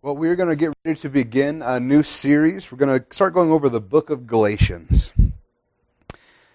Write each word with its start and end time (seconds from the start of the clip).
Well, 0.00 0.16
we're 0.16 0.36
going 0.36 0.48
to 0.48 0.54
get 0.54 0.72
ready 0.84 1.00
to 1.00 1.08
begin 1.08 1.60
a 1.60 1.80
new 1.80 2.04
series. 2.04 2.70
We're 2.70 2.78
going 2.78 3.00
to 3.00 3.04
start 3.10 3.34
going 3.34 3.50
over 3.50 3.68
the 3.68 3.80
book 3.80 4.10
of 4.10 4.28
Galatians. 4.28 5.12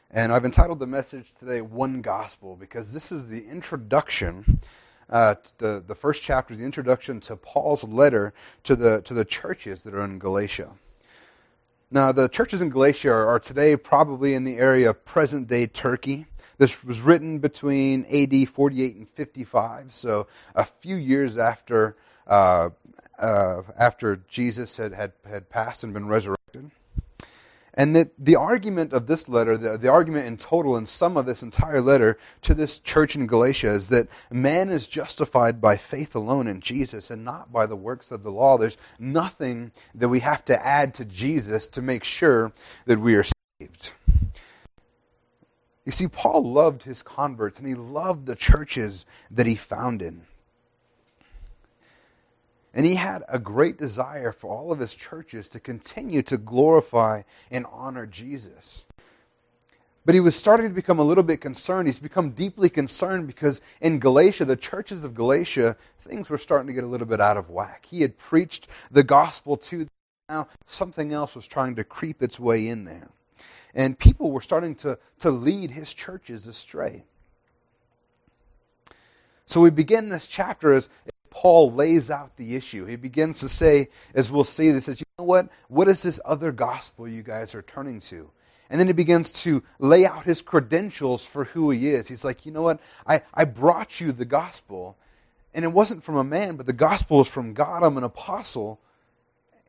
And 0.09 0.31
I've 0.31 0.45
entitled 0.45 0.79
the 0.79 0.87
message 0.87 1.33
today, 1.37 1.59
One 1.59 2.01
Gospel, 2.01 2.55
because 2.55 2.93
this 2.93 3.11
is 3.11 3.27
the 3.27 3.45
introduction. 3.45 4.61
Uh, 5.09 5.35
the, 5.57 5.83
the 5.85 5.93
first 5.93 6.23
chapter 6.23 6.53
is 6.53 6.61
the 6.61 6.65
introduction 6.65 7.19
to 7.19 7.35
Paul's 7.35 7.83
letter 7.83 8.33
to 8.63 8.77
the, 8.77 9.01
to 9.01 9.13
the 9.13 9.25
churches 9.25 9.83
that 9.83 9.93
are 9.93 10.05
in 10.05 10.19
Galatia. 10.19 10.69
Now, 11.91 12.13
the 12.13 12.29
churches 12.29 12.61
in 12.61 12.69
Galatia 12.69 13.11
are, 13.11 13.27
are 13.27 13.39
today 13.41 13.75
probably 13.75 14.35
in 14.35 14.45
the 14.45 14.55
area 14.55 14.91
of 14.91 15.03
present 15.03 15.49
day 15.49 15.67
Turkey. 15.67 16.27
This 16.59 16.81
was 16.81 17.01
written 17.01 17.39
between 17.39 18.05
AD 18.05 18.47
48 18.47 18.95
and 18.95 19.09
55, 19.09 19.91
so 19.91 20.27
a 20.55 20.63
few 20.63 20.95
years 20.95 21.37
after 21.37 21.97
uh, 22.27 22.69
uh, 23.19 23.61
after 23.77 24.17
Jesus 24.27 24.77
had, 24.77 24.93
had, 24.93 25.13
had 25.27 25.49
passed 25.49 25.83
and 25.83 25.93
been 25.93 26.07
resurrected. 26.07 26.71
And 27.75 27.95
that 27.95 28.11
the 28.19 28.35
argument 28.35 28.93
of 28.93 29.07
this 29.07 29.27
letter, 29.27 29.57
the, 29.57 29.77
the 29.79 29.87
argument 29.87 30.27
in 30.27 30.37
total 30.37 30.77
in 30.77 30.85
some 30.85 31.17
of 31.17 31.25
this 31.25 31.41
entire 31.41 31.81
letter 31.81 32.19
to 32.43 32.53
this 32.53 32.77
church 32.77 33.15
in 33.15 33.25
Galatia 33.25 33.69
is 33.69 33.87
that 33.87 34.07
man 34.29 34.69
is 34.69 34.85
justified 34.87 35.59
by 35.59 35.77
faith 35.77 36.15
alone 36.15 36.47
in 36.47 36.61
Jesus 36.61 37.09
and 37.09 37.25
not 37.25 37.51
by 37.51 37.65
the 37.65 37.75
works 37.75 38.11
of 38.11 38.21
the 38.21 38.29
law. 38.29 38.57
There's 38.57 38.77
nothing 38.99 39.71
that 39.95 40.09
we 40.09 40.19
have 40.19 40.45
to 40.45 40.65
add 40.65 40.93
to 40.95 41.05
Jesus 41.05 41.67
to 41.69 41.81
make 41.81 42.03
sure 42.03 42.51
that 42.85 42.99
we 42.99 43.15
are 43.15 43.25
saved. 43.59 43.93
You 45.83 45.91
see, 45.91 46.07
Paul 46.07 46.43
loved 46.43 46.83
his 46.83 47.01
converts 47.01 47.57
and 47.57 47.67
he 47.67 47.75
loved 47.75 48.27
the 48.27 48.35
churches 48.35 49.05
that 49.31 49.47
he 49.47 49.55
founded. 49.55 50.21
And 52.73 52.85
he 52.85 52.95
had 52.95 53.23
a 53.29 53.37
great 53.37 53.77
desire 53.77 54.31
for 54.31 54.55
all 54.55 54.71
of 54.71 54.79
his 54.79 54.95
churches 54.95 55.47
to 55.49 55.59
continue 55.59 56.23
to 56.23 56.37
glorify 56.37 57.21
and 57.51 57.67
honor 57.71 58.07
Jesus. 58.07 58.87
But 60.05 60.15
he 60.15 60.21
was 60.21 60.35
starting 60.35 60.67
to 60.67 60.73
become 60.73 60.99
a 60.99 61.03
little 61.03 61.23
bit 61.23 61.39
concerned. 61.39 61.87
He's 61.87 61.99
become 61.99 62.31
deeply 62.31 62.69
concerned 62.69 63.27
because 63.27 63.61
in 63.79 63.99
Galatia, 63.99 64.45
the 64.45 64.55
churches 64.55 65.03
of 65.03 65.13
Galatia, 65.13 65.77
things 66.01 66.29
were 66.29 66.37
starting 66.37 66.67
to 66.67 66.73
get 66.73 66.83
a 66.83 66.87
little 66.87 67.07
bit 67.07 67.21
out 67.21 67.37
of 67.37 67.49
whack. 67.49 67.85
He 67.89 68.01
had 68.01 68.17
preached 68.17 68.67
the 68.91 69.03
gospel 69.03 69.55
to 69.57 69.79
them. 69.79 69.89
Now, 70.27 70.47
something 70.65 71.13
else 71.13 71.35
was 71.35 71.47
trying 71.47 71.75
to 71.75 71.83
creep 71.83 72.21
its 72.23 72.39
way 72.39 72.67
in 72.67 72.85
there. 72.85 73.09
And 73.75 73.97
people 73.97 74.31
were 74.31 74.41
starting 74.41 74.75
to, 74.75 74.97
to 75.19 75.31
lead 75.31 75.71
his 75.71 75.93
churches 75.93 76.47
astray. 76.47 77.05
So 79.45 79.61
we 79.61 79.69
begin 79.69 80.09
this 80.09 80.27
chapter 80.27 80.73
as, 80.73 80.89
Paul 81.33 81.71
lays 81.71 82.11
out 82.11 82.37
the 82.37 82.55
issue. 82.55 82.85
He 82.85 82.95
begins 82.95 83.39
to 83.39 83.49
say, 83.49 83.89
as 84.13 84.29
we'll 84.29 84.43
see, 84.43 84.69
this 84.69 84.85
says, 84.85 84.99
you 84.99 85.05
know 85.17 85.25
what? 85.25 85.49
What 85.67 85.87
is 85.87 86.03
this 86.03 86.19
other 86.23 86.51
gospel 86.51 87.07
you 87.07 87.23
guys 87.23 87.55
are 87.55 87.63
turning 87.63 87.99
to? 88.01 88.29
And 88.69 88.79
then 88.79 88.85
he 88.85 88.93
begins 88.93 89.31
to 89.41 89.63
lay 89.79 90.05
out 90.05 90.25
his 90.25 90.43
credentials 90.43 91.25
for 91.25 91.45
who 91.45 91.71
he 91.71 91.89
is. 91.89 92.07
He's 92.07 92.23
like, 92.23 92.45
you 92.45 92.51
know 92.51 92.61
what? 92.61 92.79
I, 93.07 93.23
I 93.33 93.45
brought 93.45 93.99
you 93.99 94.11
the 94.11 94.25
gospel, 94.25 94.95
and 95.55 95.65
it 95.65 95.69
wasn't 95.69 96.03
from 96.03 96.17
a 96.17 96.23
man, 96.23 96.55
but 96.55 96.67
the 96.67 96.71
gospel 96.71 97.21
is 97.21 97.27
from 97.27 97.55
God. 97.55 97.81
I'm 97.81 97.97
an 97.97 98.03
apostle, 98.03 98.79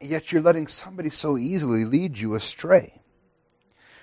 yet 0.02 0.32
you're 0.32 0.42
letting 0.42 0.66
somebody 0.66 1.08
so 1.08 1.38
easily 1.38 1.86
lead 1.86 2.18
you 2.18 2.34
astray. 2.34 3.00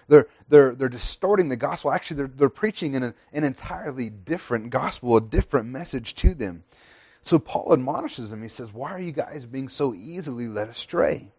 They're, 0.07 0.27
they're, 0.49 0.73
they're 0.73 0.89
distorting 0.89 1.49
the 1.49 1.57
gospel. 1.57 1.91
Actually, 1.91 2.17
they're, 2.17 2.27
they're 2.35 2.49
preaching 2.49 2.95
an, 2.95 3.13
an 3.31 3.43
entirely 3.43 4.09
different 4.09 4.71
gospel, 4.71 5.15
a 5.15 5.21
different 5.21 5.69
message 5.69 6.15
to 6.15 6.33
them. 6.33 6.63
So 7.21 7.39
Paul 7.39 7.73
admonishes 7.73 8.31
them. 8.31 8.41
He 8.41 8.47
says, 8.47 8.73
Why 8.73 8.91
are 8.91 9.01
you 9.01 9.11
guys 9.11 9.45
being 9.45 9.69
so 9.69 9.93
easily 9.93 10.47
led 10.47 10.69
astray? 10.69 11.31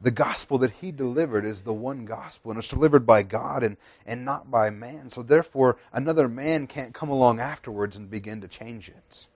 The 0.00 0.10
gospel 0.10 0.58
that 0.58 0.72
he 0.72 0.90
delivered 0.90 1.44
is 1.44 1.62
the 1.62 1.72
one 1.72 2.04
gospel, 2.06 2.50
and 2.50 2.58
it's 2.58 2.66
delivered 2.66 3.06
by 3.06 3.22
God 3.22 3.62
and, 3.62 3.76
and 4.04 4.24
not 4.24 4.50
by 4.50 4.68
man. 4.70 5.10
So 5.10 5.22
therefore, 5.22 5.78
another 5.92 6.28
man 6.28 6.66
can't 6.66 6.92
come 6.92 7.08
along 7.08 7.38
afterwards 7.38 7.94
and 7.96 8.10
begin 8.10 8.40
to 8.40 8.48
change 8.48 8.88
it. 8.88 9.26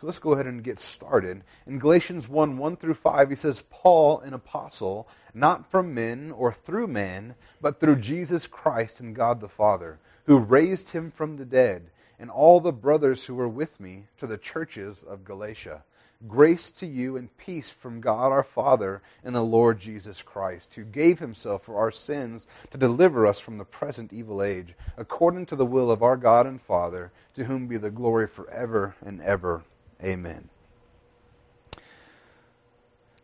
So 0.00 0.06
let's 0.06 0.18
go 0.18 0.32
ahead 0.32 0.46
and 0.46 0.64
get 0.64 0.80
started. 0.80 1.44
In 1.64 1.78
Galatians 1.78 2.28
1 2.28 2.58
1 2.58 2.76
through 2.76 2.94
5, 2.94 3.30
he 3.30 3.36
says, 3.36 3.62
Paul, 3.70 4.18
an 4.20 4.34
apostle, 4.34 5.08
not 5.32 5.70
from 5.70 5.94
men 5.94 6.32
or 6.32 6.52
through 6.52 6.88
man, 6.88 7.36
but 7.60 7.78
through 7.78 7.96
Jesus 7.96 8.48
Christ 8.48 8.98
and 8.98 9.14
God 9.14 9.40
the 9.40 9.48
Father, 9.48 10.00
who 10.26 10.38
raised 10.38 10.90
him 10.90 11.12
from 11.12 11.36
the 11.36 11.44
dead 11.44 11.90
and 12.24 12.30
all 12.30 12.58
the 12.58 12.72
brothers 12.72 13.26
who 13.26 13.34
were 13.34 13.46
with 13.46 13.78
me 13.78 14.04
to 14.16 14.26
the 14.26 14.38
churches 14.38 15.02
of 15.02 15.26
Galatia. 15.26 15.84
Grace 16.26 16.70
to 16.70 16.86
you 16.86 17.18
and 17.18 17.36
peace 17.36 17.68
from 17.68 18.00
God 18.00 18.32
our 18.32 18.42
Father 18.42 19.02
and 19.22 19.34
the 19.34 19.42
Lord 19.42 19.78
Jesus 19.78 20.22
Christ, 20.22 20.72
who 20.72 20.84
gave 20.84 21.18
himself 21.18 21.64
for 21.64 21.76
our 21.76 21.90
sins 21.90 22.48
to 22.70 22.78
deliver 22.78 23.26
us 23.26 23.40
from 23.40 23.58
the 23.58 23.64
present 23.66 24.10
evil 24.10 24.42
age, 24.42 24.74
according 24.96 25.44
to 25.44 25.54
the 25.54 25.66
will 25.66 25.90
of 25.90 26.02
our 26.02 26.16
God 26.16 26.46
and 26.46 26.62
Father, 26.62 27.12
to 27.34 27.44
whom 27.44 27.66
be 27.66 27.76
the 27.76 27.90
glory 27.90 28.26
forever 28.26 28.96
and 29.04 29.20
ever. 29.20 29.64
Amen. 30.02 30.48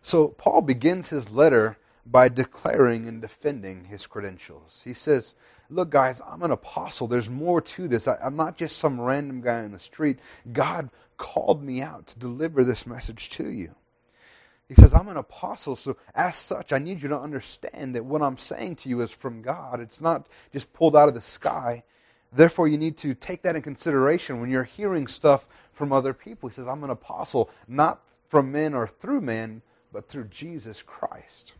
So, 0.02 0.28
Paul 0.28 0.60
begins 0.60 1.08
his 1.08 1.30
letter 1.30 1.78
by 2.04 2.28
declaring 2.28 3.08
and 3.08 3.22
defending 3.22 3.86
his 3.86 4.06
credentials. 4.06 4.82
He 4.84 4.92
says, 4.92 5.34
Look, 5.70 5.90
guys, 5.90 6.20
I'm 6.26 6.42
an 6.42 6.50
apostle. 6.50 7.06
There's 7.06 7.30
more 7.30 7.60
to 7.60 7.86
this. 7.86 8.08
I, 8.08 8.18
am 8.22 8.36
not 8.36 8.56
just 8.56 8.78
some 8.78 9.00
random 9.00 9.40
guy 9.40 9.62
in 9.62 9.70
the 9.70 9.78
street. 9.78 10.18
God 10.52 10.90
called 11.16 11.62
me 11.62 11.80
out 11.80 12.08
to 12.08 12.18
deliver 12.18 12.64
this 12.64 12.86
message 12.86 13.28
to 13.30 13.48
you. 13.48 13.74
He 14.68 14.74
says, 14.74 14.94
I'm 14.94 15.08
an 15.08 15.16
apostle, 15.16 15.74
so 15.74 15.96
as 16.14 16.36
such, 16.36 16.72
I 16.72 16.78
need 16.78 17.02
you 17.02 17.08
to 17.08 17.18
understand 17.18 17.94
that 17.94 18.04
what 18.04 18.22
I'm 18.22 18.36
saying 18.36 18.76
to 18.76 18.88
you 18.88 19.00
is 19.00 19.10
from 19.10 19.42
God. 19.42 19.80
It's 19.80 20.00
not 20.00 20.28
just 20.52 20.72
pulled 20.72 20.96
out 20.96 21.08
of 21.08 21.14
the 21.14 21.22
sky. 21.22 21.82
Therefore, 22.32 22.68
you 22.68 22.78
need 22.78 22.96
to 22.98 23.14
take 23.14 23.42
that 23.42 23.56
in 23.56 23.62
consideration 23.62 24.40
when 24.40 24.50
you're 24.50 24.62
hearing 24.62 25.08
stuff 25.08 25.48
from 25.72 25.92
other 25.92 26.14
people. 26.14 26.48
He 26.48 26.54
says, 26.54 26.68
I'm 26.68 26.84
an 26.84 26.90
apostle, 26.90 27.50
not 27.66 28.02
from 28.28 28.52
men 28.52 28.74
or 28.74 28.86
through 28.86 29.22
men, 29.22 29.62
but 29.92 30.06
through 30.06 30.28
Jesus 30.28 30.82
Christ. 30.82 31.54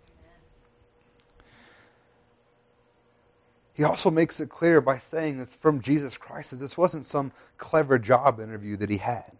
He 3.80 3.84
also 3.84 4.10
makes 4.10 4.38
it 4.40 4.50
clear 4.50 4.82
by 4.82 4.98
saying 4.98 5.40
it's 5.40 5.54
from 5.54 5.80
Jesus 5.80 6.18
Christ 6.18 6.50
that 6.50 6.58
this 6.58 6.76
wasn't 6.76 7.06
some 7.06 7.32
clever 7.56 7.98
job 7.98 8.38
interview 8.38 8.76
that 8.76 8.90
he 8.90 8.98
had. 8.98 9.32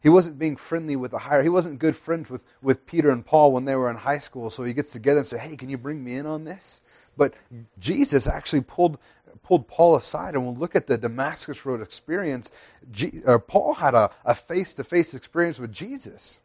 He 0.00 0.08
wasn't 0.08 0.38
being 0.38 0.56
friendly 0.56 0.96
with 0.96 1.10
the 1.10 1.18
higher. 1.18 1.42
He 1.42 1.50
wasn't 1.50 1.78
good 1.78 1.94
friends 1.94 2.30
with, 2.30 2.42
with 2.62 2.86
Peter 2.86 3.10
and 3.10 3.22
Paul 3.22 3.52
when 3.52 3.66
they 3.66 3.74
were 3.74 3.90
in 3.90 3.96
high 3.96 4.18
school, 4.18 4.48
so 4.48 4.64
he 4.64 4.72
gets 4.72 4.92
together 4.92 5.18
and 5.18 5.26
says, 5.26 5.40
Hey, 5.40 5.56
can 5.56 5.68
you 5.68 5.76
bring 5.76 6.02
me 6.02 6.14
in 6.14 6.24
on 6.24 6.44
this? 6.44 6.80
But 7.18 7.34
Jesus 7.78 8.26
actually 8.26 8.62
pulled, 8.62 8.96
pulled 9.42 9.68
Paul 9.68 9.96
aside, 9.96 10.32
and 10.32 10.46
we'll 10.46 10.56
look 10.56 10.74
at 10.74 10.86
the 10.86 10.96
Damascus 10.96 11.66
Road 11.66 11.82
experience. 11.82 12.50
G, 12.90 13.20
uh, 13.26 13.40
Paul 13.40 13.74
had 13.74 13.92
a 13.92 14.34
face 14.34 14.72
to 14.72 14.84
face 14.84 15.12
experience 15.12 15.58
with 15.58 15.70
Jesus. 15.70 16.38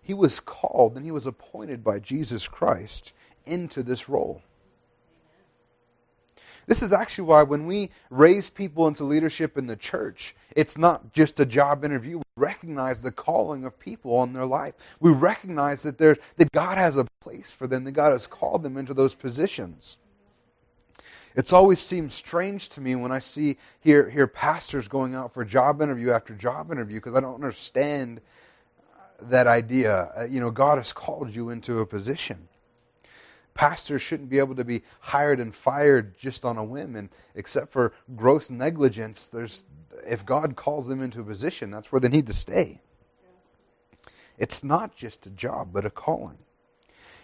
He 0.00 0.14
was 0.14 0.38
called 0.38 0.94
and 0.94 1.04
he 1.04 1.10
was 1.10 1.26
appointed 1.26 1.82
by 1.82 1.98
Jesus 1.98 2.46
Christ 2.46 3.12
into 3.46 3.82
this 3.82 4.08
role. 4.08 4.42
This 6.66 6.82
is 6.82 6.92
actually 6.92 7.28
why 7.28 7.44
when 7.44 7.66
we 7.66 7.90
raise 8.10 8.50
people 8.50 8.88
into 8.88 9.04
leadership 9.04 9.56
in 9.56 9.68
the 9.68 9.76
church, 9.76 10.34
it's 10.56 10.76
not 10.76 11.12
just 11.12 11.38
a 11.38 11.46
job 11.46 11.84
interview. 11.84 12.18
We 12.18 12.22
recognize 12.36 13.00
the 13.00 13.12
calling 13.12 13.64
of 13.64 13.78
people 13.78 14.16
on 14.16 14.32
their 14.32 14.46
life. 14.46 14.74
We 14.98 15.12
recognize 15.12 15.84
that, 15.84 15.98
that 15.98 16.52
God 16.52 16.76
has 16.76 16.96
a 16.96 17.06
place 17.20 17.52
for 17.52 17.68
them, 17.68 17.84
that 17.84 17.92
God 17.92 18.10
has 18.10 18.26
called 18.26 18.64
them 18.64 18.76
into 18.76 18.94
those 18.94 19.14
positions. 19.14 19.98
It's 21.36 21.52
always 21.52 21.78
seemed 21.78 22.12
strange 22.12 22.68
to 22.70 22.80
me 22.80 22.96
when 22.96 23.12
I 23.12 23.18
see 23.18 23.58
here, 23.78 24.08
hear 24.10 24.26
pastors 24.26 24.88
going 24.88 25.14
out 25.14 25.34
for 25.34 25.44
job 25.44 25.82
interview 25.82 26.10
after 26.10 26.34
job 26.34 26.72
interview 26.72 26.96
because 26.96 27.14
I 27.14 27.20
don't 27.20 27.34
understand 27.34 28.22
that 29.20 29.46
idea. 29.46 30.10
Uh, 30.16 30.24
you 30.24 30.40
know, 30.40 30.50
God 30.50 30.78
has 30.78 30.92
called 30.92 31.34
you 31.34 31.50
into 31.50 31.78
a 31.78 31.86
position 31.86 32.48
pastors 33.56 34.02
shouldn't 34.02 34.28
be 34.28 34.38
able 34.38 34.54
to 34.54 34.64
be 34.64 34.82
hired 35.00 35.40
and 35.40 35.54
fired 35.54 36.16
just 36.16 36.44
on 36.44 36.58
a 36.58 36.64
whim 36.64 36.94
and 36.94 37.08
except 37.34 37.72
for 37.72 37.92
gross 38.14 38.50
negligence 38.50 39.26
there's 39.26 39.64
if 40.06 40.24
god 40.24 40.54
calls 40.54 40.86
them 40.86 41.02
into 41.02 41.20
a 41.20 41.24
position 41.24 41.70
that's 41.70 41.90
where 41.90 42.00
they 42.00 42.08
need 42.08 42.26
to 42.26 42.34
stay. 42.34 42.80
It's 44.38 44.62
not 44.62 44.94
just 44.94 45.26
a 45.26 45.30
job 45.30 45.70
but 45.72 45.86
a 45.86 45.90
calling. 45.90 46.36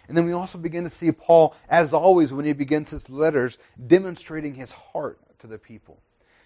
And 0.07 0.17
then 0.17 0.25
we 0.25 0.33
also 0.33 0.57
begin 0.57 0.83
to 0.83 0.89
see 0.89 1.11
paul 1.11 1.55
as 1.69 1.93
always 1.93 2.33
when 2.33 2.45
he 2.45 2.53
begins 2.53 2.89
his 2.89 3.09
letters 3.09 3.59
demonstrating 3.87 4.55
his 4.55 4.71
heart 4.71 5.19
to 5.39 5.47
the 5.47 5.59
people. 5.59 6.01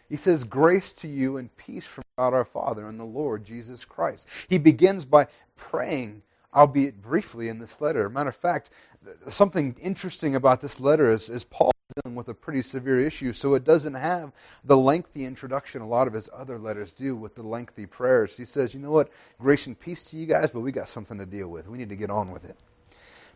He 0.10 0.18
says 0.18 0.44
grace 0.44 0.92
to 0.94 1.08
you 1.08 1.38
and 1.38 1.56
peace 1.56 1.88
from 1.88 2.04
god 2.18 2.34
our 2.34 2.46
father 2.46 2.90
and 2.90 3.00
the 3.00 3.06
lord 3.06 3.46
jesus 3.46 3.86
christ. 3.86 4.28
He 4.50 4.58
begins 4.58 5.06
by 5.06 5.28
praying 5.56 6.24
albeit 6.54 7.02
briefly 7.02 7.50
in 7.50 7.60
this 7.60 7.80
letter. 7.80 8.10
Matter 8.10 8.30
of 8.30 8.36
fact 8.36 8.70
something 9.30 9.76
interesting 9.82 10.36
about 10.36 10.62
this 10.62 10.80
letter 10.80 11.12
is, 11.12 11.30
is 11.30 11.44
Paul 11.44 11.72
dealing 12.04 12.16
with 12.16 12.28
a 12.28 12.34
pretty 12.34 12.62
severe 12.62 13.00
issue, 13.00 13.34
so 13.34 13.54
it 13.54 13.64
doesn't 13.64 13.94
have 13.94 14.32
the 14.64 14.78
lengthy 14.78 15.26
introduction 15.26 15.82
a 15.82 15.88
lot 15.88 16.08
of 16.08 16.14
his 16.14 16.30
other 16.34 16.60
letters 16.60 16.92
do 16.92 17.16
with 17.16 17.36
the 17.36 17.44
lengthy 17.44 17.86
prayers. 17.86 18.38
He 18.38 18.46
says, 18.46 18.74
You 18.74 18.80
know 18.80 18.92
what? 18.92 19.10
Grace 19.40 19.68
and 19.68 19.80
peace 19.80 20.04
to 20.06 20.18
you 20.18 20.26
guys, 20.26 20.52
but 20.52 20.62
we 20.62 20.72
got 20.72 20.90
something 20.90 21.18
to 21.18 21.26
deal 21.26 21.48
with. 21.48 21.68
We 21.68 21.78
need 21.78 21.90
to 21.90 21.96
get 21.96 22.10
on 22.10 22.32
with 22.32 22.46
it. 22.46 22.58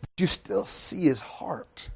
But 0.01 0.09
you 0.17 0.27
still 0.27 0.65
see 0.65 1.01
his 1.01 1.21
heart. 1.21 1.89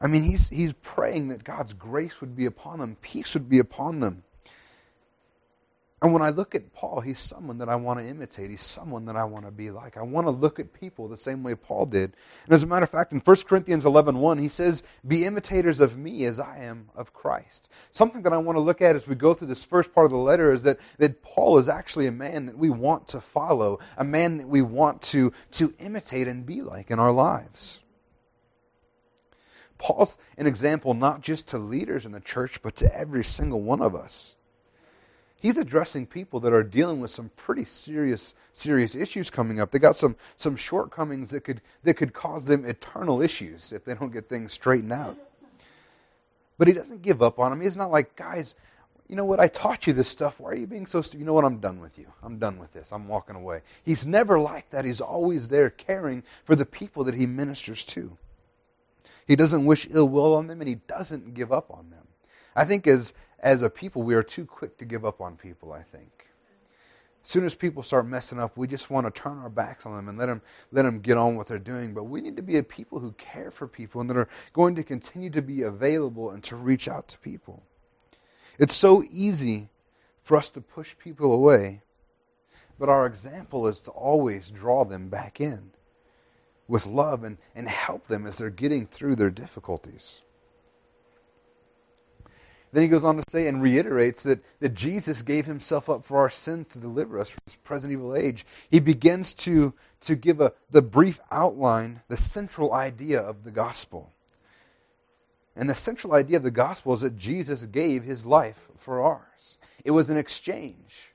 I 0.00 0.06
mean, 0.06 0.22
he's, 0.22 0.48
he's 0.48 0.72
praying 0.74 1.28
that 1.28 1.44
God's 1.44 1.72
grace 1.72 2.20
would 2.20 2.36
be 2.36 2.46
upon 2.46 2.78
them, 2.78 2.96
peace 3.00 3.34
would 3.34 3.48
be 3.48 3.58
upon 3.58 4.00
them. 4.00 4.22
And 6.00 6.12
when 6.12 6.22
I 6.22 6.30
look 6.30 6.54
at 6.54 6.72
Paul, 6.72 7.00
he's 7.00 7.18
someone 7.18 7.58
that 7.58 7.68
I 7.68 7.74
want 7.74 7.98
to 7.98 8.06
imitate. 8.06 8.50
He's 8.50 8.62
someone 8.62 9.06
that 9.06 9.16
I 9.16 9.24
want 9.24 9.46
to 9.46 9.50
be 9.50 9.72
like. 9.72 9.96
I 9.96 10.02
want 10.02 10.28
to 10.28 10.30
look 10.30 10.60
at 10.60 10.72
people 10.72 11.08
the 11.08 11.16
same 11.16 11.42
way 11.42 11.56
Paul 11.56 11.86
did. 11.86 12.14
And 12.44 12.54
as 12.54 12.62
a 12.62 12.68
matter 12.68 12.84
of 12.84 12.90
fact, 12.90 13.12
in 13.12 13.18
1 13.18 13.36
Corinthians 13.48 13.84
11 13.84 14.16
1, 14.18 14.38
he 14.38 14.48
says, 14.48 14.84
Be 15.06 15.24
imitators 15.24 15.80
of 15.80 15.98
me 15.98 16.24
as 16.24 16.38
I 16.38 16.58
am 16.58 16.90
of 16.94 17.12
Christ. 17.12 17.68
Something 17.90 18.22
that 18.22 18.32
I 18.32 18.36
want 18.36 18.54
to 18.54 18.60
look 18.60 18.80
at 18.80 18.94
as 18.94 19.08
we 19.08 19.16
go 19.16 19.34
through 19.34 19.48
this 19.48 19.64
first 19.64 19.92
part 19.92 20.04
of 20.04 20.12
the 20.12 20.18
letter 20.18 20.52
is 20.52 20.62
that, 20.62 20.78
that 20.98 21.20
Paul 21.22 21.58
is 21.58 21.68
actually 21.68 22.06
a 22.06 22.12
man 22.12 22.46
that 22.46 22.56
we 22.56 22.70
want 22.70 23.08
to 23.08 23.20
follow, 23.20 23.80
a 23.96 24.04
man 24.04 24.38
that 24.38 24.48
we 24.48 24.62
want 24.62 25.02
to, 25.02 25.32
to 25.52 25.74
imitate 25.80 26.28
and 26.28 26.46
be 26.46 26.62
like 26.62 26.92
in 26.92 27.00
our 27.00 27.12
lives. 27.12 27.82
Paul's 29.78 30.16
an 30.36 30.46
example 30.46 30.94
not 30.94 31.22
just 31.22 31.48
to 31.48 31.58
leaders 31.58 32.06
in 32.06 32.12
the 32.12 32.20
church, 32.20 32.62
but 32.62 32.76
to 32.76 32.96
every 32.96 33.24
single 33.24 33.62
one 33.62 33.80
of 33.82 33.96
us 33.96 34.36
he's 35.40 35.56
addressing 35.56 36.06
people 36.06 36.40
that 36.40 36.52
are 36.52 36.62
dealing 36.62 37.00
with 37.00 37.10
some 37.10 37.30
pretty 37.36 37.64
serious 37.64 38.34
serious 38.52 38.94
issues 38.94 39.30
coming 39.30 39.60
up. 39.60 39.70
They 39.70 39.78
got 39.78 39.96
some 39.96 40.16
some 40.36 40.56
shortcomings 40.56 41.30
that 41.30 41.42
could 41.42 41.60
that 41.84 41.94
could 41.94 42.12
cause 42.12 42.46
them 42.46 42.64
eternal 42.64 43.22
issues 43.22 43.72
if 43.72 43.84
they 43.84 43.94
don't 43.94 44.12
get 44.12 44.28
things 44.28 44.52
straightened 44.52 44.92
out. 44.92 45.16
But 46.58 46.68
he 46.68 46.74
doesn't 46.74 47.02
give 47.02 47.22
up 47.22 47.38
on 47.38 47.50
them. 47.50 47.60
He's 47.60 47.76
not 47.76 47.90
like, 47.90 48.16
guys, 48.16 48.56
you 49.06 49.16
know 49.16 49.24
what? 49.24 49.40
I 49.40 49.46
taught 49.48 49.86
you 49.86 49.92
this 49.92 50.08
stuff. 50.08 50.40
Why 50.40 50.50
are 50.50 50.56
you 50.56 50.66
being 50.66 50.86
so 50.86 51.00
stupid? 51.00 51.20
You 51.20 51.26
know 51.26 51.32
what? 51.32 51.44
I'm 51.44 51.58
done 51.58 51.80
with 51.80 51.98
you. 51.98 52.12
I'm 52.22 52.38
done 52.38 52.58
with 52.58 52.72
this. 52.72 52.92
I'm 52.92 53.08
walking 53.08 53.36
away. 53.36 53.62
He's 53.84 54.06
never 54.06 54.38
like 54.38 54.70
that. 54.70 54.84
He's 54.84 55.00
always 55.00 55.48
there 55.48 55.70
caring 55.70 56.24
for 56.44 56.56
the 56.56 56.66
people 56.66 57.04
that 57.04 57.14
he 57.14 57.26
ministers 57.26 57.84
to. 57.86 58.18
He 59.26 59.36
doesn't 59.36 59.64
wish 59.64 59.86
ill 59.90 60.08
will 60.08 60.34
on 60.34 60.46
them 60.46 60.60
and 60.60 60.68
he 60.68 60.76
doesn't 60.76 61.34
give 61.34 61.52
up 61.52 61.70
on 61.70 61.90
them. 61.90 62.06
I 62.56 62.64
think 62.64 62.86
as 62.86 63.14
as 63.40 63.62
a 63.62 63.70
people, 63.70 64.02
we 64.02 64.14
are 64.14 64.22
too 64.22 64.44
quick 64.44 64.78
to 64.78 64.84
give 64.84 65.04
up 65.04 65.20
on 65.20 65.36
people, 65.36 65.72
I 65.72 65.82
think. 65.82 66.28
As 67.22 67.30
soon 67.30 67.44
as 67.44 67.54
people 67.54 67.82
start 67.82 68.06
messing 68.06 68.38
up, 68.38 68.56
we 68.56 68.66
just 68.66 68.90
want 68.90 69.06
to 69.06 69.10
turn 69.10 69.38
our 69.38 69.50
backs 69.50 69.84
on 69.84 69.94
them 69.94 70.08
and 70.08 70.16
let 70.16 70.26
them, 70.26 70.40
let 70.72 70.82
them 70.82 71.00
get 71.00 71.18
on 71.18 71.36
what 71.36 71.46
they're 71.46 71.58
doing. 71.58 71.92
But 71.92 72.04
we 72.04 72.20
need 72.20 72.36
to 72.36 72.42
be 72.42 72.56
a 72.56 72.62
people 72.62 73.00
who 73.00 73.12
care 73.12 73.50
for 73.50 73.68
people 73.68 74.00
and 74.00 74.08
that 74.08 74.16
are 74.16 74.28
going 74.52 74.74
to 74.76 74.82
continue 74.82 75.28
to 75.30 75.42
be 75.42 75.62
available 75.62 76.30
and 76.30 76.42
to 76.44 76.56
reach 76.56 76.88
out 76.88 77.06
to 77.08 77.18
people. 77.18 77.62
It's 78.58 78.74
so 78.74 79.02
easy 79.10 79.68
for 80.22 80.36
us 80.36 80.50
to 80.50 80.60
push 80.60 80.96
people 80.98 81.32
away, 81.32 81.82
but 82.78 82.88
our 82.88 83.06
example 83.06 83.66
is 83.66 83.80
to 83.80 83.90
always 83.90 84.50
draw 84.50 84.84
them 84.84 85.08
back 85.08 85.40
in 85.40 85.70
with 86.66 86.86
love 86.86 87.24
and, 87.24 87.38
and 87.54 87.68
help 87.68 88.08
them 88.08 88.26
as 88.26 88.38
they're 88.38 88.50
getting 88.50 88.86
through 88.86 89.16
their 89.16 89.30
difficulties. 89.30 90.22
Then 92.72 92.82
he 92.82 92.88
goes 92.88 93.04
on 93.04 93.16
to 93.16 93.24
say 93.28 93.46
and 93.46 93.62
reiterates 93.62 94.22
that, 94.24 94.44
that 94.60 94.74
Jesus 94.74 95.22
gave 95.22 95.46
himself 95.46 95.88
up 95.88 96.04
for 96.04 96.18
our 96.18 96.30
sins 96.30 96.68
to 96.68 96.78
deliver 96.78 97.18
us 97.18 97.30
from 97.30 97.40
this 97.46 97.56
present 97.56 97.92
evil 97.92 98.14
age. 98.14 98.44
He 98.70 98.80
begins 98.80 99.32
to, 99.34 99.74
to 100.02 100.14
give 100.14 100.40
a, 100.40 100.52
the 100.70 100.82
brief 100.82 101.18
outline, 101.30 102.02
the 102.08 102.16
central 102.16 102.74
idea 102.74 103.20
of 103.20 103.44
the 103.44 103.50
gospel. 103.50 104.12
And 105.56 105.68
the 105.68 105.74
central 105.74 106.14
idea 106.14 106.36
of 106.36 106.42
the 106.42 106.50
gospel 106.50 106.94
is 106.94 107.00
that 107.00 107.16
Jesus 107.16 107.64
gave 107.66 108.04
his 108.04 108.26
life 108.26 108.68
for 108.76 109.02
ours. 109.02 109.58
It 109.84 109.92
was 109.92 110.10
an 110.10 110.16
exchange. 110.16 111.12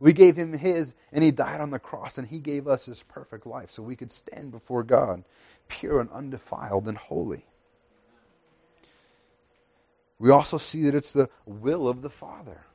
We 0.00 0.12
gave 0.12 0.36
him 0.36 0.54
his, 0.54 0.94
and 1.12 1.22
he 1.22 1.30
died 1.30 1.60
on 1.60 1.70
the 1.70 1.78
cross, 1.78 2.18
and 2.18 2.28
he 2.28 2.38
gave 2.38 2.66
us 2.66 2.86
his 2.86 3.02
perfect 3.02 3.46
life 3.46 3.70
so 3.70 3.82
we 3.82 3.96
could 3.96 4.10
stand 4.10 4.52
before 4.52 4.84
God, 4.84 5.24
pure 5.68 6.00
and 6.00 6.10
undefiled 6.10 6.88
and 6.88 6.96
holy 6.96 7.44
we 10.18 10.30
also 10.30 10.58
see 10.58 10.82
that 10.82 10.94
it's 10.94 11.12
the 11.12 11.30
will 11.46 11.88
of 11.88 12.02
the 12.02 12.10
Father. 12.10 12.66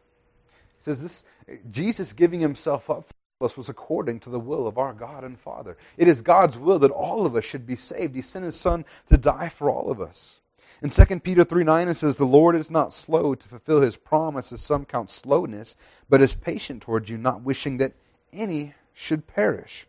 He 0.78 0.84
says 0.84 1.02
this 1.02 1.24
Jesus 1.70 2.14
giving 2.14 2.40
himself 2.40 2.90
up 2.90 3.06
for 3.06 3.46
us 3.46 3.58
was 3.58 3.70
according 3.70 4.20
to 4.22 4.30
the 4.30 4.40
will 4.40 4.68
of 4.68 4.78
our 4.78 4.94
God 4.94 5.24
and 5.24 5.38
Father. 5.38 5.78
It 5.98 6.08
is 6.08 6.22
God's 6.22 6.58
will 6.58 6.80
that 6.80 6.92
all 6.92 7.26
of 7.26 7.36
us 7.36 7.44
should 7.44 7.68
be 7.68 7.76
saved. 7.76 8.16
He 8.16 8.22
sent 8.22 8.46
his 8.46 8.60
Son 8.60 8.86
to 9.08 9.18
die 9.18 9.50
for 9.50 9.70
all 9.70 9.92
of 9.92 10.00
us. 10.00 10.40
In 10.82 10.90
2 10.90 11.20
Peter 11.22 11.44
3 11.44 11.64
9, 11.64 11.88
it 11.88 11.94
says, 11.94 12.18
The 12.18 12.26
Lord 12.26 12.56
is 12.56 12.70
not 12.70 12.94
slow 12.94 13.36
to 13.36 13.48
fulfill 13.48 13.82
his 13.82 13.96
promise, 13.96 14.52
as 14.52 14.62
some 14.62 14.86
count 14.86 15.10
slowness, 15.10 15.76
but 16.10 16.22
is 16.22 16.36
patient 16.36 16.82
towards 16.82 17.10
you, 17.10 17.18
not 17.18 17.42
wishing 17.42 17.78
that 17.78 17.94
any 18.34 18.74
should 18.94 19.28
perish, 19.28 19.88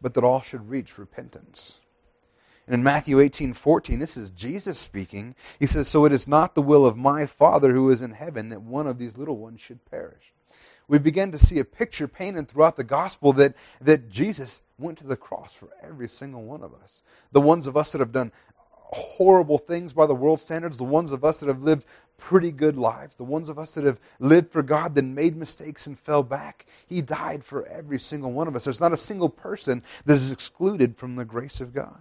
but 0.00 0.14
that 0.14 0.24
all 0.24 0.40
should 0.40 0.70
reach 0.70 0.98
repentance. 0.98 1.80
And 2.68 2.74
in 2.74 2.82
Matthew 2.82 3.18
18 3.18 3.54
14, 3.54 3.98
this 3.98 4.18
is 4.18 4.28
Jesus 4.28 4.78
speaking. 4.78 5.34
He 5.58 5.66
says, 5.66 5.88
So 5.88 6.04
it 6.04 6.12
is 6.12 6.28
not 6.28 6.54
the 6.54 6.60
will 6.60 6.84
of 6.84 6.98
my 6.98 7.24
Father 7.24 7.72
who 7.72 7.88
is 7.88 8.02
in 8.02 8.10
heaven 8.10 8.50
that 8.50 8.60
one 8.60 8.86
of 8.86 8.98
these 8.98 9.16
little 9.16 9.38
ones 9.38 9.62
should 9.62 9.86
perish. 9.90 10.34
We 10.86 10.98
begin 10.98 11.32
to 11.32 11.38
see 11.38 11.58
a 11.58 11.64
picture 11.64 12.06
painted 12.06 12.46
throughout 12.46 12.76
the 12.76 12.84
gospel 12.84 13.32
that, 13.34 13.54
that 13.80 14.10
Jesus 14.10 14.60
went 14.78 14.98
to 14.98 15.06
the 15.06 15.16
cross 15.16 15.54
for 15.54 15.70
every 15.82 16.08
single 16.08 16.42
one 16.42 16.62
of 16.62 16.74
us. 16.74 17.00
The 17.32 17.40
ones 17.40 17.66
of 17.66 17.74
us 17.74 17.92
that 17.92 18.00
have 18.00 18.12
done 18.12 18.32
horrible 18.74 19.58
things 19.58 19.94
by 19.94 20.04
the 20.04 20.14
world 20.14 20.38
standards, 20.38 20.76
the 20.76 20.84
ones 20.84 21.10
of 21.10 21.24
us 21.24 21.40
that 21.40 21.48
have 21.48 21.62
lived 21.62 21.86
pretty 22.18 22.52
good 22.52 22.76
lives, 22.76 23.16
the 23.16 23.24
ones 23.24 23.48
of 23.48 23.58
us 23.58 23.70
that 23.72 23.84
have 23.84 24.00
lived 24.18 24.52
for 24.52 24.62
God, 24.62 24.94
then 24.94 25.14
made 25.14 25.36
mistakes 25.36 25.86
and 25.86 25.98
fell 25.98 26.22
back. 26.22 26.66
He 26.86 27.00
died 27.00 27.44
for 27.44 27.64
every 27.66 27.98
single 27.98 28.32
one 28.32 28.46
of 28.46 28.54
us. 28.54 28.64
There's 28.64 28.80
not 28.80 28.92
a 28.92 28.98
single 28.98 29.30
person 29.30 29.82
that 30.04 30.14
is 30.14 30.30
excluded 30.30 30.98
from 30.98 31.16
the 31.16 31.24
grace 31.24 31.62
of 31.62 31.72
God. 31.72 32.00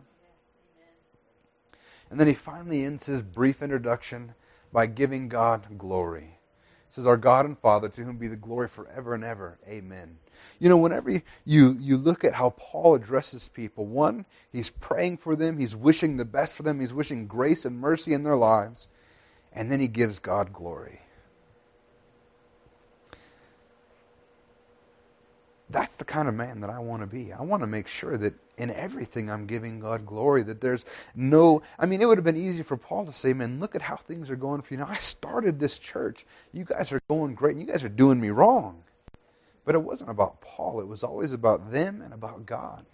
And 2.09 2.19
then 2.19 2.27
he 2.27 2.33
finally 2.33 2.83
ends 2.83 3.05
his 3.05 3.21
brief 3.21 3.61
introduction 3.61 4.33
by 4.71 4.85
giving 4.85 5.27
God 5.27 5.77
glory. 5.77 6.39
He 6.87 6.93
says, 6.93 7.07
Our 7.07 7.17
God 7.17 7.45
and 7.45 7.57
Father, 7.57 7.89
to 7.89 8.03
whom 8.03 8.17
be 8.17 8.27
the 8.27 8.35
glory 8.35 8.67
forever 8.67 9.13
and 9.13 9.23
ever. 9.23 9.59
Amen. 9.67 10.19
You 10.59 10.69
know, 10.69 10.77
whenever 10.77 11.09
you, 11.45 11.77
you 11.79 11.97
look 11.97 12.23
at 12.23 12.33
how 12.33 12.51
Paul 12.51 12.95
addresses 12.95 13.49
people, 13.49 13.85
one, 13.85 14.25
he's 14.51 14.69
praying 14.69 15.17
for 15.17 15.35
them, 15.35 15.57
he's 15.57 15.75
wishing 15.75 16.17
the 16.17 16.25
best 16.25 16.53
for 16.53 16.63
them, 16.63 16.79
he's 16.79 16.93
wishing 16.93 17.27
grace 17.27 17.65
and 17.65 17.79
mercy 17.79 18.13
in 18.13 18.23
their 18.23 18.35
lives, 18.35 18.87
and 19.51 19.71
then 19.71 19.79
he 19.79 19.87
gives 19.87 20.19
God 20.19 20.53
glory. 20.53 21.01
That's 25.69 25.97
the 25.97 26.05
kind 26.05 26.27
of 26.27 26.33
man 26.33 26.61
that 26.61 26.69
I 26.69 26.79
want 26.79 27.01
to 27.01 27.07
be. 27.07 27.33
I 27.33 27.41
want 27.41 27.61
to 27.61 27.67
make 27.67 27.87
sure 27.87 28.15
that 28.17 28.33
in 28.57 28.71
everything 28.71 29.29
I'm 29.29 29.45
giving 29.45 29.79
God 29.79 30.05
glory, 30.05 30.43
that 30.43 30.61
there's 30.61 30.85
no. 31.15 31.61
I 31.77 31.85
mean, 31.85 32.01
it 32.01 32.05
would 32.05 32.17
have 32.17 32.25
been 32.25 32.37
easy 32.37 32.63
for 32.63 32.77
Paul 32.77 33.05
to 33.05 33.13
say, 33.13 33.33
man, 33.33 33.59
look 33.59 33.75
at 33.75 33.81
how 33.81 33.97
things 33.97 34.29
are 34.29 34.37
going 34.37 34.61
for 34.61 34.73
you 34.73 34.79
now. 34.79 34.87
I 34.87 34.95
started 34.95 35.59
this 35.59 35.77
church. 35.77 36.25
You 36.53 36.63
guys 36.63 36.91
are 36.93 37.01
going 37.09 37.35
great, 37.35 37.57
and 37.57 37.61
you 37.65 37.71
guys 37.71 37.83
are 37.83 37.89
doing 37.89 38.19
me 38.21 38.29
wrong. 38.29 38.83
But 39.65 39.75
it 39.75 39.83
wasn't 39.83 40.09
about 40.09 40.39
Paul, 40.39 40.79
it 40.79 40.87
was 40.87 41.03
always 41.03 41.33
about 41.33 41.71
them 41.71 42.01
and 42.01 42.13
about 42.13 42.45
God. 42.45 42.85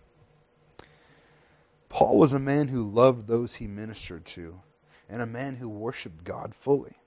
Paul 1.90 2.18
was 2.18 2.34
a 2.34 2.40
man 2.40 2.70
who 2.70 2.90
loved 2.90 3.28
those 3.28 3.56
he 3.56 3.68
ministered 3.68 4.26
to, 4.26 4.62
and 5.08 5.22
a 5.22 5.28
man 5.28 5.58
who 5.58 5.70
worshiped 5.70 6.24
God 6.24 6.56
fully. 6.56 6.98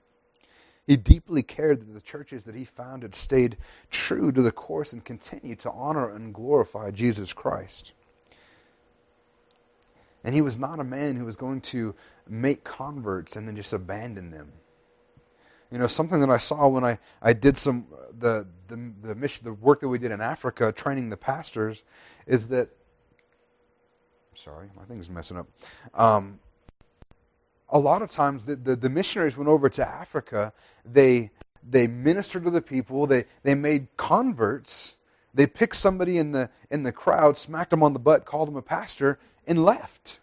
He 0.87 0.95
deeply 0.95 1.43
cared 1.43 1.81
that 1.81 1.93
the 1.93 2.01
churches 2.01 2.45
that 2.45 2.55
he 2.55 2.63
founded 2.63 3.13
stayed 3.13 3.57
true 3.91 4.31
to 4.31 4.41
the 4.41 4.53
course 4.53 4.93
and 4.93 5.03
continued 5.03 5.59
to 5.59 5.71
honor 5.71 6.09
and 6.09 6.33
glorify 6.33 6.91
Jesus 6.91 7.33
Christ. 7.33 7.91
And 10.23 10.33
he 10.33 10.41
was 10.41 10.57
not 10.57 10.79
a 10.79 10.85
man 10.85 11.17
who 11.17 11.25
was 11.25 11.35
going 11.35 11.59
to 11.61 11.93
make 12.27 12.63
converts 12.63 13.35
and 13.35 13.47
then 13.47 13.55
just 13.57 13.73
abandon 13.73 14.31
them. 14.31 14.53
You 15.71 15.77
know, 15.77 15.87
something 15.87 16.21
that 16.21 16.29
I 16.29 16.37
saw 16.37 16.69
when 16.69 16.85
I, 16.85 16.99
I 17.21 17.33
did 17.33 17.57
some 17.57 17.87
the, 18.17 18.47
the 18.69 18.93
the 19.01 19.15
mission 19.15 19.43
the 19.43 19.53
work 19.53 19.81
that 19.81 19.89
we 19.89 19.97
did 19.97 20.11
in 20.11 20.21
Africa 20.21 20.71
training 20.71 21.09
the 21.09 21.17
pastors 21.17 21.83
is 22.25 22.47
that 22.47 22.69
sorry, 24.33 24.69
my 24.77 24.83
thing's 24.85 25.09
messing 25.09 25.37
up. 25.37 25.47
Um, 25.93 26.39
a 27.69 27.79
lot 27.79 28.01
of 28.01 28.09
times 28.09 28.45
the, 28.45 28.55
the, 28.55 28.75
the, 28.75 28.89
missionaries 28.89 29.37
went 29.37 29.49
over 29.49 29.69
to 29.69 29.87
Africa, 29.87 30.53
they, 30.85 31.31
they 31.67 31.87
ministered 31.87 32.45
to 32.45 32.49
the 32.49 32.61
people, 32.61 33.07
they, 33.07 33.25
they 33.43 33.55
made 33.55 33.87
converts, 33.97 34.95
they 35.33 35.47
picked 35.47 35.75
somebody 35.75 36.17
in 36.17 36.31
the, 36.31 36.49
in 36.71 36.83
the 36.83 36.91
crowd, 36.91 37.37
smacked 37.37 37.71
them 37.71 37.83
on 37.83 37.93
the 37.93 37.99
butt, 37.99 38.25
called 38.25 38.47
them 38.47 38.55
a 38.55 38.61
pastor, 38.61 39.19
and 39.45 39.63
left. 39.63 40.19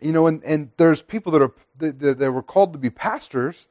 You 0.00 0.12
know, 0.12 0.26
and, 0.26 0.42
and 0.44 0.70
there's 0.76 1.02
people 1.02 1.32
that 1.32 1.42
are 1.42 1.52
that, 1.78 2.18
that 2.18 2.32
were 2.32 2.42
called 2.42 2.72
to 2.72 2.78
be 2.78 2.90
pastors, 2.90 3.66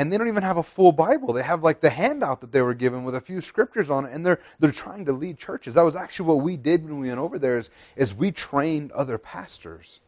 and 0.00 0.10
they 0.10 0.16
don't 0.16 0.28
even 0.28 0.42
have 0.42 0.56
a 0.56 0.62
full 0.62 0.92
Bible. 0.92 1.34
They 1.34 1.42
have 1.42 1.62
like 1.62 1.82
the 1.82 1.90
handout 1.90 2.40
that 2.40 2.52
they 2.52 2.62
were 2.62 2.72
given 2.72 3.04
with 3.04 3.14
a 3.14 3.20
few 3.20 3.42
scriptures 3.42 3.90
on 3.90 4.06
it, 4.06 4.14
and 4.14 4.24
they're 4.24 4.40
they're 4.58 4.72
trying 4.72 5.04
to 5.04 5.12
lead 5.12 5.36
churches. 5.36 5.74
That 5.74 5.82
was 5.82 5.94
actually 5.94 6.26
what 6.26 6.42
we 6.42 6.56
did 6.56 6.84
when 6.84 7.00
we 7.00 7.08
went 7.08 7.20
over 7.20 7.38
there. 7.38 7.58
Is 7.58 7.68
is 7.96 8.14
we 8.14 8.32
trained 8.32 8.92
other 8.92 9.18
pastors, 9.18 10.00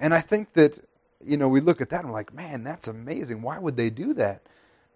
and 0.00 0.14
I 0.14 0.22
think 0.22 0.54
that 0.54 0.78
you 1.22 1.36
know 1.36 1.50
we 1.50 1.60
look 1.60 1.82
at 1.82 1.90
that 1.90 2.00
and 2.00 2.08
we're 2.08 2.14
like, 2.14 2.32
man, 2.32 2.64
that's 2.64 2.88
amazing. 2.88 3.42
Why 3.42 3.58
would 3.58 3.76
they 3.76 3.90
do 3.90 4.14
that? 4.14 4.40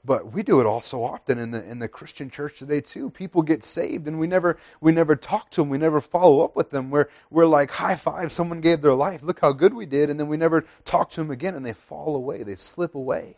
But 0.05 0.33
we 0.33 0.43
do 0.43 0.61
it 0.61 0.67
all 0.67 0.81
so 0.81 1.05
often 1.05 1.39
in 1.39 1.53
the 1.53 1.65
in 1.65 1.79
the 1.79 1.87
Christian 1.87 2.29
church 2.29 2.59
today 2.59 2.81
too. 2.81 3.09
People 3.11 3.43
get 3.43 3.63
saved 3.63 4.09
and 4.09 4.19
we 4.19 4.27
never 4.27 4.59
we 4.81 4.91
never 4.91 5.15
talk 5.15 5.51
to 5.51 5.61
them. 5.61 5.69
We 5.69 5.79
never 5.79 6.01
follow 6.01 6.43
up 6.43 6.57
with 6.57 6.71
them. 6.71 6.91
We're 6.91 7.07
we're 7.31 7.47
like 7.47 7.71
high 7.71 7.95
five. 7.95 8.33
Someone 8.33 8.61
gave 8.61 8.81
their 8.81 8.95
life. 8.95 9.23
Look 9.23 9.41
how 9.41 9.53
good 9.53 9.75
we 9.75 9.87
did, 9.87 10.11
and 10.11 10.19
then 10.19 10.27
we 10.27 10.37
never 10.37 10.67
talk 10.85 11.11
to 11.11 11.21
them 11.21 11.31
again, 11.31 11.55
and 11.55 11.65
they 11.65 11.73
fall 11.73 12.17
away. 12.17 12.43
They 12.43 12.57
slip 12.57 12.97
away. 12.97 13.37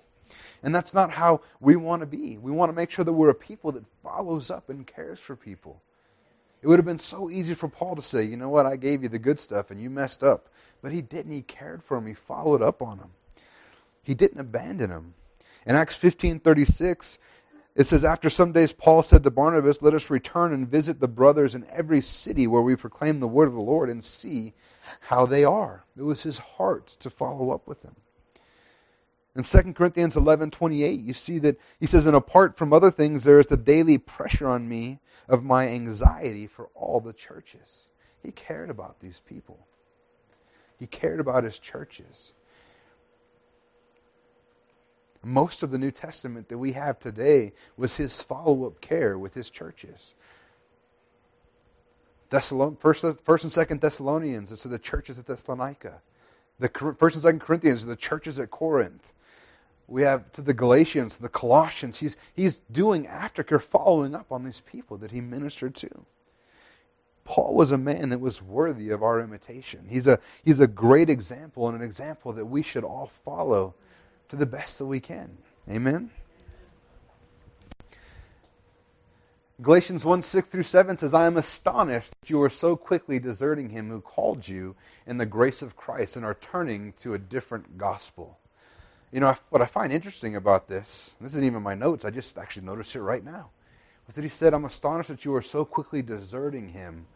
And 0.63 0.75
that's 0.75 0.95
not 0.95 1.11
how 1.11 1.43
we 1.61 1.77
want 1.77 2.01
to 2.01 2.07
be. 2.07 2.39
We 2.39 2.51
want 2.51 2.71
to 2.71 2.75
make 2.75 2.91
sure 2.91 3.05
that 3.05 3.13
we're 3.13 3.29
a 3.29 3.35
people 3.35 3.73
that 3.73 3.85
follows 4.03 4.51
up 4.51 4.71
and 4.71 4.87
cares 4.87 5.21
for 5.21 5.37
people. 5.37 5.83
It 6.63 6.69
would 6.69 6.79
have 6.79 6.87
been 6.87 6.99
so 6.99 7.29
easy 7.29 7.53
for 7.53 7.69
Paul 7.69 7.97
to 7.97 8.01
say, 8.01 8.23
you 8.23 8.39
know 8.39 8.49
what, 8.49 8.65
I 8.65 8.77
gave 8.77 9.03
you 9.03 9.11
the 9.11 9.19
good 9.19 9.39
stuff 9.39 9.71
and 9.71 9.79
you 9.79 9.91
messed 9.91 10.23
up. 10.23 10.49
But 10.81 10.93
he 10.93 11.03
didn't. 11.03 11.33
He 11.33 11.43
cared 11.43 11.83
for 11.83 11.99
him. 11.99 12.07
He 12.07 12.15
followed 12.15 12.63
up 12.63 12.81
on 12.81 12.99
him. 12.99 13.11
He 14.03 14.15
didn't 14.15 14.41
abandon 14.41 14.91
him. 14.91 15.13
In 15.67 15.77
Acts 15.77 15.97
15:36, 15.97 17.19
it 17.75 17.85
says, 17.85 18.05
After 18.05 18.31
some 18.31 18.53
days, 18.53 18.73
Paul 18.73 19.03
said 19.03 19.25
to 19.25 19.31
Barnabas, 19.31 19.83
Let 19.83 19.95
us 19.95 20.11
return 20.11 20.53
and 20.53 20.69
visit 20.69 21.01
the 21.01 21.09
brothers 21.09 21.55
in 21.55 21.67
every 21.71 22.01
city 22.01 22.47
where 22.47 22.63
we 22.63 22.77
proclaim 22.77 23.21
the 23.21 23.29
word 23.29 23.49
of 23.49 23.55
the 23.55 23.61
Lord 23.61 23.91
and 23.91 24.05
see 24.05 24.55
how 25.01 25.27
they 25.27 25.45
are. 25.45 25.85
It 25.97 26.03
was 26.03 26.23
his 26.23 26.39
heart 26.39 26.87
to 27.01 27.11
follow 27.11 27.51
up 27.51 27.67
with 27.67 27.83
them. 27.83 27.97
In 29.37 29.43
2 29.43 29.73
Corinthians 29.73 30.17
11 30.17 30.53
28, 30.53 31.01
you 31.01 31.15
see 31.15 31.39
that 31.41 31.59
he 31.81 31.87
says, 31.87 32.07
And 32.07 32.15
apart 32.15 32.57
from 32.57 32.73
other 32.73 32.93
things, 32.93 33.25
there 33.25 33.41
is 33.41 33.49
the 33.49 33.57
daily 33.57 33.99
pressure 33.99 34.47
on 34.47 34.69
me 34.69 35.01
of 35.29 35.43
my 35.43 35.67
anxiety 35.69 36.47
for 36.47 36.69
all 36.75 37.01
the 37.01 37.13
churches. 37.13 37.91
He 38.23 38.31
cared 38.31 38.71
about 38.71 39.01
these 39.01 39.21
people, 39.21 39.67
he 40.79 40.87
cared 40.87 41.19
about 41.19 41.45
his 41.45 41.59
churches. 41.59 42.33
Most 45.25 45.63
of 45.63 45.71
the 45.71 45.79
New 45.79 45.91
Testament 45.91 46.49
that 46.49 46.59
we 46.59 46.73
have 46.73 46.99
today 46.99 47.53
was 47.77 47.97
his 47.97 48.23
follow 48.23 48.67
up 48.67 48.81
care 48.81 49.19
with 49.19 49.35
his 49.35 49.51
churches. 49.51 50.15
Thessalon- 52.31 52.79
first, 52.79 53.05
first 53.25 53.45
and 53.45 53.53
Second 53.53 53.81
Thessalonians 53.81 54.53
is 54.53 54.63
the 54.63 54.79
churches 54.79 55.19
at 55.19 55.27
Thessalonica. 55.27 56.03
The 56.59 56.69
First 56.99 57.17
and 57.17 57.23
Second 57.23 57.41
Corinthians 57.41 57.85
are 57.85 57.89
the 57.89 57.97
churches 57.97 58.39
at 58.39 58.51
Corinth. 58.51 59.13
We 59.87 60.03
have 60.03 60.33
to 60.33 60.43
the 60.43 60.55
Galatians, 60.55 61.19
the 61.19 61.29
Colossians. 61.29 61.99
He's, 61.99 62.17
he's 62.35 62.61
doing 62.71 63.07
aftercare, 63.07 63.61
following 63.61 64.15
up 64.15 64.33
on 64.33 64.45
these 64.45 64.61
people 64.61 64.97
that 64.99 65.11
he 65.11 65.21
ministered 65.21 65.75
to. 65.77 66.07
Paul 67.25 67.55
was 67.55 67.71
a 67.71 67.79
man 67.79 68.11
that 68.11 68.21
was 68.21 68.43
worthy 68.43 68.91
of 68.91 69.03
our 69.03 69.21
imitation. 69.21 69.87
He's 69.89 70.07
a, 70.07 70.19
he's 70.45 70.61
a 70.61 70.67
great 70.67 71.09
example 71.09 71.67
and 71.69 71.77
an 71.77 71.83
example 71.83 72.33
that 72.33 72.47
we 72.47 72.63
should 72.63 72.85
all 72.85 73.07
follow 73.07 73.75
to 74.29 74.37
the 74.37 74.47
best 74.47 74.79
that 74.79 74.87
we 74.87 75.01
can. 75.01 75.39
Amen? 75.69 76.11
Galatians 79.63 80.05
1 80.05 80.23
6 80.23 80.49
through 80.49 80.65
7 80.65 80.97
says, 80.97 81.15
I 81.15 81.27
am 81.27 81.37
astonished 81.37 82.13
that 82.21 82.29
you 82.29 82.43
are 82.43 82.51
so 82.51 82.75
quickly 82.75 83.21
deserting 83.21 83.71
him 83.71 83.89
who 83.89 84.01
called 84.01 84.49
you 84.49 84.75
in 85.07 85.19
the 85.19 85.27
grace 85.27 85.63
of 85.63 85.77
Christ 85.77 86.17
and 86.17 86.25
are 86.25 86.35
turning 86.35 86.93
to 86.95 87.15
a 87.15 87.19
different 87.19 87.79
gospel. 87.79 88.39
You 89.13 89.21
know, 89.21 89.37
what 89.51 89.63
I 89.63 89.67
find 89.67 89.93
interesting 89.93 90.35
about 90.35 90.67
this, 90.67 91.15
this 91.21 91.33
isn't 91.33 91.45
even 91.45 91.63
my 91.63 91.77
notes, 91.77 92.05
I 92.05 92.11
just 92.11 92.37
actually 92.37 92.67
noticed 92.67 92.97
it 92.97 93.03
right 93.03 93.25
now, 93.25 93.51
was 94.07 94.17
that 94.17 94.23
he 94.23 94.29
said, 94.29 94.55
I'm 94.55 94.65
astonished 94.65 95.09
that 95.09 95.25
you 95.25 95.33
are 95.37 95.43
so 95.43 95.65
quickly 95.65 96.03
deserting 96.03 96.71
him 96.71 97.07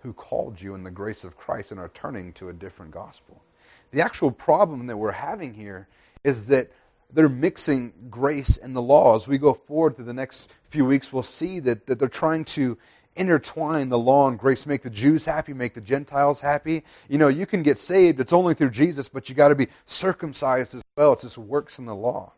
who 0.00 0.14
called 0.14 0.62
you 0.62 0.74
in 0.74 0.84
the 0.84 0.90
grace 0.90 1.24
of 1.24 1.36
Christ 1.36 1.70
and 1.70 1.78
are 1.78 1.90
turning 1.90 2.32
to 2.32 2.48
a 2.48 2.54
different 2.54 2.92
gospel. 2.92 3.42
The 3.90 4.00
actual 4.00 4.30
problem 4.30 4.86
that 4.86 4.96
we're 4.96 5.12
having 5.12 5.52
here 5.52 5.88
is 6.24 6.46
that 6.48 6.70
they're 7.12 7.28
mixing 7.28 7.92
grace 8.10 8.56
and 8.56 8.74
the 8.74 8.82
law. 8.82 9.16
As 9.16 9.28
we 9.28 9.38
go 9.38 9.54
forward 9.54 9.96
through 9.96 10.06
the 10.06 10.14
next 10.14 10.50
few 10.68 10.84
weeks, 10.84 11.12
we'll 11.12 11.22
see 11.22 11.60
that, 11.60 11.86
that 11.86 11.98
they're 11.98 12.08
trying 12.08 12.44
to 12.46 12.78
intertwine 13.14 13.90
the 13.90 13.98
law 13.98 14.28
and 14.28 14.38
grace, 14.38 14.64
make 14.64 14.82
the 14.82 14.90
Jews 14.90 15.26
happy, 15.26 15.52
make 15.52 15.74
the 15.74 15.80
Gentiles 15.80 16.40
happy. 16.40 16.82
You 17.08 17.18
know, 17.18 17.28
you 17.28 17.44
can 17.44 17.62
get 17.62 17.78
saved, 17.78 18.20
it's 18.20 18.32
only 18.32 18.54
through 18.54 18.70
Jesus, 18.70 19.08
but 19.08 19.28
you 19.28 19.34
got 19.34 19.48
to 19.48 19.54
be 19.54 19.68
circumcised 19.84 20.74
as 20.74 20.82
well. 20.96 21.12
It's 21.12 21.22
just 21.22 21.36
works 21.36 21.78
in 21.78 21.84
the 21.84 21.94
law. 21.94 22.32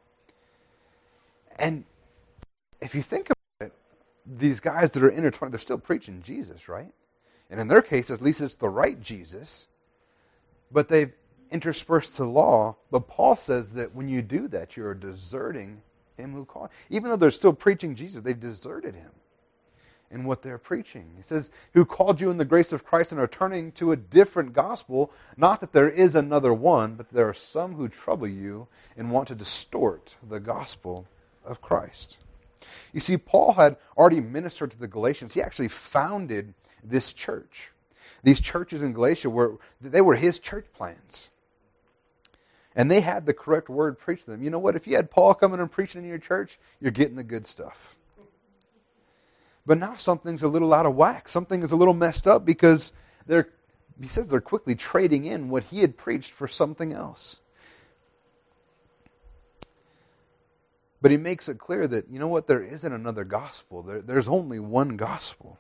And 1.57 1.85
if 2.81 2.95
you 2.95 3.03
think 3.03 3.27
about 3.27 3.69
it, 3.69 3.73
these 4.27 4.59
guys 4.59 4.91
that 4.93 5.03
are 5.05 5.11
intertwined, 5.11 5.55
they're 5.55 5.61
still 5.61 5.79
preaching 5.79 6.23
Jesus, 6.23 6.69
right? 6.69 6.93
And 7.51 7.61
in 7.61 7.69
their 7.69 7.83
case, 7.83 8.11
at 8.11 8.21
least 8.21 8.41
it's 8.41 8.57
the 8.57 8.69
right 8.69 9.01
Jesus, 9.01 9.69
but 10.73 10.89
they've 10.89 11.13
interspersed 11.51 12.17
to 12.17 12.25
law. 12.25 12.77
But 12.91 13.09
Paul 13.09 13.37
says 13.37 13.75
that 13.75 13.95
when 13.95 14.09
you 14.09 14.23
do 14.23 14.49
that, 14.49 14.77
you're 14.77 14.95
deserting 14.95 15.83
him 16.17 16.33
who 16.33 16.45
called. 16.45 16.71
Even 16.91 17.11
though 17.11 17.17
they're 17.17 17.31
still 17.31 17.53
preaching 17.53 17.95
Jesus, 17.95 18.23
they've 18.23 18.39
deserted 18.39 18.95
him 18.95 19.11
in 20.11 20.25
what 20.25 20.43
they're 20.43 20.59
preaching. 20.59 21.11
He 21.17 21.23
says, 21.23 21.51
Who 21.73 21.85
called 21.85 22.21
you 22.21 22.31
in 22.31 22.39
the 22.39 22.45
grace 22.45 22.73
of 22.73 22.85
Christ 22.85 23.13
and 23.13 23.21
are 23.21 23.27
turning 23.27 23.73
to 23.73 23.93
a 23.93 23.97
different 23.97 24.53
gospel. 24.53 25.13
Not 25.37 25.61
that 25.61 25.73
there 25.73 25.91
is 25.91 26.15
another 26.15 26.55
one, 26.55 26.95
but 26.95 27.11
there 27.11 27.29
are 27.29 27.35
some 27.35 27.75
who 27.75 27.89
trouble 27.89 28.29
you 28.29 28.69
and 28.97 29.11
want 29.11 29.29
to 29.29 29.35
distort 29.35 30.17
the 30.27 30.41
gospel 30.41 31.07
of 31.45 31.61
Christ. 31.61 32.19
You 32.93 33.01
see, 33.01 33.17
Paul 33.17 33.55
had 33.55 33.77
already 33.97 34.21
ministered 34.21 34.71
to 34.71 34.79
the 34.79 34.89
Galatians. 34.89 35.35
He 35.35 35.43
actually 35.43 35.69
founded 35.69 36.55
this 36.83 37.13
church. 37.13 37.73
These 38.23 38.41
churches 38.41 38.83
in 38.83 38.93
Galatia 38.93 39.29
were 39.29 39.59
they 39.81 40.01
were 40.01 40.15
his 40.15 40.39
church 40.39 40.67
plans 40.73 41.31
and 42.77 42.91
they 42.91 43.01
had 43.01 43.27
the 43.27 43.35
correct 43.35 43.69
word 43.69 43.99
preached 43.99 44.25
to 44.25 44.31
them. 44.31 44.43
You 44.43 44.51
know 44.51 44.59
what? 44.59 44.77
If 44.77 44.87
you 44.87 44.97
had 44.97 45.11
Paul 45.11 45.35
coming 45.35 45.61
and 45.61 45.71
preaching 45.71 46.03
in 46.03 46.09
your 46.09 46.19
church, 46.19 46.59
you're 46.81 46.91
getting 46.91 47.17
the 47.17 47.25
good 47.25 47.47
stuff. 47.47 47.99
But 49.67 49.79
now 49.79 49.95
something's 49.95 50.43
a 50.43 50.49
little 50.49 50.75
out 50.75 50.87
of 50.87 50.95
whack. 50.95 51.29
Something 51.29 51.63
is 51.63 51.73
a 51.73 51.77
little 51.77 51.95
messed 51.95 52.27
up 52.27 52.45
because 52.45 52.93
they're, 53.27 53.49
he 54.01 54.09
says 54.09 54.29
they're 54.29 54.41
quickly 54.41 54.75
trading 54.75 55.25
in 55.25 55.49
what 55.49 55.65
he 55.65 55.81
had 55.81 55.97
preached 55.97 56.33
for 56.33 56.49
something 56.49 56.93
else. 56.93 57.41
But 61.01 61.11
he 61.11 61.17
makes 61.17 61.49
it 61.49 61.59
clear 61.59 61.87
that, 61.87 62.09
you 62.11 62.19
know 62.19 62.29
what, 62.29 62.47
there 62.47 62.63
isn't 62.63 62.93
another 62.93 63.25
gospel. 63.25 63.83
There, 63.83 64.01
there's 64.01 64.29
only 64.29 64.59
one 64.59 64.97
gospel. 64.97 65.59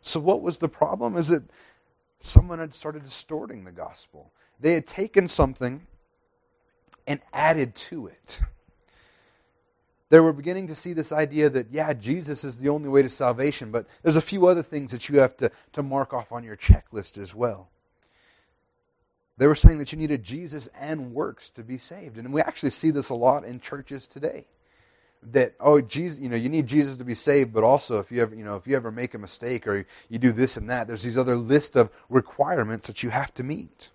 So, 0.00 0.20
what 0.20 0.40
was 0.40 0.58
the 0.58 0.68
problem? 0.68 1.16
Is 1.16 1.28
that 1.28 1.44
someone 2.20 2.58
had 2.58 2.74
started 2.74 3.02
distorting 3.02 3.64
the 3.64 3.72
gospel. 3.72 4.32
They 4.62 4.74
had 4.74 4.86
taken 4.86 5.28
something 5.28 5.86
and 7.06 7.20
added 7.32 7.74
to 7.74 8.06
it. 8.06 8.40
They 10.08 10.20
were 10.20 10.32
beginning 10.32 10.68
to 10.68 10.74
see 10.74 10.92
this 10.92 11.10
idea 11.10 11.50
that, 11.50 11.72
yeah, 11.72 11.92
Jesus 11.94 12.44
is 12.44 12.58
the 12.58 12.68
only 12.68 12.88
way 12.88 13.02
to 13.02 13.10
salvation, 13.10 13.72
but 13.72 13.86
there's 14.02 14.16
a 14.16 14.20
few 14.20 14.46
other 14.46 14.62
things 14.62 14.92
that 14.92 15.08
you 15.08 15.18
have 15.18 15.36
to, 15.38 15.50
to 15.72 15.82
mark 15.82 16.12
off 16.12 16.30
on 16.30 16.44
your 16.44 16.56
checklist 16.56 17.18
as 17.18 17.34
well. 17.34 17.70
They 19.36 19.48
were 19.48 19.56
saying 19.56 19.78
that 19.78 19.90
you 19.90 19.98
needed 19.98 20.22
Jesus 20.22 20.68
and 20.78 21.12
works 21.12 21.50
to 21.50 21.64
be 21.64 21.78
saved. 21.78 22.16
And 22.16 22.32
we 22.32 22.40
actually 22.40 22.70
see 22.70 22.90
this 22.90 23.08
a 23.08 23.14
lot 23.14 23.44
in 23.44 23.58
churches 23.58 24.06
today. 24.06 24.44
That 25.24 25.54
oh 25.58 25.80
Jesus, 25.80 26.20
you 26.20 26.28
know, 26.28 26.36
you 26.36 26.48
need 26.48 26.66
Jesus 26.66 26.96
to 26.98 27.04
be 27.04 27.14
saved, 27.14 27.52
but 27.52 27.64
also 27.64 27.98
if 27.98 28.12
you 28.12 28.22
ever, 28.22 28.34
you 28.34 28.44
know, 28.44 28.56
if 28.56 28.66
you 28.66 28.76
ever 28.76 28.92
make 28.92 29.14
a 29.14 29.18
mistake 29.18 29.66
or 29.66 29.86
you 30.08 30.18
do 30.18 30.30
this 30.30 30.56
and 30.56 30.68
that, 30.70 30.86
there's 30.86 31.02
these 31.02 31.18
other 31.18 31.36
list 31.36 31.74
of 31.74 31.90
requirements 32.08 32.86
that 32.86 33.02
you 33.02 33.10
have 33.10 33.32
to 33.34 33.42
meet. 33.42 33.90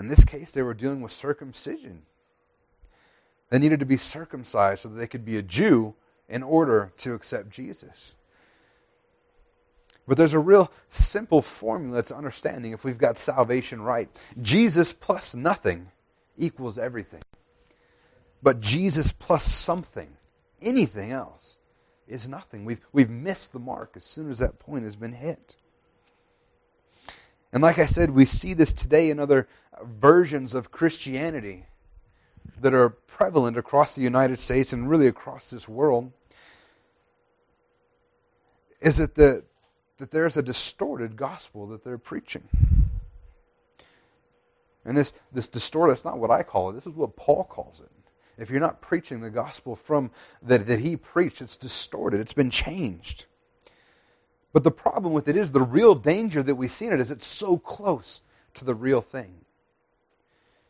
In 0.00 0.08
this 0.08 0.24
case, 0.24 0.50
they 0.50 0.62
were 0.62 0.72
dealing 0.72 1.02
with 1.02 1.12
circumcision. 1.12 2.02
They 3.50 3.58
needed 3.58 3.80
to 3.80 3.86
be 3.86 3.98
circumcised 3.98 4.82
so 4.82 4.88
that 4.88 4.96
they 4.96 5.06
could 5.06 5.26
be 5.26 5.36
a 5.36 5.42
Jew 5.42 5.94
in 6.26 6.42
order 6.42 6.92
to 6.98 7.12
accept 7.12 7.50
Jesus. 7.50 8.14
But 10.08 10.16
there's 10.16 10.32
a 10.32 10.38
real 10.38 10.72
simple 10.88 11.42
formula 11.42 12.02
to 12.04 12.16
understanding 12.16 12.72
if 12.72 12.82
we've 12.82 12.96
got 12.96 13.18
salvation 13.18 13.82
right. 13.82 14.08
Jesus 14.40 14.94
plus 14.94 15.34
nothing 15.34 15.90
equals 16.38 16.78
everything. 16.78 17.20
But 18.42 18.60
Jesus 18.60 19.12
plus 19.12 19.44
something, 19.44 20.16
anything 20.62 21.12
else, 21.12 21.58
is 22.08 22.26
nothing. 22.26 22.64
We've, 22.64 22.80
we've 22.92 23.10
missed 23.10 23.52
the 23.52 23.58
mark 23.58 23.92
as 23.96 24.04
soon 24.04 24.30
as 24.30 24.38
that 24.38 24.58
point 24.58 24.84
has 24.84 24.96
been 24.96 25.12
hit. 25.12 25.56
And 27.52 27.62
like 27.62 27.78
I 27.78 27.86
said, 27.86 28.10
we 28.10 28.24
see 28.24 28.54
this 28.54 28.72
today 28.72 29.10
in 29.10 29.18
other 29.18 29.48
versions 29.82 30.54
of 30.54 30.70
Christianity 30.70 31.66
that 32.60 32.74
are 32.74 32.90
prevalent 32.90 33.56
across 33.56 33.94
the 33.94 34.02
United 34.02 34.38
States 34.38 34.72
and 34.72 34.88
really 34.88 35.06
across 35.06 35.50
this 35.50 35.68
world. 35.68 36.12
Is 38.80 38.98
that, 38.98 39.14
that 39.14 39.44
there's 40.10 40.36
a 40.36 40.42
distorted 40.42 41.16
gospel 41.16 41.66
that 41.68 41.84
they're 41.84 41.98
preaching? 41.98 42.48
And 44.84 44.96
this, 44.96 45.12
this 45.32 45.48
distorted, 45.48 45.92
that's 45.92 46.04
not 46.04 46.18
what 46.18 46.30
I 46.30 46.42
call 46.42 46.70
it. 46.70 46.74
This 46.74 46.86
is 46.86 46.94
what 46.94 47.16
Paul 47.16 47.44
calls 47.44 47.80
it. 47.80 47.90
If 48.38 48.48
you're 48.48 48.60
not 48.60 48.80
preaching 48.80 49.20
the 49.20 49.28
gospel 49.28 49.76
from 49.76 50.10
that, 50.42 50.66
that 50.66 50.80
he 50.80 50.96
preached, 50.96 51.42
it's 51.42 51.58
distorted. 51.58 52.20
It's 52.20 52.32
been 52.32 52.50
changed. 52.50 53.26
But 54.52 54.64
the 54.64 54.70
problem 54.70 55.12
with 55.12 55.28
it 55.28 55.36
is 55.36 55.52
the 55.52 55.62
real 55.62 55.94
danger 55.94 56.42
that 56.42 56.56
we 56.56 56.68
see 56.68 56.86
in 56.86 56.92
it 56.92 57.00
is 57.00 57.10
it's 57.10 57.26
so 57.26 57.56
close 57.56 58.20
to 58.54 58.64
the 58.64 58.74
real 58.74 59.00
thing. 59.00 59.44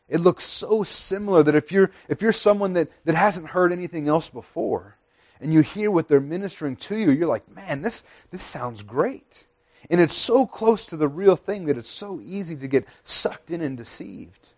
It 0.07 0.19
looks 0.19 0.43
so 0.43 0.83
similar 0.83 1.41
that 1.41 1.55
if 1.55 1.71
you're, 1.71 1.89
if 2.09 2.21
you're 2.21 2.33
someone 2.33 2.73
that, 2.73 2.89
that 3.05 3.15
hasn't 3.15 3.47
heard 3.47 3.71
anything 3.71 4.07
else 4.07 4.29
before, 4.29 4.97
and 5.39 5.53
you 5.53 5.61
hear 5.61 5.89
what 5.89 6.07
they're 6.07 6.21
ministering 6.21 6.75
to 6.75 6.95
you, 6.95 7.11
you're 7.11 7.27
like, 7.27 7.49
man, 7.53 7.81
this, 7.81 8.03
this 8.29 8.43
sounds 8.43 8.83
great. 8.83 9.47
And 9.89 9.99
it's 9.99 10.13
so 10.13 10.45
close 10.45 10.85
to 10.85 10.97
the 10.97 11.07
real 11.07 11.35
thing 11.35 11.65
that 11.65 11.77
it's 11.77 11.89
so 11.89 12.21
easy 12.23 12.55
to 12.57 12.67
get 12.67 12.85
sucked 13.03 13.49
in 13.49 13.61
and 13.61 13.75
deceived. 13.75 14.49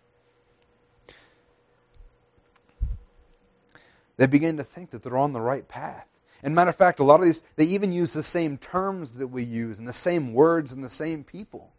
They 4.16 4.26
begin 4.26 4.58
to 4.58 4.64
think 4.64 4.90
that 4.90 5.02
they're 5.02 5.16
on 5.16 5.32
the 5.32 5.40
right 5.40 5.66
path. 5.66 6.13
And 6.44 6.54
matter 6.54 6.68
of 6.68 6.76
fact, 6.76 7.00
a 7.00 7.04
lot 7.04 7.20
of 7.20 7.26
these, 7.26 7.42
they 7.56 7.64
even 7.64 7.90
use 7.90 8.12
the 8.12 8.22
same 8.22 8.58
terms 8.58 9.14
that 9.14 9.28
we 9.28 9.42
use 9.42 9.78
and 9.78 9.88
the 9.88 9.94
same 9.94 10.34
words 10.34 10.72
and 10.72 10.84
the 10.84 10.90
same 10.90 11.24
people. 11.24 11.72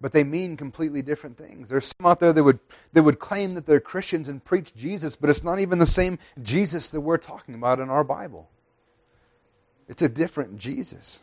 But 0.00 0.12
they 0.12 0.22
mean 0.22 0.56
completely 0.56 1.02
different 1.02 1.36
things. 1.36 1.68
There's 1.68 1.86
some 1.86 2.06
out 2.06 2.20
there 2.20 2.32
that 2.32 2.44
would, 2.44 2.60
that 2.92 3.02
would 3.02 3.18
claim 3.18 3.54
that 3.54 3.66
they're 3.66 3.80
Christians 3.80 4.28
and 4.28 4.44
preach 4.44 4.74
Jesus, 4.76 5.16
but 5.16 5.28
it's 5.28 5.42
not 5.42 5.58
even 5.58 5.80
the 5.80 5.86
same 5.86 6.20
Jesus 6.40 6.88
that 6.90 7.00
we're 7.00 7.18
talking 7.18 7.56
about 7.56 7.80
in 7.80 7.90
our 7.90 8.04
Bible. 8.04 8.48
It's 9.88 10.02
a 10.02 10.08
different 10.08 10.58
Jesus. 10.58 11.20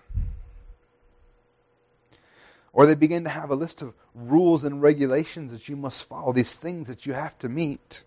Or 2.73 2.85
they 2.85 2.95
begin 2.95 3.23
to 3.23 3.29
have 3.29 3.49
a 3.49 3.55
list 3.55 3.81
of 3.81 3.93
rules 4.13 4.65
and 4.65 4.81
regulations 4.81 5.53
that 5.53 5.69
you 5.69 5.77
must 5.77 6.03
follow, 6.03 6.33
these 6.33 6.57
things 6.57 6.89
that 6.89 7.05
you 7.05 7.13
have 7.13 7.37
to 7.37 7.47
meet 7.47 8.03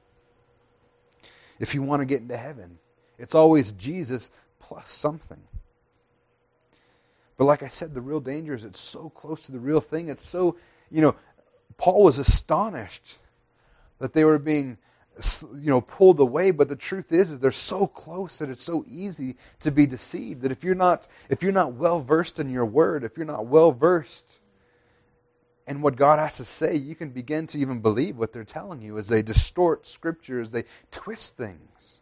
if 1.59 1.75
you 1.75 1.83
want 1.83 2.01
to 2.01 2.07
get 2.07 2.21
into 2.21 2.37
heaven. 2.37 2.79
It's 3.19 3.35
always 3.35 3.73
Jesus 3.73 4.31
plus 4.59 4.91
something. 4.91 5.43
But 7.37 7.45
like 7.45 7.63
I 7.63 7.69
said, 7.69 7.95
the 7.95 8.01
real 8.01 8.21
danger 8.21 8.55
is 8.55 8.65
it's 8.65 8.81
so 8.81 9.09
close 9.11 9.43
to 9.43 9.53
the 9.53 9.59
real 9.59 9.81
thing. 9.81 10.09
It's 10.09 10.27
so, 10.27 10.57
you 10.91 11.01
know, 11.01 11.17
Paul 11.77 12.05
was 12.05 12.19
astonished 12.19 13.19
that 13.99 14.13
they 14.13 14.25
were 14.25 14.39
being 14.39 14.79
you 15.55 15.71
know 15.71 15.81
pulled 15.81 16.19
away 16.21 16.51
but 16.51 16.69
the 16.69 16.77
truth 16.77 17.13
is 17.13 17.31
is 17.31 17.39
they're 17.39 17.53
so 17.53 17.87
close 17.87 18.39
that 18.39 18.49
it's 18.49 18.63
so 18.63 18.85
easy 18.89 19.37
to 19.61 19.71
be 19.71 19.87
deceived 19.87 20.41
that 20.41 20.51
if 20.51 20.65
you're 20.65 20.75
not 20.75 21.07
if 21.29 21.43
you're 21.43 21.53
not 21.53 21.75
well 21.75 22.01
versed 22.01 22.39
in 22.39 22.49
your 22.49 22.65
word 22.65 23.05
if 23.05 23.17
you're 23.17 23.27
not 23.27 23.47
well 23.47 23.73
versed 23.73 24.41
in 25.67 25.83
what 25.83 25.97
God 25.97 26.19
has 26.19 26.39
to 26.39 26.45
say 26.45 26.75
you 26.75 26.95
can 26.95 27.11
begin 27.11 27.47
to 27.49 27.59
even 27.59 27.81
believe 27.81 28.17
what 28.17 28.33
they're 28.33 28.45
telling 28.45 28.81
you 28.81 28.97
as 28.97 29.09
they 29.09 29.21
distort 29.21 29.87
scriptures 29.87 30.51
they 30.51 30.65
twist 30.91 31.37
things 31.37 32.01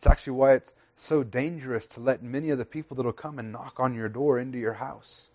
it's 0.00 0.06
actually 0.06 0.32
why 0.32 0.54
it's 0.54 0.72
so 0.96 1.22
dangerous 1.22 1.86
to 1.86 2.00
let 2.00 2.22
many 2.22 2.48
of 2.48 2.56
the 2.56 2.64
people 2.64 2.96
that 2.96 3.04
will 3.04 3.12
come 3.12 3.38
and 3.38 3.52
knock 3.52 3.78
on 3.78 3.94
your 3.94 4.08
door 4.08 4.38
into 4.38 4.56
your 4.56 4.72
house. 4.72 5.28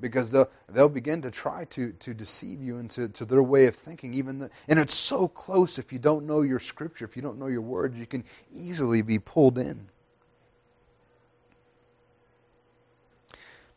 Because 0.00 0.32
they'll, 0.32 0.50
they'll 0.68 0.88
begin 0.88 1.22
to 1.22 1.30
try 1.30 1.66
to, 1.66 1.92
to 1.92 2.12
deceive 2.12 2.60
you 2.60 2.78
into 2.78 3.06
to 3.10 3.24
their 3.24 3.40
way 3.40 3.66
of 3.66 3.76
thinking. 3.76 4.14
Even 4.14 4.40
the, 4.40 4.50
and 4.66 4.80
it's 4.80 4.94
so 4.94 5.28
close 5.28 5.78
if 5.78 5.92
you 5.92 6.00
don't 6.00 6.26
know 6.26 6.42
your 6.42 6.58
scripture, 6.58 7.04
if 7.04 7.14
you 7.14 7.22
don't 7.22 7.38
know 7.38 7.46
your 7.46 7.60
words, 7.60 7.96
you 7.96 8.04
can 8.04 8.24
easily 8.52 9.00
be 9.00 9.20
pulled 9.20 9.56
in. 9.56 9.86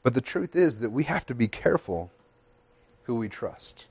But 0.01 0.15
the 0.15 0.21
truth 0.21 0.55
is 0.55 0.79
that 0.79 0.89
we 0.89 1.03
have 1.03 1.27
to 1.27 1.35
be 1.35 1.47
careful 1.47 2.11
who 3.03 3.17
we 3.17 3.29
trust. 3.29 3.85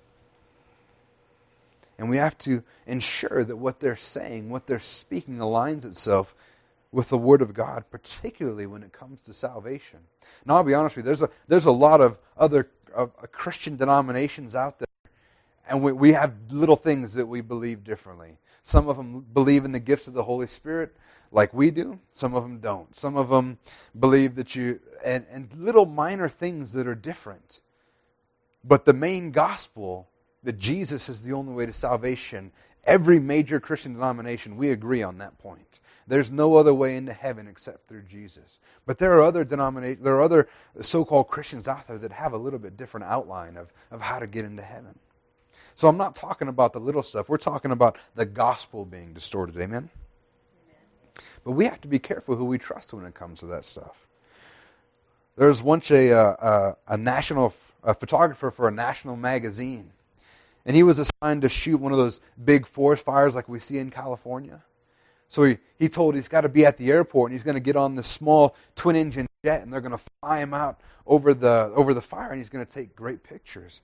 And 1.99 2.11
we 2.11 2.17
have 2.17 2.37
to 2.39 2.63
ensure 2.87 3.45
that 3.45 3.57
what 3.57 3.81
they're 3.81 3.97
saying, 3.97 4.51
what 4.51 4.67
they're 4.67 4.81
speaking, 4.81 5.39
aligns 5.39 5.85
itself 5.85 6.35
with 6.91 7.09
the 7.09 7.19
Word 7.19 7.43
of 7.43 7.55
God, 7.55 7.85
particularly 7.91 8.67
when 8.67 8.83
it 8.83 8.93
comes 8.93 9.23
to 9.23 9.33
salvation. 9.33 10.01
Now, 10.45 10.57
I'll 10.57 10.65
be 10.65 10.75
honest 10.75 10.97
with 10.97 11.05
you, 11.05 11.09
there's 11.09 11.23
a, 11.23 11.31
there's 11.49 11.67
a 11.67 11.73
lot 11.73 12.01
of 12.01 12.19
other 12.37 12.71
uh, 12.95 13.07
Christian 13.33 13.77
denominations 13.77 14.55
out 14.55 14.79
there, 14.79 14.87
and 15.69 15.83
we, 15.83 15.93
we 15.93 16.13
have 16.13 16.35
little 16.51 16.77
things 16.77 17.15
that 17.15 17.27
we 17.27 17.41
believe 17.41 17.85
differently. 17.85 18.39
Some 18.63 18.89
of 18.89 18.97
them 18.97 19.27
believe 19.33 19.65
in 19.65 19.73
the 19.73 19.81
gifts 19.81 20.09
of 20.09 20.15
the 20.15 20.25
Holy 20.25 20.47
Spirit 20.47 20.97
like 21.31 21.53
we 21.53 21.73
do, 21.73 21.99
some 22.11 22.35
of 22.35 22.45
them 22.45 22.61
don't. 22.61 22.95
Some 22.95 23.17
of 23.17 23.29
them 23.29 23.59
believe 23.99 24.37
that 24.37 24.55
you, 24.55 24.81
and, 25.05 25.27
and 25.31 25.53
little 25.55 25.85
minor 25.85 26.29
things 26.29 26.73
that 26.73 26.87
are 26.87 26.95
different. 26.95 27.61
But 28.63 28.85
the 28.85 28.93
main 28.93 29.33
gospel 29.33 30.09
that 30.45 30.59
Jesus 30.59 31.09
is 31.09 31.23
the 31.23 31.33
only 31.33 31.53
way 31.53 31.67
to 31.67 31.73
salvation, 31.73 32.53
every 32.85 33.19
major 33.19 33.59
Christian 33.59 33.95
denomination, 33.95 34.57
we 34.57 34.71
agree 34.71 35.03
on 35.03 35.19
that 35.19 35.39
point. 35.39 35.81
There's 36.07 36.31
no 36.31 36.57
other 36.57 36.75
way 36.75 36.97
into 36.97 37.15
heaven 37.15 37.49
except 37.49 37.89
through 37.89 38.03
Jesus. 38.03 38.59
But 38.85 38.99
there 38.99 39.13
are 39.15 39.23
other 39.23 39.43
denominations, 39.43 40.05
there 40.05 40.15
are 40.15 40.23
other 40.23 40.49
so-called 40.81 41.29
Christians 41.29 41.67
out 41.67 41.89
there 41.89 41.99
that 41.99 42.13
have 42.13 42.35
a 42.35 42.39
little 42.39 42.59
bit 42.59 42.77
different 42.77 43.07
outline 43.07 43.57
of, 43.57 43.73
of 43.91 44.03
how 44.03 44.19
to 44.19 44.27
get 44.27 44.45
into 44.45 44.63
heaven. 44.63 44.99
So 45.75 45.89
I'm 45.89 45.97
not 45.97 46.15
talking 46.15 46.49
about 46.49 46.73
the 46.73 46.79
little 46.79 47.03
stuff. 47.03 47.29
We're 47.29 47.39
talking 47.39 47.71
about 47.71 47.97
the 48.15 48.27
gospel 48.27 48.85
being 48.85 49.13
distorted. 49.13 49.57
Amen? 49.57 49.89
But 51.43 51.53
we 51.53 51.65
have 51.65 51.81
to 51.81 51.89
be 51.89 51.99
careful 51.99 52.37
who 52.37 52.45
we 52.45 52.59
trust 52.59 52.93
when 52.93 53.05
it 53.07 53.15
comes 53.15 53.41
to 53.41 53.47
that 53.47 53.65
stuff. 53.65 54.07
There 55.37 55.49
was 55.49 55.63
once 55.63 55.91
a, 55.91 56.11
a, 56.11 56.17
uh, 56.17 56.37
uh, 56.41 56.75
a 56.89 56.97
national 56.97 57.55
a 57.83 57.95
photographer 57.95 58.51
for 58.51 58.67
a 58.69 58.71
national 58.71 59.17
magazine 59.17 59.93
and 60.67 60.75
he 60.75 60.83
was 60.83 60.99
assigned 60.99 61.43
to 61.43 61.49
shoot 61.49 61.79
one 61.79 61.93
of 61.93 61.99
those 61.99 62.21
big 62.43 62.67
forest 62.67 63.05
fires 63.05 63.35
like 63.35 63.49
we 63.49 63.59
see 63.59 63.79
in 63.79 63.91
California. 63.91 64.63
So 65.29 65.45
he, 65.45 65.59
he 65.79 65.89
told 65.89 66.15
he's 66.15 66.29
got 66.29 66.43
to 66.43 66.49
be 66.49 66.65
at 66.65 66.77
the 66.77 66.91
airport 66.91 67.31
and 67.31 67.39
he's 67.39 67.45
going 67.45 67.57
to 67.57 67.61
get 67.61 67.77
on 67.77 67.97
this 67.97 68.07
small 68.07 68.55
twin 68.77 68.97
engine 68.97 69.27
jet 69.45 69.63
and 69.63 69.73
they're 69.73 69.81
going 69.81 69.93
to 69.93 70.05
fly 70.21 70.39
him 70.39 70.55
out 70.55 70.81
over 71.07 71.35
the, 71.35 71.73
over 71.75 71.93
the 71.93 72.03
fire 72.03 72.31
and 72.31 72.39
he's 72.39 72.49
going 72.49 72.65
to 72.65 72.73
take 72.73 72.95
great 72.95 73.23
pictures. 73.23 73.81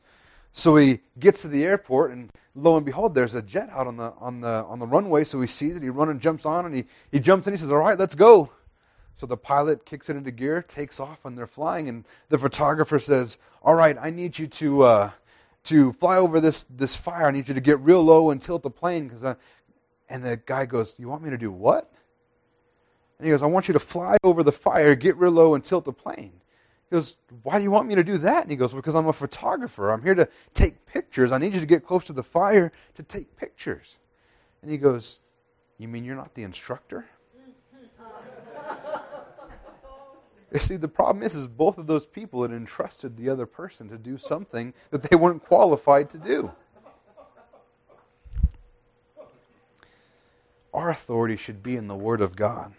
So 0.53 0.77
he 0.77 1.01
gets 1.19 1.43
to 1.43 1.49
the 1.49 1.65
airport 1.65 2.13
and 2.13 2.31
lo 2.55 2.77
and 2.77 2.87
behold, 2.87 3.15
there's 3.15 3.35
a 3.35 3.43
jet 3.43 3.69
out 3.71 3.87
on 3.87 3.97
the, 3.97 4.13
on 4.19 4.41
the, 4.41 4.65
on 4.69 4.79
the 4.79 4.87
runway. 4.87 5.25
So 5.25 5.41
he 5.41 5.47
sees 5.47 5.77
it, 5.77 5.83
he 5.83 5.91
runs 5.91 6.11
and 6.11 6.21
jumps 6.21 6.47
on 6.47 6.67
and 6.67 6.75
he, 6.75 6.85
he 7.11 7.19
jumps 7.19 7.47
in. 7.47 7.53
He 7.53 7.59
says, 7.59 7.71
All 7.71 7.79
right, 7.79 7.99
let's 7.99 8.15
go. 8.15 8.51
So 9.17 9.27
the 9.27 9.37
pilot 9.37 9.85
kicks 9.85 10.09
it 10.09 10.17
into 10.17 10.31
gear, 10.31 10.63
takes 10.63 10.99
off, 10.99 11.25
and 11.25 11.37
they're 11.37 11.47
flying. 11.47 11.89
And 11.89 12.05
the 12.31 12.39
photographer 12.39 12.99
says, 12.99 13.39
All 13.63 13.75
right, 13.75 13.97
I 14.01 14.11
need 14.11 14.39
you 14.39 14.47
to. 14.47 14.83
Uh, 14.83 15.11
to 15.65 15.93
fly 15.93 16.17
over 16.17 16.41
this, 16.41 16.65
this 16.65 16.97
fire. 16.97 17.27
I 17.27 17.31
need 17.31 17.49
you 17.49 17.55
to 17.55 17.61
get 17.61 17.81
real 17.81 18.03
low 18.03 18.31
and 18.31 18.41
tilt 18.41 18.63
the 18.63 18.71
plane. 18.71 19.09
Cause 19.09 19.25
I, 19.25 19.37
and 20.09 20.25
the 20.25 20.37
guy 20.37 20.67
goes, 20.67 20.95
You 20.99 21.09
want 21.09 21.23
me 21.23 21.31
to 21.31 21.39
do 21.39 21.53
what? 21.53 21.93
And 23.19 23.27
he 23.27 23.31
goes, 23.31 23.43
I 23.43 23.47
want 23.47 23.69
you 23.69 23.75
to 23.75 23.81
fly 23.81 24.17
over 24.25 24.43
the 24.43 24.53
fire, 24.53 24.95
get 24.95 25.17
real 25.17 25.33
low, 25.33 25.55
and 25.55 25.63
tilt 25.63 25.85
the 25.85 25.93
plane. 25.93 26.41
He 26.91 26.97
goes, 26.97 27.17
Why 27.43 27.59
do 27.59 27.63
you 27.63 27.71
want 27.71 27.87
me 27.87 27.95
to 27.95 28.03
do 28.03 28.19
that? 28.19 28.43
And 28.43 28.51
he 28.51 28.57
goes, 28.57 28.73
Because 28.73 28.95
I'm 28.95 29.07
a 29.07 29.13
photographer. 29.13 29.91
I'm 29.91 30.03
here 30.03 30.15
to 30.15 30.29
take 30.55 30.87
pictures. 30.87 31.31
I 31.31 31.39
need 31.39 31.55
you 31.55 31.61
to 31.61 31.67
get 31.67 31.85
close 31.85 32.05
to 32.05 32.13
the 32.13 32.25
fire 32.25 32.73
to 32.95 33.03
take 33.03 33.37
pictures. 33.37 33.99
And 34.63 34.71
he 34.71 34.79
goes, 34.79 35.21
You 35.79 35.89
mean 35.89 36.05
you're 36.05 36.17
not 36.17 36.35
the 36.35 36.43
instructor? 36.43 37.07
You 37.35 37.43
see, 40.59 40.77
the 40.77 40.89
problem 40.89 41.23
is, 41.23 41.35
is 41.35 41.47
both 41.47 41.79
of 41.79 41.87
those 41.87 42.07
people 42.07 42.43
had 42.43 42.51
entrusted 42.51 43.17
the 43.17 43.29
other 43.29 43.47
person 43.47 43.89
to 43.89 43.99
do 43.99 44.19
something 44.19 44.75
that 44.91 45.05
they 45.05 45.17
weren't 45.17 45.45
qualified 45.45 46.11
to 46.11 46.19
do. 46.19 46.53
Our 50.73 50.91
authority 50.91 51.37
should 51.37 51.63
be 51.63 51.77
in 51.77 51.89
the 51.89 51.97
Word 51.97 52.21
of 52.21 52.37
God. 52.37 52.75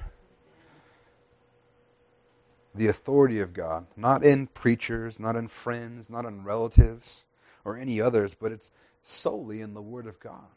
The 2.73 2.88
authority 2.88 3.39
of 3.41 3.53
God, 3.53 3.88
not 3.97 4.23
in 4.23 4.47
preachers, 4.47 5.19
not 5.19 5.36
in 5.36 5.49
friends, 5.49 6.10
not 6.10 6.23
in 6.23 6.45
relatives 6.45 7.25
or 7.65 7.77
any 7.77 7.99
others, 7.99 8.34
but 8.34 8.53
it's 8.53 8.71
solely 9.01 9.60
in 9.60 9.73
the 9.73 9.81
Word 9.81 10.07
of 10.07 10.19
God. 10.21 10.47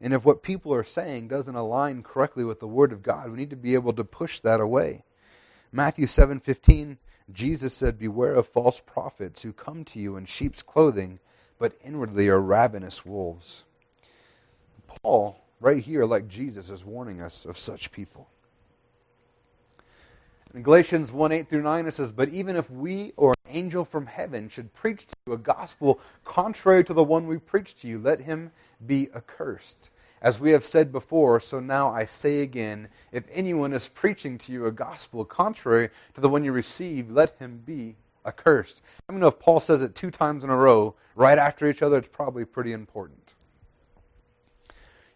And 0.00 0.14
if 0.14 0.24
what 0.24 0.42
people 0.42 0.72
are 0.72 0.82
saying 0.82 1.28
doesn't 1.28 1.54
align 1.54 2.02
correctly 2.02 2.42
with 2.42 2.60
the 2.60 2.66
Word 2.66 2.90
of 2.90 3.02
God, 3.02 3.30
we 3.30 3.36
need 3.36 3.50
to 3.50 3.56
be 3.56 3.74
able 3.74 3.92
to 3.92 4.04
push 4.04 4.40
that 4.40 4.60
away. 4.60 5.04
Matthew 5.72 6.06
7:15, 6.06 6.98
Jesus 7.32 7.74
said, 7.74 7.98
"Beware 7.98 8.34
of 8.34 8.46
false 8.46 8.80
prophets 8.80 9.42
who 9.42 9.54
come 9.54 9.84
to 9.86 9.98
you 9.98 10.16
in 10.16 10.26
sheep's 10.26 10.62
clothing, 10.62 11.18
but 11.58 11.78
inwardly 11.82 12.28
are 12.28 12.40
ravenous 12.40 13.06
wolves." 13.06 13.64
Paul, 14.86 15.42
right 15.60 15.82
here, 15.82 16.04
like 16.04 16.28
Jesus, 16.28 16.68
is 16.68 16.84
warning 16.84 17.22
us 17.22 17.46
of 17.46 17.56
such 17.56 17.90
people. 17.90 18.28
In 20.54 20.62
Galatians 20.62 21.10
1 21.10 21.32
8 21.32 21.48
through 21.48 21.62
9, 21.62 21.86
it 21.86 21.94
says, 21.94 22.12
But 22.12 22.28
even 22.28 22.56
if 22.56 22.70
we 22.70 23.14
or 23.16 23.30
an 23.30 23.56
angel 23.56 23.86
from 23.86 24.04
heaven 24.04 24.50
should 24.50 24.74
preach 24.74 25.06
to 25.06 25.14
you 25.26 25.32
a 25.32 25.38
gospel 25.38 25.98
contrary 26.24 26.84
to 26.84 26.92
the 26.92 27.04
one 27.04 27.26
we 27.26 27.38
preach 27.38 27.74
to 27.76 27.88
you, 27.88 27.98
let 27.98 28.20
him 28.20 28.52
be 28.84 29.08
accursed. 29.14 29.88
As 30.22 30.38
we 30.38 30.52
have 30.52 30.64
said 30.64 30.92
before, 30.92 31.40
so 31.40 31.58
now 31.58 31.90
I 31.90 32.04
say 32.04 32.42
again 32.42 32.88
if 33.10 33.24
anyone 33.32 33.72
is 33.72 33.88
preaching 33.88 34.38
to 34.38 34.52
you 34.52 34.66
a 34.66 34.72
gospel 34.72 35.24
contrary 35.24 35.90
to 36.14 36.20
the 36.20 36.28
one 36.28 36.44
you 36.44 36.52
received, 36.52 37.10
let 37.10 37.36
him 37.38 37.60
be 37.66 37.96
accursed. 38.24 38.82
I 39.08 39.12
mean, 39.12 39.24
if 39.24 39.40
Paul 39.40 39.58
says 39.58 39.82
it 39.82 39.96
two 39.96 40.12
times 40.12 40.44
in 40.44 40.50
a 40.50 40.56
row, 40.56 40.94
right 41.16 41.38
after 41.38 41.68
each 41.68 41.82
other, 41.82 41.98
it's 41.98 42.08
probably 42.08 42.44
pretty 42.44 42.72
important. 42.72 43.34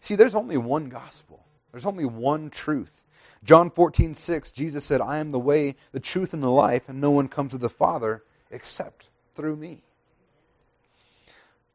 See, 0.01 0.17
there's 0.17 0.35
only 0.35 0.57
one 0.57 0.89
gospel. 0.89 1.47
There's 1.71 1.87
only 1.87 2.05
one 2.05 2.51
truth. 2.51 3.05
John 3.45 3.71
14, 3.71 4.13
6, 4.13 4.51
Jesus 4.51 4.85
said, 4.85 5.01
I 5.01 5.19
am 5.19 5.31
the 5.31 5.39
way, 5.39 5.77
the 5.93 6.01
truth, 6.01 6.35
and 6.35 6.43
the 6.43 6.51
life, 6.51 6.89
and 6.89 7.01
no 7.01 7.13
one 7.13 7.29
comes 7.29 7.53
to 7.53 7.59
the 7.59 7.71
Father 7.71 8.25
except 8.51 9.09
through 9.35 9.55
me. 9.55 9.86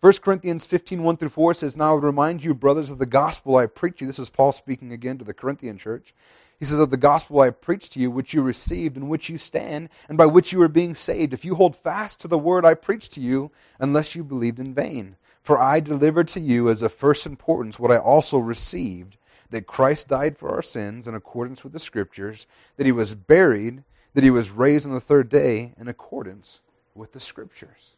1 0.02 0.14
Corinthians 0.14 0.66
15, 0.66 1.04
1 1.04 1.18
through 1.18 1.30
4 1.30 1.54
says, 1.54 1.78
Now 1.78 1.92
I 1.92 1.94
would 1.94 2.04
remind 2.04 2.44
you, 2.44 2.56
brothers, 2.56 2.90
of 2.90 2.98
the 2.98 3.06
gospel 3.06 3.58
I 3.58 3.68
preach 3.68 4.02
you. 4.02 4.08
This 4.08 4.18
is 4.18 4.32
Paul 4.32 4.52
speaking 4.52 4.92
again 4.92 5.20
to 5.20 5.24
the 5.24 5.32
Corinthian 5.32 5.78
church. 5.78 6.16
He 6.60 6.66
says, 6.66 6.80
Of 6.80 6.90
the 6.90 6.98
gospel 6.98 7.40
I 7.40 7.52
preached 7.52 7.92
to 7.92 8.00
you, 8.00 8.10
which 8.10 8.34
you 8.34 8.42
received, 8.42 8.98
in 8.98 9.10
which 9.10 9.30
you 9.30 9.38
stand, 9.38 9.90
and 10.10 10.18
by 10.18 10.26
which 10.26 10.52
you 10.52 10.60
are 10.64 10.68
being 10.68 10.96
saved, 10.96 11.36
if 11.36 11.46
you 11.46 11.54
hold 11.54 11.76
fast 11.76 12.20
to 12.22 12.28
the 12.28 12.40
word 12.40 12.66
I 12.66 12.74
preached 12.74 13.12
to 13.12 13.22
you, 13.22 13.52
unless 13.80 14.16
you 14.16 14.24
believed 14.24 14.58
in 14.60 14.74
vain. 14.74 15.18
For 15.44 15.60
I 15.60 15.80
delivered 15.80 16.30
to 16.30 16.40
you 16.40 16.68
as 16.68 16.82
of 16.82 16.92
first 16.92 17.28
importance 17.28 17.78
what 17.78 17.92
I 17.92 17.98
also 17.98 18.40
received 18.40 19.18
that 19.52 19.68
Christ 19.68 20.08
died 20.08 20.36
for 20.36 20.50
our 20.50 20.64
sins 20.64 21.08
in 21.08 21.14
accordance 21.14 21.64
with 21.64 21.74
the 21.74 21.80
Scriptures, 21.80 22.48
that 22.78 22.88
he 22.88 22.92
was 22.92 23.14
buried, 23.14 23.84
that 24.16 24.24
he 24.24 24.32
was 24.32 24.50
raised 24.50 24.88
on 24.88 24.94
the 24.94 25.00
third 25.00 25.30
day 25.30 25.76
in 25.78 25.88
accordance 25.88 26.62
with 26.96 27.12
the 27.12 27.20
Scriptures. 27.20 27.98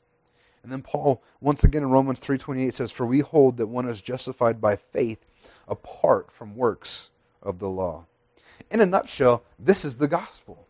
And 0.64 0.72
then 0.72 0.82
Paul, 0.82 1.22
once 1.42 1.64
again 1.64 1.84
in 1.84 1.90
Romans 1.90 2.22
3.28 2.22 2.74
says, 2.74 2.92
For 2.92 3.06
we 3.06 3.20
hold 3.20 3.58
that 3.58 3.68
one 3.68 3.88
is 3.88 4.02
justified 4.02 4.62
by 4.62 4.78
faith 4.78 5.26
apart 5.68 6.32
from 6.32 6.56
works 6.56 7.10
of 7.42 7.60
the 7.60 7.70
law. 7.70 8.06
In 8.72 8.80
a 8.80 8.86
nutshell, 8.86 9.44
this 9.60 9.84
is 9.84 9.98
the 9.98 10.08
gospel. 10.08 10.66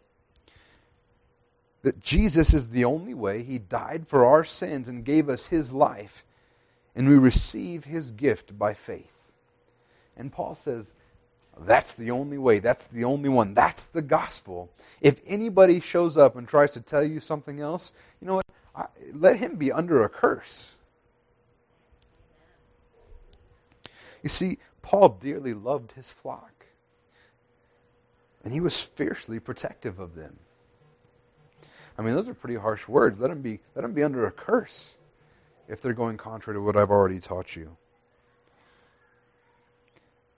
That 1.83 2.01
Jesus 2.01 2.53
is 2.53 2.69
the 2.69 2.85
only 2.85 3.13
way. 3.13 3.43
He 3.43 3.59
died 3.59 4.07
for 4.07 4.25
our 4.25 4.43
sins 4.43 4.87
and 4.87 5.05
gave 5.05 5.29
us 5.29 5.47
his 5.47 5.71
life. 5.71 6.23
And 6.95 7.07
we 7.07 7.15
receive 7.15 7.85
his 7.85 8.11
gift 8.11 8.57
by 8.57 8.73
faith. 8.73 9.13
And 10.17 10.31
Paul 10.31 10.55
says, 10.55 10.93
that's 11.59 11.93
the 11.93 12.11
only 12.11 12.37
way. 12.37 12.59
That's 12.59 12.87
the 12.87 13.03
only 13.03 13.29
one. 13.29 13.53
That's 13.53 13.85
the 13.85 14.01
gospel. 14.01 14.71
If 15.01 15.21
anybody 15.27 15.79
shows 15.79 16.17
up 16.17 16.35
and 16.35 16.47
tries 16.47 16.71
to 16.73 16.81
tell 16.81 17.03
you 17.03 17.19
something 17.19 17.59
else, 17.59 17.93
you 18.19 18.27
know 18.27 18.35
what? 18.35 18.45
Let 19.13 19.37
him 19.37 19.55
be 19.55 19.71
under 19.71 20.03
a 20.03 20.09
curse. 20.09 20.73
You 24.21 24.29
see, 24.29 24.57
Paul 24.81 25.09
dearly 25.09 25.53
loved 25.53 25.93
his 25.93 26.11
flock, 26.11 26.65
and 28.43 28.53
he 28.53 28.61
was 28.61 28.81
fiercely 28.81 29.39
protective 29.39 29.99
of 29.99 30.15
them. 30.15 30.39
I 31.97 32.01
mean, 32.01 32.15
those 32.15 32.27
are 32.27 32.33
pretty 32.33 32.55
harsh 32.55 32.87
words. 32.87 33.19
Let 33.19 33.29
them 33.29 33.41
be, 33.41 33.59
let 33.75 33.83
them 33.83 33.93
be 33.93 34.03
under 34.03 34.25
a 34.25 34.31
curse 34.31 34.95
if 35.67 35.81
they're 35.81 35.93
going 35.93 36.17
contrary 36.17 36.57
to 36.57 36.61
what 36.61 36.75
I've 36.75 36.89
already 36.89 37.19
taught 37.19 37.55
you. 37.55 37.77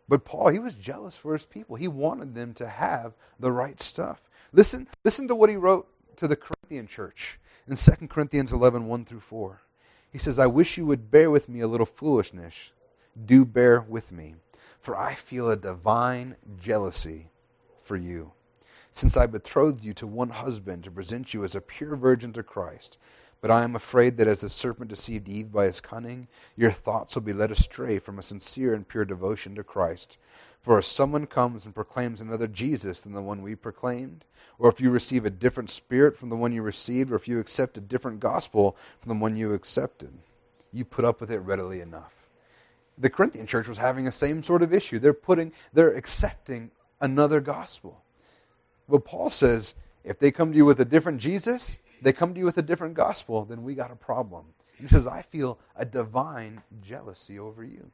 But 0.08 0.26
Paul, 0.26 0.50
he 0.50 0.60
was 0.60 0.76
jealous 0.76 1.16
for 1.16 1.34
his 1.34 1.46
people. 1.46 1.76
He 1.78 1.88
wanted 1.88 2.36
them 2.36 2.54
to 2.56 2.68
have 2.68 3.14
the 3.40 3.52
right 3.52 3.82
stuff. 3.82 4.22
Listen, 4.52 4.88
listen 5.04 5.28
to 5.28 5.36
what 5.36 5.50
he 5.50 5.56
wrote 5.56 5.88
to 6.18 6.28
the 6.28 6.36
Corinthian 6.36 6.88
church 6.88 7.40
in 7.68 7.76
2 7.76 8.08
Corinthians 8.08 8.54
11, 8.54 8.88
1 8.88 9.06
through 9.06 9.20
4. 9.20 9.62
He 10.12 10.18
says, 10.18 10.40
I 10.40 10.48
wish 10.48 10.78
you 10.78 10.86
would 10.86 11.12
bear 11.12 11.30
with 11.30 11.50
me 11.50 11.60
a 11.60 11.68
little 11.68 11.86
foolishness. 11.86 12.72
Do 13.26 13.46
bear 13.46 13.82
with 13.82 14.12
me, 14.12 14.36
for 14.80 14.98
I 14.98 15.14
feel 15.16 15.50
a 15.50 15.58
divine 15.58 16.36
jealousy 16.60 17.32
for 17.84 17.96
you, 17.96 18.34
since 18.92 19.18
I 19.18 19.26
betrothed 19.26 19.84
you 19.84 19.94
to 19.96 20.08
one 20.08 20.30
husband 20.30 20.84
to 20.84 20.92
present 20.92 21.34
you 21.34 21.44
as 21.44 21.56
a 21.56 21.62
pure 21.62 21.96
virgin 21.96 22.34
to 22.34 22.44
Christ. 22.44 22.98
But 23.42 23.52
I 23.52 23.64
am 23.64 23.76
afraid 23.76 24.18
that 24.18 24.28
as 24.28 24.42
the 24.42 24.50
serpent 24.50 24.90
deceived 24.90 25.30
Eve 25.30 25.52
by 25.52 25.66
his 25.66 25.82
cunning, 25.82 26.28
your 26.56 26.72
thoughts 26.72 27.14
will 27.14 27.22
be 27.22 27.34
led 27.34 27.52
astray 27.52 28.00
from 28.00 28.18
a 28.18 28.24
sincere 28.24 28.74
and 28.74 28.88
pure 28.88 29.06
devotion 29.06 29.54
to 29.56 29.64
Christ. 29.64 30.18
For 30.66 30.80
if 30.80 30.86
someone 30.86 31.28
comes 31.28 31.64
and 31.66 31.76
proclaims 31.76 32.22
another 32.22 32.48
Jesus 32.48 33.00
than 33.00 33.14
the 33.14 33.22
one 33.22 33.44
we 33.44 33.54
proclaimed, 33.54 34.26
or 34.58 34.68
if 34.68 34.82
you 34.82 34.90
receive 34.90 35.24
a 35.24 35.30
different 35.30 35.70
spirit 35.70 36.18
from 36.18 36.30
the 36.30 36.36
one 36.36 36.54
you 36.54 36.64
received, 36.64 37.12
or 37.12 37.16
if 37.16 37.28
you 37.28 37.38
accept 37.38 37.78
a 37.78 37.82
different 37.82 38.20
gospel 38.20 38.76
from 39.00 39.10
the 39.10 39.22
one 39.22 39.36
you 39.36 39.54
accepted, 39.54 40.12
you 40.74 40.84
put 40.84 41.06
up 41.06 41.22
with 41.22 41.30
it 41.30 41.38
readily 41.38 41.82
enough. 41.82 42.28
The 42.98 43.12
Corinthian 43.12 43.46
church 43.46 43.68
was 43.68 43.78
having 43.78 44.06
the 44.06 44.12
same 44.12 44.42
sort 44.42 44.64
of 44.64 44.74
issue. 44.74 44.98
They're 44.98 45.14
putting, 45.14 45.52
they're 45.72 45.94
accepting 45.94 46.72
another 47.00 47.42
gospel. 47.42 48.02
But 48.90 49.06
Paul 49.06 49.30
says, 49.30 49.76
if 50.04 50.18
they 50.18 50.32
come 50.32 50.52
to 50.52 50.58
you 50.58 50.66
with 50.66 50.80
a 50.80 50.86
different 50.86 51.22
Jesus, 51.22 51.78
they 52.02 52.12
come 52.12 52.34
to 52.34 52.40
you 52.40 52.46
with 52.46 52.58
a 52.58 52.64
different 52.64 52.96
gospel, 52.96 53.46
then 53.46 53.62
we 53.62 53.76
got 53.76 53.92
a 53.92 53.96
problem. 53.96 54.46
he 54.80 54.88
says, 54.88 55.06
I 55.06 55.22
feel 55.22 55.60
a 55.76 55.86
divine 55.86 56.64
jealousy 56.82 57.38
over 57.38 57.64
you. 57.64 57.92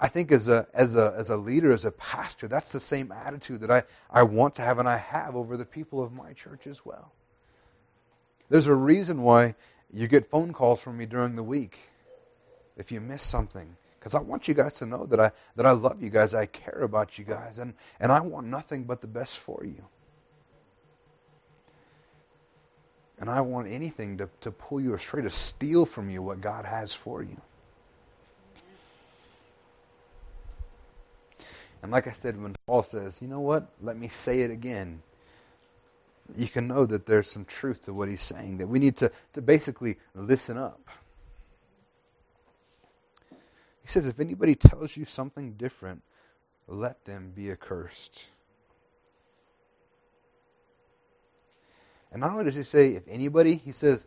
I 0.00 0.08
think 0.08 0.32
as 0.32 0.48
a, 0.48 0.66
as 0.74 0.96
a, 0.96 1.14
as 1.16 1.30
a 1.30 1.36
leader, 1.36 1.72
as 1.72 1.84
a 1.84 1.92
pastor, 1.92 2.48
that's 2.48 2.72
the 2.72 2.80
same 2.80 3.12
attitude 3.12 3.60
that 3.60 3.70
I, 3.70 3.84
I 4.10 4.24
want 4.24 4.54
to 4.56 4.62
have 4.62 4.78
and 4.78 4.88
I 4.88 4.96
have 4.96 5.36
over 5.36 5.56
the 5.56 5.64
people 5.64 6.02
of 6.02 6.12
my 6.12 6.32
church 6.32 6.66
as 6.66 6.84
well. 6.84 7.12
There's 8.48 8.66
a 8.66 8.74
reason 8.74 9.22
why 9.22 9.54
you 9.92 10.08
get 10.08 10.28
phone 10.28 10.52
calls 10.52 10.80
from 10.80 10.98
me 10.98 11.06
during 11.06 11.36
the 11.36 11.42
week 11.42 11.90
if 12.76 12.90
you 12.90 13.00
miss 13.00 13.22
something. 13.22 13.76
Because 13.98 14.16
I 14.16 14.20
want 14.20 14.48
you 14.48 14.54
guys 14.54 14.74
to 14.74 14.86
know 14.86 15.06
that 15.06 15.20
I, 15.20 15.30
that 15.54 15.64
I 15.64 15.70
love 15.70 16.02
you 16.02 16.10
guys, 16.10 16.34
I 16.34 16.46
care 16.46 16.80
about 16.80 17.18
you 17.18 17.24
guys, 17.24 17.60
and, 17.60 17.74
and 18.00 18.10
I 18.10 18.20
want 18.20 18.48
nothing 18.48 18.82
but 18.82 19.00
the 19.00 19.06
best 19.06 19.38
for 19.38 19.62
you. 19.64 19.84
And 23.20 23.30
I 23.30 23.40
want 23.42 23.68
anything 23.68 24.18
to, 24.18 24.28
to 24.40 24.50
pull 24.50 24.80
you 24.80 24.94
astray, 24.94 25.22
to 25.22 25.30
steal 25.30 25.86
from 25.86 26.10
you 26.10 26.20
what 26.20 26.40
God 26.40 26.64
has 26.64 26.92
for 26.92 27.22
you. 27.22 27.40
And 31.82 31.90
like 31.90 32.06
I 32.06 32.12
said, 32.12 32.40
when 32.40 32.54
Paul 32.66 32.84
says, 32.84 33.18
you 33.20 33.28
know 33.28 33.40
what, 33.40 33.68
let 33.80 33.96
me 33.96 34.08
say 34.08 34.42
it 34.42 34.50
again, 34.50 35.02
you 36.36 36.46
can 36.46 36.68
know 36.68 36.86
that 36.86 37.06
there's 37.06 37.28
some 37.28 37.44
truth 37.44 37.84
to 37.86 37.92
what 37.92 38.08
he's 38.08 38.22
saying, 38.22 38.58
that 38.58 38.68
we 38.68 38.78
need 38.78 38.96
to, 38.98 39.10
to 39.32 39.42
basically 39.42 39.98
listen 40.14 40.56
up. 40.56 40.80
He 43.82 43.88
says, 43.88 44.06
if 44.06 44.20
anybody 44.20 44.54
tells 44.54 44.96
you 44.96 45.04
something 45.04 45.54
different, 45.54 46.02
let 46.68 47.04
them 47.04 47.32
be 47.34 47.50
accursed. 47.50 48.28
And 52.12 52.20
not 52.20 52.30
only 52.30 52.44
does 52.44 52.54
he 52.54 52.62
say, 52.62 52.94
if 52.94 53.02
anybody, 53.08 53.56
he 53.56 53.72
says, 53.72 54.06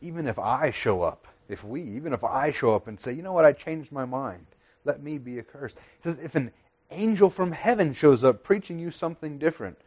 even 0.00 0.28
if 0.28 0.38
I 0.38 0.70
show 0.70 1.02
up, 1.02 1.26
if 1.48 1.64
we, 1.64 1.82
even 1.82 2.12
if 2.12 2.22
I 2.22 2.52
show 2.52 2.74
up 2.74 2.86
and 2.86 3.00
say, 3.00 3.12
you 3.12 3.22
know 3.22 3.32
what, 3.32 3.44
I 3.44 3.52
changed 3.52 3.90
my 3.90 4.04
mind, 4.04 4.46
let 4.84 5.02
me 5.02 5.18
be 5.18 5.38
accursed. 5.38 5.78
He 5.96 6.02
says, 6.08 6.20
if 6.20 6.36
an 6.36 6.52
angel 6.90 7.30
from 7.30 7.52
heaven 7.52 7.92
shows 7.92 8.24
up 8.24 8.42
preaching 8.42 8.78
you 8.78 8.90
something 8.90 9.38
different, 9.38 9.78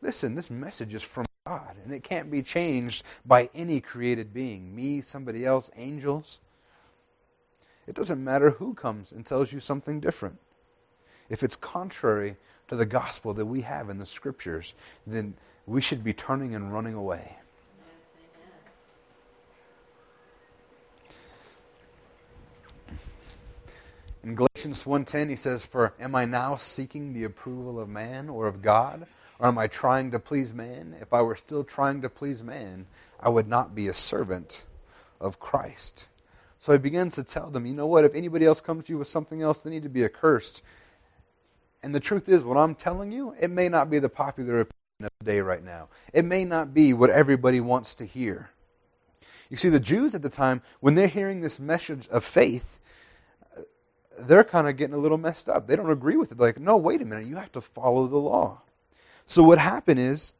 listen, 0.00 0.34
this 0.34 0.50
message 0.50 0.94
is 0.94 1.02
from 1.02 1.26
God, 1.46 1.76
and 1.84 1.92
it 1.92 2.04
can't 2.04 2.30
be 2.30 2.42
changed 2.42 3.04
by 3.24 3.50
any 3.54 3.80
created 3.80 4.32
being 4.32 4.74
me, 4.74 5.00
somebody 5.00 5.44
else, 5.44 5.70
angels. 5.76 6.40
It 7.86 7.94
doesn't 7.94 8.22
matter 8.22 8.50
who 8.50 8.74
comes 8.74 9.12
and 9.12 9.26
tells 9.26 9.52
you 9.52 9.60
something 9.60 10.00
different. 10.00 10.38
If 11.28 11.42
it's 11.42 11.56
contrary 11.56 12.36
to 12.68 12.76
the 12.76 12.86
gospel 12.86 13.34
that 13.34 13.46
we 13.46 13.62
have 13.62 13.90
in 13.90 13.98
the 13.98 14.06
scriptures, 14.06 14.74
then 15.06 15.34
we 15.66 15.80
should 15.80 16.04
be 16.04 16.12
turning 16.12 16.54
and 16.54 16.72
running 16.72 16.94
away. 16.94 17.36
In 24.22 24.34
Galatians 24.34 24.84
1:10 24.84 25.30
he 25.30 25.36
says, 25.36 25.64
"For 25.64 25.94
am 25.98 26.14
I 26.14 26.26
now 26.26 26.56
seeking 26.56 27.12
the 27.12 27.24
approval 27.24 27.80
of 27.80 27.88
man 27.88 28.28
or 28.28 28.46
of 28.46 28.60
God, 28.60 29.06
or 29.38 29.46
am 29.46 29.56
I 29.56 29.66
trying 29.66 30.10
to 30.10 30.18
please 30.18 30.52
man? 30.52 30.94
If 31.00 31.12
I 31.14 31.22
were 31.22 31.36
still 31.36 31.64
trying 31.64 32.02
to 32.02 32.10
please 32.10 32.42
man, 32.42 32.86
I 33.18 33.30
would 33.30 33.48
not 33.48 33.74
be 33.74 33.88
a 33.88 33.94
servant 33.94 34.64
of 35.20 35.40
Christ." 35.40 36.06
So 36.58 36.72
he 36.72 36.78
begins 36.78 37.14
to 37.14 37.24
tell 37.24 37.50
them, 37.50 37.64
"You 37.64 37.72
know 37.72 37.86
what? 37.86 38.04
If 38.04 38.14
anybody 38.14 38.44
else 38.44 38.60
comes 38.60 38.84
to 38.84 38.92
you 38.92 38.98
with 38.98 39.08
something 39.08 39.40
else, 39.40 39.62
they 39.62 39.70
need 39.70 39.84
to 39.84 39.88
be 39.88 40.04
accursed." 40.04 40.60
And 41.82 41.94
the 41.94 42.00
truth 42.00 42.28
is, 42.28 42.44
what 42.44 42.58
I'm 42.58 42.74
telling 42.74 43.12
you, 43.12 43.34
it 43.40 43.50
may 43.50 43.70
not 43.70 43.88
be 43.88 43.98
the 43.98 44.10
popular 44.10 44.60
opinion 44.60 45.04
of 45.04 45.10
the 45.20 45.24
day 45.24 45.40
right 45.40 45.64
now. 45.64 45.88
It 46.12 46.26
may 46.26 46.44
not 46.44 46.74
be 46.74 46.92
what 46.92 47.08
everybody 47.08 47.62
wants 47.62 47.94
to 47.94 48.04
hear. 48.04 48.50
You 49.48 49.56
see, 49.56 49.70
the 49.70 49.80
Jews 49.80 50.14
at 50.14 50.20
the 50.20 50.28
time, 50.28 50.60
when 50.80 50.94
they're 50.94 51.06
hearing 51.06 51.40
this 51.40 51.58
message 51.58 52.06
of 52.08 52.22
faith, 52.22 52.78
they're 54.18 54.44
kind 54.44 54.68
of 54.68 54.76
getting 54.76 54.94
a 54.94 54.98
little 54.98 55.18
messed 55.18 55.48
up. 55.48 55.66
They 55.66 55.76
don't 55.76 55.90
agree 55.90 56.16
with 56.16 56.32
it. 56.32 56.38
Like, 56.38 56.58
no, 56.58 56.76
wait 56.76 57.02
a 57.02 57.04
minute, 57.04 57.26
you 57.26 57.36
have 57.36 57.52
to 57.52 57.60
follow 57.60 58.06
the 58.06 58.18
law. 58.18 58.62
So 59.26 59.42
what 59.42 59.58
happened 59.58 60.00
is, 60.00 60.34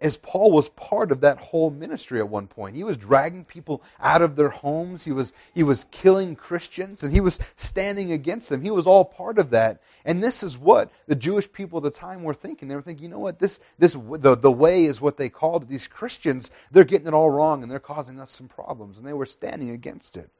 as 0.00 0.16
Paul 0.16 0.52
was 0.52 0.68
part 0.70 1.10
of 1.10 1.20
that 1.20 1.38
whole 1.38 1.70
ministry 1.70 2.18
at 2.18 2.28
one 2.28 2.46
point. 2.46 2.76
He 2.76 2.84
was 2.84 2.96
dragging 2.96 3.44
people 3.44 3.82
out 4.00 4.22
of 4.22 4.36
their 4.36 4.48
homes. 4.48 5.04
He 5.04 5.12
was, 5.12 5.32
he 5.54 5.62
was 5.62 5.86
killing 5.90 6.36
Christians 6.36 7.02
and 7.02 7.12
he 7.12 7.20
was 7.20 7.38
standing 7.56 8.12
against 8.12 8.48
them. 8.48 8.62
He 8.62 8.70
was 8.70 8.86
all 8.86 9.04
part 9.04 9.38
of 9.38 9.50
that. 9.50 9.80
And 10.04 10.22
this 10.22 10.42
is 10.42 10.56
what 10.56 10.90
the 11.06 11.16
Jewish 11.16 11.50
people 11.50 11.78
at 11.78 11.82
the 11.82 11.90
time 11.90 12.22
were 12.22 12.34
thinking. 12.34 12.68
They 12.68 12.76
were 12.76 12.82
thinking, 12.82 13.04
you 13.04 13.10
know 13.10 13.18
what, 13.18 13.38
this, 13.38 13.60
this, 13.78 13.94
the, 13.94 14.36
the 14.36 14.52
way 14.52 14.84
is 14.84 15.00
what 15.00 15.16
they 15.16 15.28
called 15.28 15.64
it. 15.64 15.68
These 15.68 15.88
Christians, 15.88 16.50
they're 16.70 16.84
getting 16.84 17.08
it 17.08 17.14
all 17.14 17.30
wrong 17.30 17.62
and 17.62 17.70
they're 17.70 17.78
causing 17.78 18.20
us 18.20 18.30
some 18.30 18.48
problems. 18.48 18.98
And 18.98 19.06
they 19.06 19.12
were 19.12 19.26
standing 19.26 19.70
against 19.70 20.16
it. 20.16 20.30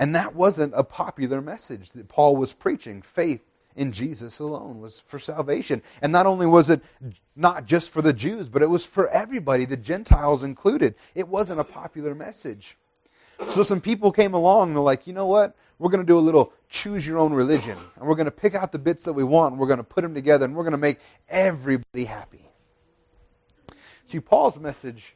And 0.00 0.14
that 0.16 0.34
wasn't 0.34 0.72
a 0.74 0.82
popular 0.82 1.42
message 1.42 1.92
that 1.92 2.08
Paul 2.08 2.34
was 2.34 2.54
preaching. 2.54 3.02
Faith 3.02 3.42
in 3.76 3.92
Jesus 3.92 4.38
alone 4.38 4.80
was 4.80 4.98
for 4.98 5.18
salvation. 5.18 5.82
And 6.00 6.10
not 6.10 6.26
only 6.26 6.46
was 6.46 6.70
it 6.70 6.82
not 7.36 7.66
just 7.66 7.90
for 7.90 8.00
the 8.00 8.14
Jews, 8.14 8.48
but 8.48 8.62
it 8.62 8.70
was 8.70 8.86
for 8.86 9.08
everybody, 9.10 9.66
the 9.66 9.76
Gentiles 9.76 10.42
included. 10.42 10.94
It 11.14 11.28
wasn't 11.28 11.60
a 11.60 11.64
popular 11.64 12.14
message. 12.14 12.78
So 13.46 13.62
some 13.62 13.82
people 13.82 14.10
came 14.10 14.32
along 14.32 14.68
and 14.68 14.76
they're 14.76 14.82
like, 14.82 15.06
you 15.06 15.12
know 15.12 15.26
what? 15.26 15.54
We're 15.78 15.90
going 15.90 16.04
to 16.04 16.10
do 16.10 16.18
a 16.18 16.20
little 16.20 16.54
choose 16.70 17.06
your 17.06 17.18
own 17.18 17.34
religion. 17.34 17.76
And 17.96 18.08
we're 18.08 18.14
going 18.14 18.24
to 18.24 18.30
pick 18.30 18.54
out 18.54 18.72
the 18.72 18.78
bits 18.78 19.04
that 19.04 19.12
we 19.12 19.22
want 19.22 19.52
and 19.52 19.60
we're 19.60 19.66
going 19.66 19.78
to 19.78 19.84
put 19.84 20.00
them 20.00 20.14
together 20.14 20.46
and 20.46 20.56
we're 20.56 20.64
going 20.64 20.72
to 20.72 20.78
make 20.78 20.98
everybody 21.28 22.06
happy. 22.06 22.48
See, 24.06 24.18
Paul's 24.20 24.58
message 24.58 25.14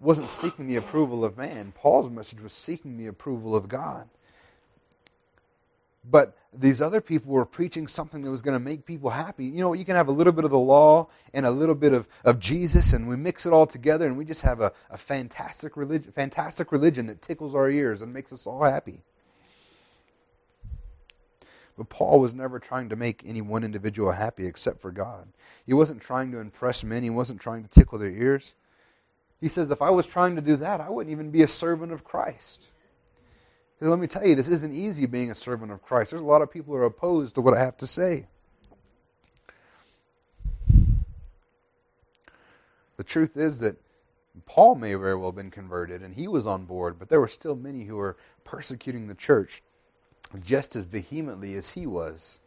wasn't 0.00 0.30
seeking 0.30 0.66
the 0.66 0.76
approval 0.76 1.24
of 1.24 1.36
man. 1.36 1.72
Paul's 1.74 2.10
message 2.10 2.40
was 2.40 2.52
seeking 2.52 2.96
the 2.96 3.06
approval 3.06 3.56
of 3.56 3.68
God. 3.68 4.08
But 6.10 6.36
these 6.52 6.80
other 6.80 7.00
people 7.00 7.32
were 7.32 7.44
preaching 7.44 7.86
something 7.86 8.22
that 8.22 8.30
was 8.30 8.40
going 8.40 8.54
to 8.54 8.64
make 8.64 8.86
people 8.86 9.10
happy. 9.10 9.46
You 9.46 9.60
know, 9.60 9.72
you 9.74 9.84
can 9.84 9.96
have 9.96 10.08
a 10.08 10.12
little 10.12 10.32
bit 10.32 10.44
of 10.44 10.50
the 10.50 10.58
law 10.58 11.08
and 11.34 11.44
a 11.44 11.50
little 11.50 11.74
bit 11.74 11.92
of, 11.92 12.08
of 12.24 12.38
Jesus, 12.38 12.92
and 12.92 13.08
we 13.08 13.16
mix 13.16 13.44
it 13.44 13.52
all 13.52 13.66
together, 13.66 14.06
and 14.06 14.16
we 14.16 14.24
just 14.24 14.42
have 14.42 14.60
a, 14.60 14.72
a 14.90 14.96
fantastic, 14.96 15.76
religion, 15.76 16.10
fantastic 16.12 16.72
religion 16.72 17.06
that 17.06 17.20
tickles 17.20 17.54
our 17.54 17.68
ears 17.68 18.00
and 18.00 18.12
makes 18.12 18.32
us 18.32 18.46
all 18.46 18.62
happy. 18.62 19.02
But 21.76 21.90
Paul 21.90 22.18
was 22.18 22.34
never 22.34 22.58
trying 22.58 22.88
to 22.88 22.96
make 22.96 23.22
any 23.24 23.42
one 23.42 23.62
individual 23.62 24.12
happy 24.12 24.46
except 24.46 24.80
for 24.80 24.90
God. 24.90 25.28
He 25.66 25.74
wasn't 25.74 26.00
trying 26.00 26.32
to 26.32 26.38
impress 26.38 26.82
men, 26.82 27.02
he 27.02 27.10
wasn't 27.10 27.40
trying 27.40 27.62
to 27.62 27.68
tickle 27.68 27.98
their 27.98 28.10
ears. 28.10 28.54
He 29.40 29.48
says, 29.48 29.70
if 29.70 29.80
I 29.80 29.90
was 29.90 30.06
trying 30.06 30.36
to 30.36 30.42
do 30.42 30.56
that, 30.56 30.80
I 30.80 30.90
wouldn't 30.90 31.12
even 31.12 31.30
be 31.30 31.42
a 31.42 31.48
servant 31.48 31.92
of 31.92 32.04
Christ. 32.04 32.72
Let 33.80 34.00
me 34.00 34.08
tell 34.08 34.26
you, 34.26 34.34
this 34.34 34.48
isn't 34.48 34.74
easy 34.74 35.06
being 35.06 35.30
a 35.30 35.36
servant 35.36 35.70
of 35.70 35.82
Christ. 35.82 36.10
There's 36.10 36.22
a 36.22 36.26
lot 36.26 36.42
of 36.42 36.50
people 36.50 36.74
who 36.74 36.80
are 36.80 36.86
opposed 36.86 37.36
to 37.36 37.40
what 37.40 37.54
I 37.54 37.60
have 37.60 37.76
to 37.76 37.86
say. 37.86 38.26
The 42.96 43.04
truth 43.04 43.36
is 43.36 43.60
that 43.60 43.76
Paul 44.44 44.74
may 44.74 44.94
very 44.94 45.14
well 45.14 45.28
have 45.28 45.36
been 45.36 45.52
converted 45.52 46.02
and 46.02 46.14
he 46.14 46.26
was 46.26 46.46
on 46.46 46.64
board, 46.64 46.98
but 46.98 47.08
there 47.08 47.20
were 47.20 47.28
still 47.28 47.54
many 47.54 47.84
who 47.84 47.94
were 47.94 48.16
persecuting 48.42 49.06
the 49.06 49.14
church 49.14 49.62
just 50.42 50.74
as 50.74 50.84
vehemently 50.84 51.54
as 51.54 51.70
he 51.70 51.86
was. 51.86 52.40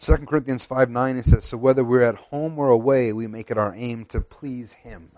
2 0.00 0.16
Corinthians 0.26 0.64
5 0.64 0.90
9, 0.90 1.16
it 1.16 1.24
says, 1.24 1.44
So 1.44 1.56
whether 1.56 1.82
we're 1.82 2.02
at 2.02 2.14
home 2.14 2.58
or 2.58 2.70
away, 2.70 3.12
we 3.12 3.26
make 3.26 3.50
it 3.50 3.58
our 3.58 3.74
aim 3.76 4.04
to 4.06 4.20
please 4.20 4.74
him. 4.74 5.10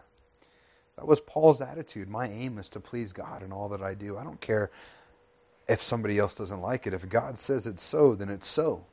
That 0.96 1.06
was 1.06 1.20
Paul's 1.20 1.60
attitude. 1.60 2.08
My 2.08 2.28
aim 2.28 2.58
is 2.58 2.68
to 2.70 2.80
please 2.80 3.12
God 3.12 3.42
in 3.42 3.52
all 3.52 3.68
that 3.70 3.82
I 3.82 3.94
do. 3.94 4.16
I 4.16 4.24
don't 4.24 4.40
care 4.40 4.70
if 5.68 5.82
somebody 5.82 6.18
else 6.18 6.34
doesn't 6.34 6.62
like 6.62 6.86
it. 6.86 6.94
If 6.94 7.08
God 7.08 7.38
says 7.38 7.66
it's 7.66 7.82
so, 7.82 8.14
then 8.14 8.30
it's 8.30 8.48
so. 8.48 8.86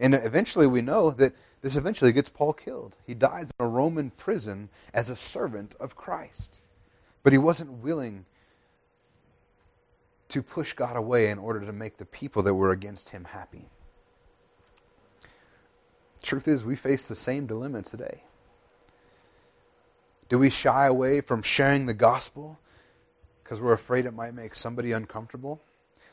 And 0.00 0.14
eventually 0.14 0.66
we 0.66 0.80
know 0.80 1.10
that 1.10 1.34
this 1.60 1.76
eventually 1.76 2.12
gets 2.12 2.28
Paul 2.28 2.54
killed. 2.54 2.96
He 3.06 3.14
dies 3.14 3.50
in 3.58 3.66
a 3.66 3.68
Roman 3.68 4.10
prison 4.10 4.70
as 4.94 5.10
a 5.10 5.16
servant 5.16 5.74
of 5.78 5.94
Christ. 5.94 6.60
But 7.22 7.32
he 7.32 7.38
wasn't 7.38 7.82
willing 7.82 8.24
to 10.28 10.42
push 10.42 10.72
God 10.72 10.96
away 10.96 11.28
in 11.28 11.38
order 11.38 11.60
to 11.60 11.72
make 11.72 11.98
the 11.98 12.06
people 12.06 12.42
that 12.42 12.54
were 12.54 12.72
against 12.72 13.10
him 13.10 13.24
happy. 13.24 13.68
Truth 16.22 16.48
is, 16.48 16.64
we 16.64 16.76
face 16.76 17.08
the 17.08 17.14
same 17.14 17.46
dilemma 17.46 17.82
today. 17.82 18.22
Do 20.28 20.38
we 20.38 20.50
shy 20.50 20.86
away 20.86 21.20
from 21.20 21.42
sharing 21.42 21.86
the 21.86 21.94
gospel 21.94 22.58
because 23.42 23.60
we're 23.60 23.74
afraid 23.74 24.06
it 24.06 24.14
might 24.14 24.34
make 24.34 24.54
somebody 24.54 24.92
uncomfortable? 24.92 25.60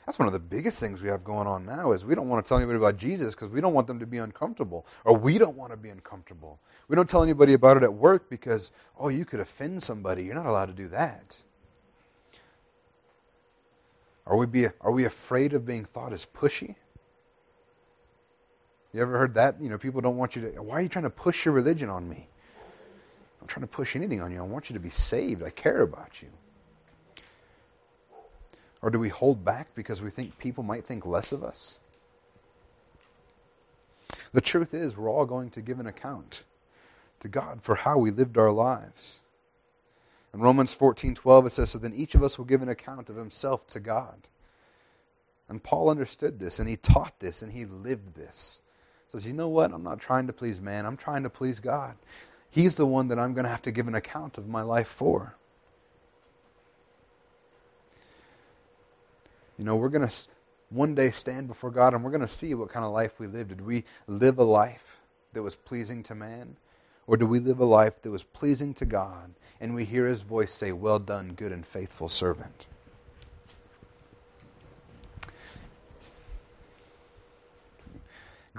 That's 0.05 0.17
one 0.17 0.27
of 0.27 0.33
the 0.33 0.39
biggest 0.39 0.79
things 0.79 1.01
we 1.01 1.09
have 1.09 1.23
going 1.23 1.45
on 1.45 1.67
now 1.67 1.91
is 1.91 2.03
we 2.03 2.15
don't 2.15 2.27
want 2.27 2.43
to 2.43 2.49
tell 2.49 2.57
anybody 2.57 2.77
about 2.77 2.97
Jesus 2.97 3.35
because 3.35 3.49
we 3.49 3.61
don't 3.61 3.75
want 3.75 3.85
them 3.85 3.99
to 3.99 4.07
be 4.07 4.17
uncomfortable 4.17 4.87
or 5.05 5.15
we 5.15 5.37
don't 5.37 5.55
want 5.55 5.71
to 5.71 5.77
be 5.77 5.89
uncomfortable. 5.89 6.59
We 6.87 6.95
don't 6.95 7.07
tell 7.07 7.21
anybody 7.21 7.53
about 7.53 7.77
it 7.77 7.83
at 7.83 7.93
work 7.93 8.27
because 8.27 8.71
oh 8.97 9.09
you 9.09 9.23
could 9.23 9.39
offend 9.39 9.83
somebody. 9.83 10.23
You're 10.23 10.33
not 10.33 10.47
allowed 10.47 10.65
to 10.65 10.73
do 10.73 10.87
that. 10.87 11.37
Are 14.25 14.35
we 14.35 14.47
be 14.47 14.67
are 14.81 14.91
we 14.91 15.05
afraid 15.05 15.53
of 15.53 15.63
being 15.65 15.85
thought 15.85 16.11
as 16.11 16.25
pushy? 16.25 16.75
You 18.93 19.01
ever 19.01 19.17
heard 19.17 19.35
that? 19.35 19.61
You 19.61 19.69
know, 19.69 19.77
people 19.77 20.01
don't 20.01 20.17
want 20.17 20.35
you 20.35 20.41
to. 20.41 20.63
Why 20.63 20.75
are 20.75 20.81
you 20.81 20.89
trying 20.89 21.03
to 21.03 21.09
push 21.09 21.45
your 21.45 21.53
religion 21.53 21.89
on 21.89 22.09
me? 22.09 22.27
I'm 23.41 23.47
trying 23.47 23.61
to 23.61 23.67
push 23.67 23.95
anything 23.95 24.21
on 24.21 24.31
you. 24.31 24.39
I 24.39 24.45
want 24.45 24.69
you 24.69 24.73
to 24.73 24.79
be 24.79 24.89
saved. 24.89 25.43
I 25.43 25.49
care 25.49 25.81
about 25.81 26.21
you. 26.21 26.29
Or 28.81 28.89
do 28.89 28.97
we 28.97 29.09
hold 29.09 29.43
back 29.43 29.75
because 29.75 30.01
we 30.01 30.09
think 30.09 30.37
people 30.39 30.63
might 30.63 30.85
think 30.85 31.05
less 31.05 31.31
of 31.31 31.43
us? 31.43 31.79
The 34.31 34.41
truth 34.41 34.73
is, 34.73 34.95
we're 34.95 35.09
all 35.09 35.25
going 35.25 35.49
to 35.51 35.61
give 35.61 35.79
an 35.79 35.87
account 35.87 36.43
to 37.19 37.27
God 37.27 37.61
for 37.61 37.75
how 37.75 37.97
we 37.97 38.11
lived 38.11 38.37
our 38.37 38.51
lives. 38.51 39.19
In 40.33 40.39
Romans 40.39 40.75
14:12 40.75 41.47
it 41.47 41.49
says 41.51 41.71
so 41.71 41.79
then 41.79 41.93
each 41.93 42.15
of 42.15 42.23
us 42.23 42.37
will 42.37 42.45
give 42.45 42.61
an 42.61 42.69
account 42.69 43.09
of 43.09 43.15
himself 43.15 43.67
to 43.67 43.79
God. 43.79 44.27
And 45.47 45.63
Paul 45.63 45.89
understood 45.89 46.39
this 46.39 46.59
and 46.59 46.69
he 46.69 46.75
taught 46.75 47.19
this 47.19 47.41
and 47.41 47.51
he 47.51 47.65
lived 47.65 48.15
this 48.15 48.61
says, 49.09 49.25
You 49.25 49.33
know 49.33 49.49
what? 49.49 49.73
I'm 49.73 49.83
not 49.83 49.99
trying 49.99 50.27
to 50.27 50.33
please 50.33 50.61
man, 50.61 50.85
I'm 50.85 50.97
trying 50.97 51.23
to 51.23 51.29
please 51.29 51.59
God. 51.59 51.95
He's 52.49 52.75
the 52.75 52.85
one 52.85 53.09
that 53.09 53.19
I'm 53.19 53.33
going 53.33 53.43
to 53.43 53.49
have 53.49 53.61
to 53.63 53.71
give 53.71 53.87
an 53.87 53.95
account 53.95 54.37
of 54.37 54.47
my 54.47 54.61
life 54.61 54.87
for. 54.87 55.35
You 59.57 59.65
know, 59.65 59.75
we're 59.75 59.89
going 59.89 60.07
to 60.07 60.15
one 60.69 60.95
day 60.95 61.11
stand 61.11 61.47
before 61.47 61.69
God 61.69 61.93
and 61.93 62.03
we're 62.03 62.11
going 62.11 62.21
to 62.21 62.27
see 62.27 62.53
what 62.53 62.69
kind 62.69 62.85
of 62.85 62.91
life 62.91 63.19
we 63.19 63.27
lived. 63.27 63.49
Did 63.49 63.61
we 63.61 63.83
live 64.07 64.39
a 64.39 64.43
life 64.43 64.97
that 65.33 65.43
was 65.43 65.55
pleasing 65.55 66.01
to 66.03 66.15
man? 66.15 66.55
Or 67.07 67.17
do 67.17 67.25
we 67.25 67.39
live 67.39 67.59
a 67.59 67.65
life 67.65 68.01
that 68.03 68.11
was 68.11 68.23
pleasing 68.23 68.73
to 68.75 68.85
God 68.85 69.33
and 69.59 69.75
we 69.75 69.83
hear 69.85 70.07
his 70.07 70.21
voice 70.21 70.51
say, 70.51 70.71
Well 70.71 70.99
done, 70.99 71.33
good 71.33 71.51
and 71.51 71.65
faithful 71.65 72.07
servant? 72.09 72.67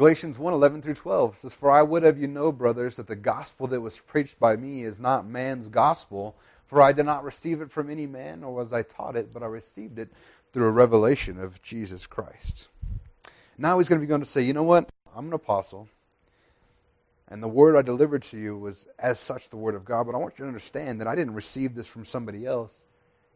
Galatians 0.00 0.38
1 0.38 0.54
11 0.54 0.80
through 0.80 0.94
12 0.94 1.36
says, 1.36 1.52
For 1.52 1.70
I 1.70 1.82
would 1.82 2.04
have 2.04 2.18
you 2.18 2.26
know, 2.26 2.52
brothers, 2.52 2.96
that 2.96 3.06
the 3.06 3.14
gospel 3.14 3.66
that 3.66 3.82
was 3.82 3.98
preached 3.98 4.40
by 4.40 4.56
me 4.56 4.82
is 4.82 4.98
not 4.98 5.28
man's 5.28 5.68
gospel, 5.68 6.34
for 6.66 6.80
I 6.80 6.94
did 6.94 7.04
not 7.04 7.22
receive 7.22 7.60
it 7.60 7.70
from 7.70 7.90
any 7.90 8.06
man, 8.06 8.40
nor 8.40 8.54
was 8.54 8.72
I 8.72 8.82
taught 8.82 9.14
it, 9.14 9.30
but 9.34 9.42
I 9.42 9.46
received 9.46 9.98
it 9.98 10.10
through 10.54 10.68
a 10.68 10.70
revelation 10.70 11.38
of 11.38 11.60
Jesus 11.60 12.06
Christ. 12.06 12.68
Now 13.58 13.76
he's 13.76 13.90
going 13.90 14.00
to 14.00 14.02
be 14.02 14.08
going 14.08 14.22
to 14.22 14.26
say, 14.26 14.40
You 14.40 14.54
know 14.54 14.62
what? 14.62 14.88
I'm 15.14 15.26
an 15.26 15.34
apostle, 15.34 15.86
and 17.28 17.42
the 17.42 17.48
word 17.48 17.76
I 17.76 17.82
delivered 17.82 18.22
to 18.22 18.38
you 18.38 18.56
was 18.56 18.88
as 18.98 19.20
such 19.20 19.50
the 19.50 19.58
word 19.58 19.74
of 19.74 19.84
God, 19.84 20.06
but 20.06 20.14
I 20.14 20.18
want 20.18 20.38
you 20.38 20.44
to 20.44 20.48
understand 20.48 21.02
that 21.02 21.08
I 21.08 21.14
didn't 21.14 21.34
receive 21.34 21.74
this 21.74 21.86
from 21.86 22.06
somebody 22.06 22.46
else. 22.46 22.80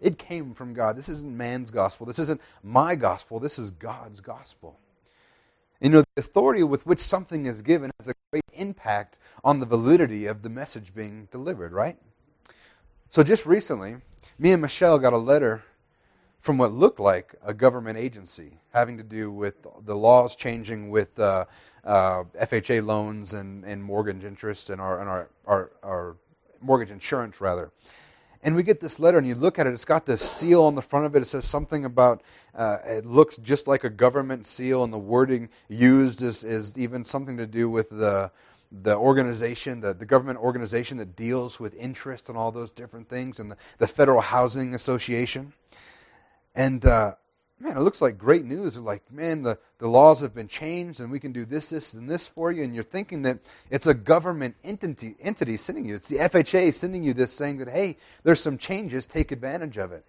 It 0.00 0.16
came 0.16 0.55
from 0.55 0.72
God. 0.72 0.96
This 0.96 1.11
isn't 1.11 1.37
man's 1.37 1.70
gospel. 1.70 2.07
This 2.07 2.18
isn't 2.20 2.40
my 2.62 2.94
gospel. 2.94 3.38
This 3.38 3.59
is 3.59 3.70
God's 3.70 4.22
gospel. 4.22 4.79
You 5.81 5.91
know, 5.91 6.01
the 6.15 6.21
authority 6.23 6.63
with 6.63 6.87
which 6.87 7.01
something 7.01 7.47
is 7.47 7.63
given 7.63 7.91
has 7.99 8.09
a 8.09 8.15
great 8.31 8.45
impact 8.53 9.19
on 9.43 9.61
the 9.61 9.67
validity 9.67 10.27
of 10.27 10.43
the 10.43 10.49
message 10.49 10.95
being 10.95 11.29
delivered, 11.31 11.73
right? 11.73 11.99
So 13.09 13.23
just 13.23 13.45
recently, 13.47 13.97
me 14.39 14.53
and 14.53 14.63
Michelle 14.63 14.99
got 14.99 15.13
a 15.13 15.19
letter 15.19 15.63
from 16.41 16.59
what 16.59 16.73
looked 16.73 17.01
like 17.01 17.35
a 17.43 17.55
government 17.55 17.99
agency 17.99 18.59
having 18.73 18.97
to 18.99 19.03
do 19.03 19.31
with 19.31 19.55
the 19.85 19.97
laws 19.97 20.37
changing 20.37 20.91
with 20.91 21.19
uh, 21.19 21.47
uh, 21.85 22.25
FHA 22.41 22.85
loans 22.85 23.35
and, 23.35 23.65
and 23.65 23.83
mortgage 23.83 24.25
interest 24.25 24.71
and 24.71 24.81
our, 24.81 25.01
and 25.01 25.09
our, 25.09 25.29
our, 25.47 25.71
our 25.83 26.17
mortgage 26.61 26.91
insurance, 26.91 27.41
rather. 27.41 27.71
And 28.44 28.54
we 28.54 28.62
get 28.62 28.78
this 28.78 29.00
letter, 29.00 29.16
and 29.16 29.26
you 29.26 29.35
look 29.35 29.59
at 29.59 29.66
it, 29.66 29.72
it's 29.72 29.87
got 29.87 30.04
this 30.04 30.20
seal 30.20 30.64
on 30.64 30.74
the 30.74 30.83
front 30.83 31.07
of 31.07 31.16
it. 31.16 31.22
It 31.22 31.24
says 31.24 31.46
something 31.46 31.87
about 31.87 32.22
uh, 32.54 32.76
it 32.85 33.07
looks 33.07 33.38
just 33.38 33.66
like 33.66 33.85
a 33.85 33.88
government 33.88 34.46
seal, 34.46 34.85
and 34.85 34.92
the 34.92 34.98
wording 34.98 35.48
used 35.70 36.20
is, 36.20 36.44
is 36.44 36.76
even 36.76 37.04
something 37.04 37.38
to 37.38 37.46
do 37.46 37.70
with 37.70 37.88
the, 37.88 38.30
the 38.70 38.96
organization, 38.96 39.80
the, 39.80 39.94
the 39.94 40.04
government 40.04 40.38
organization 40.38 40.98
that 40.98 41.16
deals 41.16 41.59
with 41.59 41.74
interest 41.74 42.28
and 42.28 42.37
all 42.37 42.52
those 42.52 42.70
different 42.70 43.09
things, 43.09 43.40
and 43.40 43.50
the, 43.50 43.57
the 43.78 43.88
Federal 43.88 44.20
Housing 44.20 44.74
Association. 44.74 45.54
And 46.54 46.85
uh, 46.85 47.14
man, 47.64 47.79
it 47.79 47.81
looks 47.81 48.03
like 48.03 48.18
great 48.18 48.44
news. 48.44 48.74
They're 48.74 48.83
like, 48.83 49.11
man, 49.11 49.42
the, 49.42 49.59
the 49.79 49.88
laws 49.88 50.20
have 50.20 50.35
been 50.35 50.48
changed 50.48 51.00
and 51.00 51.11
we 51.11 51.18
can 51.18 51.33
do 51.33 51.46
this, 51.46 51.70
this, 51.70 51.94
and 51.94 52.09
this 52.09 52.27
for 52.27 52.53
you. 52.53 52.62
And 52.62 52.74
you're 52.74 52.85
thinking 52.85 53.22
that 53.22 53.38
it's 53.70 53.87
a 53.87 53.94
government 53.94 54.55
entity, 54.62 55.16
entity 55.18 55.57
sending 55.57 55.87
you. 55.87 55.94
It's 55.94 56.09
the 56.09 56.18
FHA 56.18 56.74
sending 56.74 57.03
you 57.03 57.14
this 57.14 57.33
saying 57.33 57.57
that, 57.59 57.68
hey, 57.68 57.96
there's 58.22 58.42
some 58.42 58.59
changes, 58.59 59.07
take 59.07 59.33
advantage 59.33 59.79
of 59.79 59.92
it. 59.92 60.05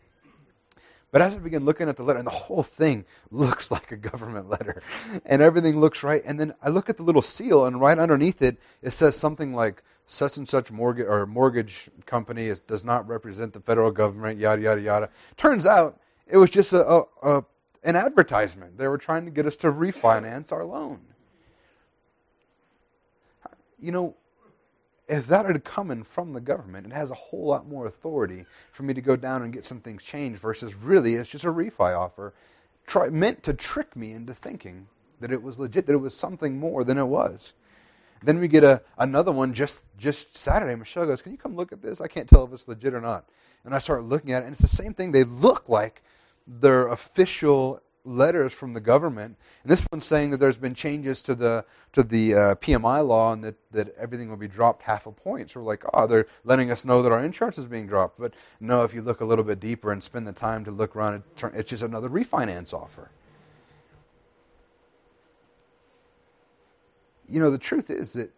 But 1.12 1.22
as 1.22 1.38
I 1.38 1.40
begin 1.40 1.64
looking 1.64 1.88
at 1.88 1.96
the 1.96 2.04
letter, 2.04 2.20
and 2.20 2.28
the 2.28 2.32
whole 2.32 2.64
thing 2.64 3.06
looks 3.32 3.72
like 3.72 3.90
a 3.94 3.96
government 3.96 4.50
letter, 4.50 4.84
and 5.26 5.42
everything 5.42 5.80
looks 5.80 6.04
right, 6.04 6.22
and 6.26 6.38
then 6.38 6.54
I 6.62 6.68
look 6.68 6.90
at 6.90 6.98
the 6.98 7.04
little 7.04 7.22
seal, 7.22 7.66
and 7.66 7.80
right 7.80 7.98
underneath 7.98 8.42
it, 8.42 8.58
it 8.82 8.92
says 8.92 9.16
something 9.16 9.54
like, 9.54 9.82
such 10.08 10.38
and 10.38 10.48
such 10.48 10.72
mortgage 10.72 11.08
or 11.08 11.26
mortgage 11.26 11.90
company 12.06 12.46
is, 12.46 12.60
does 12.60 12.84
not 12.84 13.08
represent 13.08 13.54
the 13.54 13.60
federal 13.60 13.90
government, 13.90 14.40
yada 14.40 14.62
yada 14.62 14.82
yada. 14.82 15.10
Turns 15.36 15.66
out 15.66 16.00
it 16.28 16.38
was 16.38 16.50
just 16.50 16.74
a, 16.74 16.86
a, 16.86 17.04
a, 17.22 17.46
an 17.84 17.96
advertisement. 17.96 18.78
They 18.78 18.88
were 18.88 18.98
trying 18.98 19.26
to 19.26 19.32
get 19.32 19.46
us 19.46 19.56
to 19.58 19.68
refinance 19.72 20.52
our 20.52 20.66
loan. 20.66 21.02
You 23.80 23.92
know, 23.92 24.16
if 25.08 25.28
that 25.28 25.46
had 25.46 25.64
come 25.64 25.92
in 25.92 26.04
from 26.04 26.34
the 26.34 26.42
government, 26.42 26.88
it 26.88 26.94
has 26.94 27.12
a 27.12 27.16
whole 27.16 27.46
lot 27.46 27.68
more 27.68 27.86
authority 27.86 28.46
for 28.72 28.84
me 28.84 28.94
to 28.94 29.02
go 29.02 29.16
down 29.16 29.44
and 29.44 29.54
get 29.54 29.64
some 29.64 29.80
things 29.80 30.04
changed 30.04 30.40
versus 30.40 30.74
really 30.74 31.16
it's 31.16 31.30
just 31.30 31.46
a 31.46 31.52
refi 31.52 31.96
offer 31.96 32.34
try, 32.86 33.10
meant 33.10 33.44
to 33.44 33.54
trick 33.54 33.96
me 33.96 34.12
into 34.12 34.34
thinking 34.34 34.88
that 35.20 35.32
it 35.32 35.42
was 35.42 35.60
legit, 35.60 35.86
that 35.88 35.94
it 35.94 35.98
was 35.98 36.16
something 36.16 36.60
more 36.60 36.84
than 36.84 36.98
it 36.98 37.06
was. 37.06 37.54
Then 38.26 38.40
we 38.40 38.48
get 38.48 38.64
a, 38.64 38.82
another 38.98 39.32
one 39.32 39.54
just, 39.54 39.86
just 39.98 40.36
Saturday. 40.36 40.76
Michelle 40.76 41.06
goes, 41.06 41.22
Can 41.22 41.32
you 41.32 41.38
come 41.38 41.56
look 41.56 41.72
at 41.72 41.82
this? 41.82 42.02
I 42.02 42.08
can't 42.08 42.28
tell 42.28 42.44
if 42.44 42.54
it's 42.54 42.68
legit 42.68 42.94
or 42.94 43.02
not. 43.02 43.26
And 43.64 43.74
I 43.74 43.80
start 43.80 44.04
looking 44.04 44.32
at 44.32 44.44
it, 44.44 44.48
and 44.48 44.54
it's 44.54 44.62
the 44.62 44.68
same 44.68 44.94
thing. 44.94 45.12
They 45.12 45.24
look 45.24 45.70
like 45.70 46.04
they're 46.48 46.88
official 46.88 47.82
letters 48.04 48.54
from 48.54 48.74
the 48.74 48.80
government. 48.80 49.36
And 49.64 49.72
this 49.72 49.86
one's 49.92 50.06
saying 50.06 50.30
that 50.30 50.38
there's 50.38 50.58
been 50.58 50.76
changes 50.76 51.22
to 51.24 51.36
the 51.36 51.66
to 51.94 52.04
the 52.04 52.34
uh, 52.34 52.56
PMI 52.56 53.06
law 53.06 53.34
and 53.34 53.44
that, 53.44 53.56
that 53.72 53.96
everything 53.98 54.30
will 54.30 54.38
be 54.38 54.48
dropped 54.48 54.84
half 54.84 55.08
a 55.08 55.12
point. 55.12 55.50
So 55.50 55.60
we're 55.60 55.66
like, 55.66 55.84
oh, 55.94 56.08
they're 56.08 56.28
letting 56.44 56.70
us 56.70 56.86
know 56.86 57.02
that 57.02 57.12
our 57.12 57.24
insurance 57.24 57.58
is 57.58 57.66
being 57.66 57.88
dropped. 57.88 58.20
But 58.20 58.34
no, 58.60 58.84
if 58.84 58.94
you 58.94 59.02
look 59.02 59.22
a 59.22 59.26
little 59.26 59.46
bit 59.46 59.60
deeper 59.60 59.92
and 59.92 60.04
spend 60.04 60.28
the 60.28 60.34
time 60.34 60.64
to 60.66 60.72
look 60.72 60.96
around, 60.96 61.24
it's 61.54 61.70
just 61.70 61.84
another 61.84 62.10
refinance 62.10 62.74
offer. 62.74 63.10
You 67.30 67.40
know, 67.40 67.50
the 67.50 67.58
truth 67.58 67.90
is 67.90 68.14
that 68.14 68.32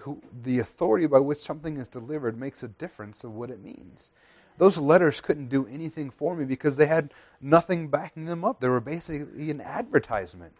who, 0.00 0.22
the 0.42 0.60
authority 0.60 1.06
by 1.06 1.18
which 1.18 1.38
something 1.38 1.76
is 1.76 1.88
delivered 1.88 2.38
makes 2.38 2.62
a 2.62 2.68
difference 2.68 3.24
of 3.24 3.32
what 3.32 3.50
it 3.50 3.62
means 3.62 4.10
those 4.58 4.76
letters 4.76 5.20
couldn't 5.20 5.48
do 5.48 5.66
anything 5.68 6.10
for 6.10 6.36
me 6.36 6.44
because 6.44 6.76
they 6.76 6.86
had 6.86 7.14
nothing 7.40 7.88
backing 7.88 8.26
them 8.26 8.44
up. 8.44 8.60
They 8.60 8.68
were 8.68 8.80
basically 8.80 9.50
an 9.50 9.60
advertisement. 9.60 10.52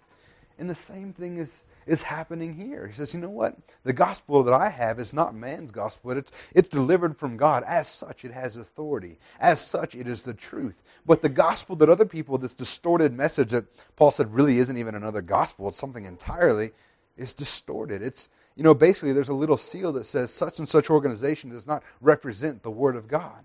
And 0.61 0.69
the 0.69 0.75
same 0.75 1.13
thing 1.13 1.39
is, 1.39 1.65
is 1.87 2.03
happening 2.03 2.55
here. 2.55 2.89
He 2.89 2.95
says, 2.95 3.15
you 3.15 3.21
know 3.21 3.31
what? 3.31 3.57
The 3.85 3.93
gospel 3.93 4.43
that 4.43 4.55
I 4.55 4.71
have 4.71 4.99
is 4.99 5.13
not 5.13 5.35
man's 5.35 5.71
gospel. 5.71 6.11
It's, 6.13 6.33
it's 6.53 6.69
delivered 6.69 7.17
from 7.17 7.37
God. 7.37 7.63
As 7.65 7.87
such, 7.89 8.25
it 8.25 8.33
has 8.33 8.57
authority. 8.57 9.19
As 9.39 9.61
such, 9.61 9.95
it 9.95 10.09
is 10.09 10.23
the 10.23 10.35
truth. 10.35 10.83
But 11.07 11.23
the 11.23 11.29
gospel 11.29 11.77
that 11.77 11.89
other 11.89 12.05
people, 12.05 12.39
this 12.39 12.55
distorted 12.55 13.13
message 13.13 13.53
that 13.53 13.67
Paul 13.95 14.11
said 14.11 14.35
really 14.35 14.59
isn't 14.59 14.79
even 14.79 14.97
another 14.97 15.23
gospel, 15.23 15.69
it's 15.69 15.77
something 15.77 16.05
entirely, 16.05 16.73
is 17.19 17.35
distorted. 17.35 18.01
It's, 18.01 18.29
you 18.57 18.63
know, 18.63 18.75
basically 18.75 19.13
there's 19.13 19.29
a 19.29 19.35
little 19.35 19.59
seal 19.59 19.93
that 19.93 20.05
says 20.05 20.33
such 20.33 20.59
and 20.59 20.69
such 20.69 20.89
organization 20.89 21.51
does 21.51 21.67
not 21.67 21.83
represent 22.01 22.63
the 22.63 22.71
Word 22.71 22.97
of 22.97 23.09
God. 23.09 23.45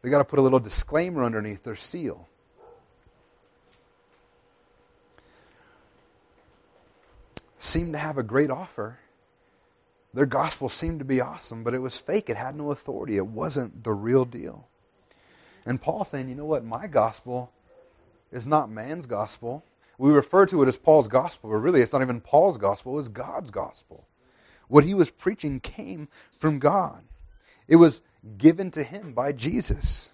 They 0.00 0.08
got 0.08 0.18
to 0.18 0.24
put 0.24 0.38
a 0.38 0.42
little 0.42 0.60
disclaimer 0.60 1.24
underneath 1.24 1.64
their 1.64 1.76
seal. 1.76 2.28
Seemed 7.58 7.92
to 7.94 7.98
have 7.98 8.16
a 8.16 8.22
great 8.22 8.50
offer. 8.50 8.98
Their 10.14 10.26
gospel 10.26 10.68
seemed 10.68 11.00
to 11.00 11.04
be 11.04 11.20
awesome, 11.20 11.64
but 11.64 11.74
it 11.74 11.80
was 11.80 11.96
fake. 11.96 12.30
It 12.30 12.36
had 12.36 12.54
no 12.54 12.70
authority. 12.70 13.16
It 13.16 13.26
wasn't 13.26 13.82
the 13.82 13.92
real 13.92 14.24
deal. 14.24 14.68
And 15.66 15.82
Paul 15.82 16.04
saying, 16.04 16.28
you 16.28 16.36
know 16.36 16.44
what? 16.44 16.64
My 16.64 16.86
gospel 16.86 17.50
is 18.30 18.46
not 18.46 18.70
man's 18.70 19.06
gospel. 19.06 19.64
We 19.98 20.10
refer 20.10 20.46
to 20.46 20.62
it 20.62 20.68
as 20.68 20.76
Paul's 20.76 21.08
gospel, 21.08 21.50
but 21.50 21.56
really 21.56 21.80
it's 21.80 21.92
not 21.92 22.02
even 22.02 22.20
Paul's 22.20 22.58
gospel, 22.58 22.92
it 22.92 22.96
was 22.96 23.08
God's 23.08 23.50
gospel. 23.50 24.06
What 24.68 24.84
he 24.84 24.94
was 24.94 25.10
preaching 25.10 25.60
came 25.60 26.08
from 26.38 26.58
God. 26.58 27.04
It 27.68 27.76
was 27.76 28.02
given 28.36 28.70
to 28.72 28.82
him 28.82 29.12
by 29.12 29.32
Jesus. 29.32 30.12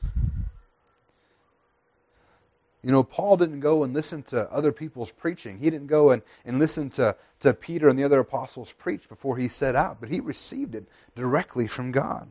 You 2.83 2.91
know, 2.91 3.05
Paul 3.05 3.37
didn't 3.37 3.61
go 3.61 3.85
and 3.85 3.95
listen 3.95 4.25
to 4.25 4.51
other 4.51 4.73
people's 4.73 5.13
preaching. 5.13 5.59
He 5.59 5.71
didn't 5.71 5.87
go 5.87 6.11
and, 6.11 6.23
and 6.45 6.59
listen 6.59 6.91
to, 6.91 7.17
to 7.41 7.55
Peter 7.55 7.89
and 7.89 7.97
the 7.97 8.03
other 8.05 8.19
apostles 8.19 8.73
preach 8.73 9.09
before 9.09 9.37
he 9.37 9.49
set 9.49 9.77
out, 9.77 10.01
but 10.01 10.09
he 10.09 10.19
received 10.19 10.75
it 10.75 10.89
directly 11.15 11.69
from 11.69 11.93
God. 11.93 12.29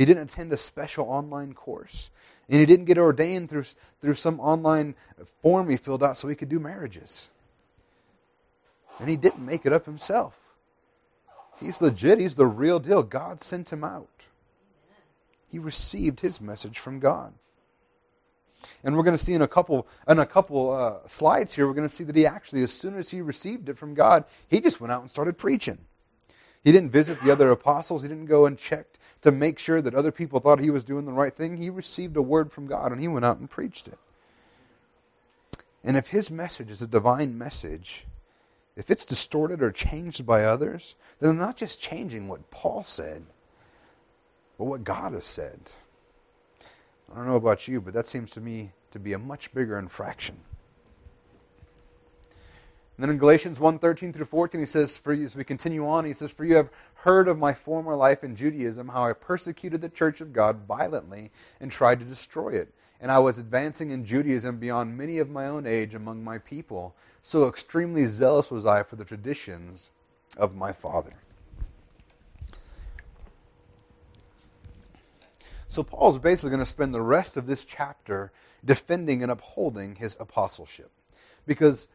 He 0.00 0.06
didn't 0.06 0.30
attend 0.30 0.50
a 0.50 0.56
special 0.56 1.04
online 1.10 1.52
course. 1.52 2.10
And 2.48 2.58
he 2.58 2.64
didn't 2.64 2.86
get 2.86 2.96
ordained 2.96 3.50
through, 3.50 3.64
through 4.00 4.14
some 4.14 4.40
online 4.40 4.94
form 5.42 5.68
he 5.68 5.76
filled 5.76 6.02
out 6.02 6.16
so 6.16 6.26
he 6.26 6.34
could 6.34 6.48
do 6.48 6.58
marriages. 6.58 7.28
And 8.98 9.10
he 9.10 9.16
didn't 9.16 9.44
make 9.44 9.66
it 9.66 9.74
up 9.74 9.84
himself. 9.84 10.40
He's 11.60 11.82
legit. 11.82 12.18
He's 12.18 12.36
the 12.36 12.46
real 12.46 12.78
deal. 12.78 13.02
God 13.02 13.42
sent 13.42 13.74
him 13.74 13.84
out. 13.84 14.08
He 15.50 15.58
received 15.58 16.20
his 16.20 16.40
message 16.40 16.78
from 16.78 16.98
God. 16.98 17.34
And 18.82 18.96
we're 18.96 19.02
going 19.02 19.18
to 19.18 19.22
see 19.22 19.34
in 19.34 19.42
a 19.42 19.48
couple 19.48 19.86
in 20.08 20.18
a 20.18 20.24
couple 20.24 20.72
uh, 20.72 21.06
slides 21.08 21.54
here, 21.54 21.66
we're 21.66 21.74
going 21.74 21.86
to 21.86 21.94
see 21.94 22.04
that 22.04 22.16
he 22.16 22.24
actually, 22.24 22.62
as 22.62 22.72
soon 22.72 22.96
as 22.96 23.10
he 23.10 23.20
received 23.20 23.68
it 23.68 23.76
from 23.76 23.92
God, 23.92 24.24
he 24.48 24.62
just 24.62 24.80
went 24.80 24.92
out 24.92 25.02
and 25.02 25.10
started 25.10 25.36
preaching. 25.36 25.76
He 26.62 26.72
didn't 26.72 26.90
visit 26.90 27.22
the 27.22 27.30
other 27.30 27.50
apostles. 27.50 28.02
He 28.02 28.08
didn't 28.08 28.26
go 28.26 28.46
and 28.46 28.58
check 28.58 28.86
to 29.22 29.32
make 29.32 29.58
sure 29.58 29.80
that 29.80 29.94
other 29.94 30.12
people 30.12 30.40
thought 30.40 30.60
he 30.60 30.70
was 30.70 30.84
doing 30.84 31.04
the 31.04 31.12
right 31.12 31.34
thing. 31.34 31.56
He 31.56 31.70
received 31.70 32.16
a 32.16 32.22
word 32.22 32.52
from 32.52 32.66
God 32.66 32.92
and 32.92 33.00
he 33.00 33.08
went 33.08 33.24
out 33.24 33.38
and 33.38 33.50
preached 33.50 33.88
it. 33.88 33.98
And 35.82 35.96
if 35.96 36.08
his 36.08 36.30
message 36.30 36.70
is 36.70 36.82
a 36.82 36.86
divine 36.86 37.38
message, 37.38 38.06
if 38.76 38.90
it's 38.90 39.04
distorted 39.04 39.62
or 39.62 39.72
changed 39.72 40.26
by 40.26 40.44
others, 40.44 40.94
then 41.18 41.36
they're 41.36 41.46
not 41.46 41.56
just 41.56 41.80
changing 41.80 42.28
what 42.28 42.50
Paul 42.50 42.82
said, 42.82 43.24
but 44.58 44.64
what 44.66 44.84
God 44.84 45.14
has 45.14 45.26
said. 45.26 45.60
I 47.10 47.16
don't 47.16 47.26
know 47.26 47.36
about 47.36 47.66
you, 47.66 47.80
but 47.80 47.94
that 47.94 48.06
seems 48.06 48.30
to 48.32 48.40
me 48.40 48.72
to 48.92 48.98
be 48.98 49.12
a 49.12 49.18
much 49.18 49.52
bigger 49.52 49.78
infraction. 49.78 50.36
And 53.00 53.08
then 53.08 53.14
in 53.14 53.18
Galatians 53.18 53.58
1 53.58 53.78
13 53.78 54.12
through 54.12 54.26
14, 54.26 54.60
he 54.60 54.66
says, 54.66 54.98
for 54.98 55.14
you, 55.14 55.24
as 55.24 55.34
we 55.34 55.42
continue 55.42 55.88
on, 55.88 56.04
he 56.04 56.12
says, 56.12 56.30
For 56.30 56.44
you 56.44 56.56
have 56.56 56.68
heard 56.96 57.28
of 57.28 57.38
my 57.38 57.54
former 57.54 57.96
life 57.96 58.22
in 58.22 58.36
Judaism, 58.36 58.88
how 58.88 59.06
I 59.06 59.14
persecuted 59.14 59.80
the 59.80 59.88
church 59.88 60.20
of 60.20 60.34
God 60.34 60.66
violently 60.68 61.30
and 61.60 61.72
tried 61.72 62.00
to 62.00 62.04
destroy 62.04 62.50
it. 62.50 62.74
And 63.00 63.10
I 63.10 63.18
was 63.18 63.38
advancing 63.38 63.90
in 63.90 64.04
Judaism 64.04 64.58
beyond 64.58 64.98
many 64.98 65.16
of 65.16 65.30
my 65.30 65.46
own 65.46 65.66
age 65.66 65.94
among 65.94 66.22
my 66.22 66.36
people. 66.36 66.94
So 67.22 67.48
extremely 67.48 68.04
zealous 68.04 68.50
was 68.50 68.66
I 68.66 68.82
for 68.82 68.96
the 68.96 69.04
traditions 69.06 69.88
of 70.36 70.54
my 70.54 70.70
father. 70.70 71.14
So 75.68 75.82
Paul's 75.82 76.18
basically 76.18 76.50
going 76.50 76.60
to 76.60 76.66
spend 76.66 76.94
the 76.94 77.00
rest 77.00 77.38
of 77.38 77.46
this 77.46 77.64
chapter 77.64 78.30
defending 78.62 79.22
and 79.22 79.32
upholding 79.32 79.94
his 79.94 80.18
apostleship. 80.20 80.90
Because 81.46 81.88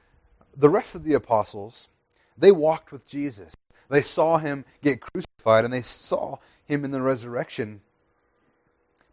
the 0.56 0.70
rest 0.70 0.96
of 0.96 1.04
the 1.04 1.13
apostles, 1.13 1.89
they 2.38 2.52
walked 2.52 2.91
with 2.91 3.06
Jesus. 3.08 3.54
They 3.89 4.02
saw 4.02 4.38
him 4.38 4.65
get 4.82 5.02
crucified 5.02 5.65
and 5.65 5.74
they 5.74 5.82
saw 5.82 6.38
him 6.65 6.84
in 6.84 6.91
the 6.91 7.02
resurrection. 7.02 7.82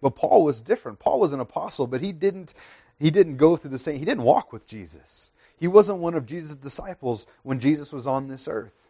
But 0.00 0.16
Paul 0.16 0.44
was 0.44 0.61
different. 0.61 0.98
Paul 0.98 1.20
was 1.20 1.33
an 1.33 1.40
apostle, 1.40 1.87
but 1.87 2.00
he 2.00 2.12
didn't 2.12 2.55
he 2.98 3.11
didn't 3.11 3.37
go 3.37 3.57
through 3.57 3.70
the 3.70 3.78
same 3.78 3.98
he 3.98 4.05
didn't 4.05 4.24
walk 4.24 4.52
with 4.52 4.66
Jesus. 4.66 5.31
He 5.59 5.68
wasn't 5.68 5.98
one 5.98 6.14
of 6.14 6.26
Jesus' 6.26 6.57
disciples 6.57 7.26
when 7.42 7.61
Jesus 7.61 7.92
was 7.92 8.07
on 8.07 8.28
this 8.28 8.48
earth 8.48 8.83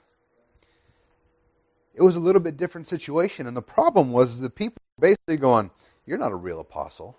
it 1.94 2.02
was 2.02 2.16
a 2.16 2.20
little 2.20 2.40
bit 2.40 2.56
different 2.56 2.88
situation. 2.88 3.46
And 3.46 3.56
the 3.56 3.62
problem 3.62 4.12
was 4.12 4.40
the 4.40 4.50
people 4.50 4.82
basically 4.98 5.36
going, 5.36 5.70
You're 6.06 6.18
not 6.18 6.32
a 6.32 6.36
real 6.36 6.60
apostle. 6.60 7.16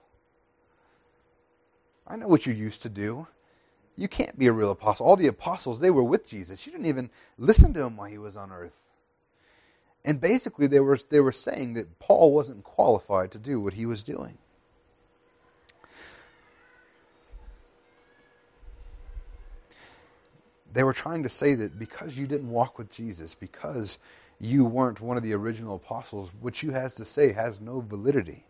I 2.08 2.16
know 2.16 2.28
what 2.28 2.46
you 2.46 2.54
used 2.54 2.82
to 2.82 2.90
do. 2.90 3.28
You 3.96 4.08
can't 4.08 4.38
be 4.38 4.48
a 4.48 4.54
real 4.54 4.72
apostle. 4.72 5.06
All 5.06 5.16
the 5.16 5.28
apostles, 5.28 5.80
they 5.80 5.92
were 5.92 6.04
with 6.04 6.28
Jesus. 6.28 6.66
You 6.66 6.72
didn't 6.72 6.88
even 6.88 7.10
listen 7.38 7.74
to 7.74 7.84
him 7.84 7.96
while 7.96 8.10
he 8.10 8.18
was 8.18 8.36
on 8.36 8.52
earth. 8.52 8.74
And 10.04 10.20
basically, 10.20 10.68
they 10.68 10.80
were, 10.80 11.00
they 11.10 11.20
were 11.20 11.32
saying 11.32 11.76
that 11.76 12.00
Paul 12.00 12.34
wasn't 12.34 12.64
qualified 12.64 13.32
to 13.32 13.38
do 13.38 13.60
what 13.60 13.74
he 13.74 13.86
was 13.86 14.04
doing. 14.04 14.38
They 20.74 20.84
were 20.84 20.94
trying 20.94 21.22
to 21.24 21.30
say 21.30 21.54
that 21.54 21.78
because 21.78 22.18
you 22.18 22.26
didn't 22.26 22.50
walk 22.50 22.80
with 22.80 22.92
Jesus, 22.92 23.36
because 23.36 24.00
you 24.40 24.66
weren't 24.66 25.00
one 25.00 25.18
of 25.18 25.24
the 25.24 25.34
original 25.34 25.76
apostles, 25.76 26.32
what 26.42 26.64
you 26.64 26.72
has 26.72 26.96
to 26.96 27.06
say 27.06 27.32
has 27.32 27.62
no 27.62 27.80
validity. 27.80 28.48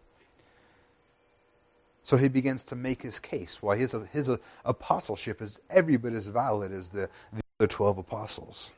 So 2.04 2.18
he 2.18 2.28
begins 2.28 2.64
to 2.66 2.76
make 2.76 3.02
his 3.02 3.18
case 3.18 3.62
why 3.62 3.78
his, 3.78 3.96
his 4.12 4.30
apostleship 4.66 5.42
is 5.42 5.62
every 5.70 5.96
bit 5.96 6.14
as 6.14 6.28
valid 6.28 6.74
as 6.74 6.90
the, 6.90 7.10
the 7.32 7.42
other 7.60 7.68
12 7.68 8.00
apostles. 8.00 8.74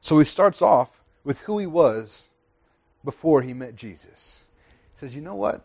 So 0.00 0.18
he 0.18 0.24
starts 0.24 0.60
off 0.60 1.00
with 1.22 1.40
who 1.42 1.58
he 1.58 1.66
was 1.66 2.28
before 3.04 3.42
he 3.42 3.54
met 3.54 3.76
Jesus. 3.76 4.44
He 4.92 4.98
says, 5.00 5.14
You 5.14 5.22
know 5.22 5.36
what? 5.36 5.64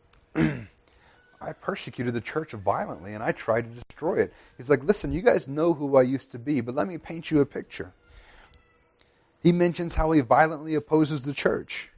I 0.34 1.52
persecuted 1.52 2.12
the 2.12 2.20
church 2.20 2.50
violently 2.50 3.14
and 3.14 3.22
I 3.22 3.30
tried 3.30 3.72
to 3.72 3.80
destroy 3.80 4.16
it. 4.16 4.34
He's 4.56 4.68
like, 4.68 4.82
Listen, 4.82 5.12
you 5.12 5.22
guys 5.22 5.46
know 5.46 5.74
who 5.74 5.96
I 5.96 6.02
used 6.02 6.32
to 6.32 6.38
be, 6.40 6.60
but 6.60 6.74
let 6.74 6.88
me 6.88 6.98
paint 6.98 7.30
you 7.30 7.40
a 7.40 7.46
picture. 7.46 7.92
He 9.40 9.52
mentions 9.52 9.94
how 9.94 10.10
he 10.10 10.20
violently 10.20 10.74
opposes 10.74 11.22
the 11.22 11.32
church. 11.32 11.92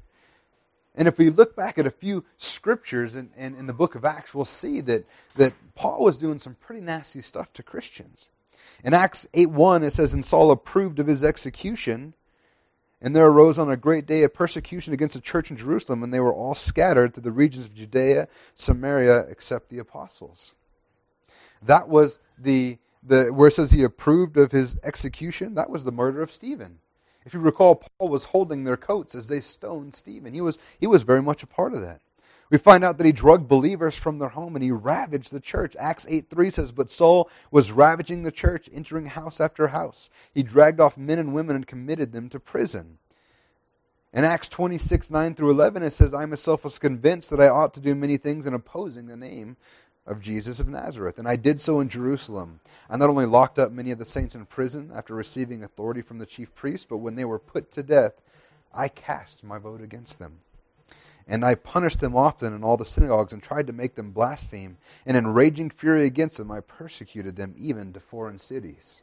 And 1.00 1.08
if 1.08 1.16
we 1.16 1.30
look 1.30 1.56
back 1.56 1.78
at 1.78 1.86
a 1.86 1.90
few 1.90 2.26
scriptures 2.36 3.16
in, 3.16 3.30
in, 3.34 3.54
in, 3.54 3.66
the 3.66 3.72
book 3.72 3.94
of 3.94 4.04
Acts, 4.04 4.34
we'll 4.34 4.44
see 4.44 4.82
that, 4.82 5.06
that 5.34 5.54
Paul 5.74 6.04
was 6.04 6.18
doing 6.18 6.38
some 6.38 6.56
pretty 6.56 6.82
nasty 6.82 7.22
stuff 7.22 7.50
to 7.54 7.62
Christians. 7.62 8.28
In 8.84 8.92
Acts 8.92 9.26
8 9.32 9.48
1, 9.48 9.82
it 9.82 9.92
says, 9.92 10.12
And 10.12 10.22
Saul 10.22 10.50
approved 10.50 10.98
of 10.98 11.06
his 11.06 11.24
execution. 11.24 12.12
And 13.00 13.16
there 13.16 13.24
arose 13.24 13.58
on 13.58 13.70
a 13.70 13.78
great 13.78 14.04
day 14.04 14.24
a 14.24 14.28
persecution 14.28 14.92
against 14.92 15.14
the 15.14 15.22
church 15.22 15.50
in 15.50 15.56
Jerusalem, 15.56 16.02
and 16.02 16.12
they 16.12 16.20
were 16.20 16.34
all 16.34 16.54
scattered 16.54 17.14
to 17.14 17.22
the 17.22 17.32
regions 17.32 17.64
of 17.64 17.74
Judea, 17.74 18.28
Samaria, 18.54 19.20
except 19.20 19.70
the 19.70 19.78
apostles. 19.78 20.52
That 21.62 21.88
was 21.88 22.18
the, 22.36 22.76
the 23.02 23.32
where 23.32 23.48
it 23.48 23.52
says 23.52 23.70
he 23.70 23.82
approved 23.84 24.36
of 24.36 24.52
his 24.52 24.76
execution, 24.84 25.54
that 25.54 25.70
was 25.70 25.84
the 25.84 25.92
murder 25.92 26.20
of 26.20 26.30
Stephen. 26.30 26.80
If 27.24 27.34
you 27.34 27.40
recall, 27.40 27.76
Paul 27.98 28.08
was 28.08 28.26
holding 28.26 28.64
their 28.64 28.76
coats 28.76 29.14
as 29.14 29.28
they 29.28 29.40
stoned 29.40 29.94
Stephen. 29.94 30.32
He 30.32 30.40
was, 30.40 30.58
he 30.78 30.86
was 30.86 31.02
very 31.02 31.22
much 31.22 31.42
a 31.42 31.46
part 31.46 31.74
of 31.74 31.82
that. 31.82 32.00
We 32.50 32.58
find 32.58 32.82
out 32.82 32.98
that 32.98 33.06
he 33.06 33.12
drugged 33.12 33.46
believers 33.46 33.96
from 33.96 34.18
their 34.18 34.30
home 34.30 34.56
and 34.56 34.62
he 34.64 34.72
ravaged 34.72 35.30
the 35.30 35.40
church. 35.40 35.76
Acts 35.78 36.04
8 36.08 36.28
3 36.28 36.50
says, 36.50 36.72
But 36.72 36.90
Saul 36.90 37.30
was 37.52 37.70
ravaging 37.70 38.24
the 38.24 38.32
church, 38.32 38.68
entering 38.72 39.06
house 39.06 39.40
after 39.40 39.68
house. 39.68 40.10
He 40.34 40.42
dragged 40.42 40.80
off 40.80 40.96
men 40.96 41.20
and 41.20 41.32
women 41.32 41.54
and 41.54 41.66
committed 41.66 42.12
them 42.12 42.28
to 42.30 42.40
prison. 42.40 42.98
In 44.12 44.24
Acts 44.24 44.48
26 44.48 45.10
9 45.10 45.34
through 45.34 45.50
11, 45.50 45.84
it 45.84 45.92
says, 45.92 46.12
I 46.12 46.26
myself 46.26 46.64
was 46.64 46.80
convinced 46.80 47.30
that 47.30 47.40
I 47.40 47.48
ought 47.48 47.72
to 47.74 47.80
do 47.80 47.94
many 47.94 48.16
things 48.16 48.46
in 48.46 48.54
opposing 48.54 49.06
the 49.06 49.16
name 49.16 49.56
of 50.06 50.20
Jesus 50.20 50.60
of 50.60 50.68
Nazareth. 50.68 51.18
And 51.18 51.28
I 51.28 51.36
did 51.36 51.60
so 51.60 51.80
in 51.80 51.88
Jerusalem. 51.88 52.60
I 52.88 52.96
not 52.96 53.10
only 53.10 53.26
locked 53.26 53.58
up 53.58 53.70
many 53.70 53.90
of 53.90 53.98
the 53.98 54.04
saints 54.04 54.34
in 54.34 54.46
prison 54.46 54.90
after 54.94 55.14
receiving 55.14 55.62
authority 55.62 56.02
from 56.02 56.18
the 56.18 56.26
chief 56.26 56.54
priests, 56.54 56.86
but 56.88 56.98
when 56.98 57.14
they 57.14 57.24
were 57.24 57.38
put 57.38 57.70
to 57.72 57.82
death, 57.82 58.14
I 58.74 58.88
cast 58.88 59.44
my 59.44 59.58
vote 59.58 59.80
against 59.80 60.18
them. 60.18 60.40
And 61.26 61.44
I 61.44 61.54
punished 61.54 62.00
them 62.00 62.16
often 62.16 62.52
in 62.52 62.64
all 62.64 62.76
the 62.76 62.84
synagogues 62.84 63.32
and 63.32 63.42
tried 63.42 63.68
to 63.68 63.72
make 63.72 63.94
them 63.94 64.10
blaspheme. 64.10 64.78
And 65.06 65.16
in 65.16 65.28
raging 65.28 65.70
fury 65.70 66.04
against 66.04 66.38
them, 66.38 66.50
I 66.50 66.60
persecuted 66.60 67.36
them 67.36 67.54
even 67.56 67.92
to 67.92 68.00
foreign 68.00 68.38
cities. 68.38 69.02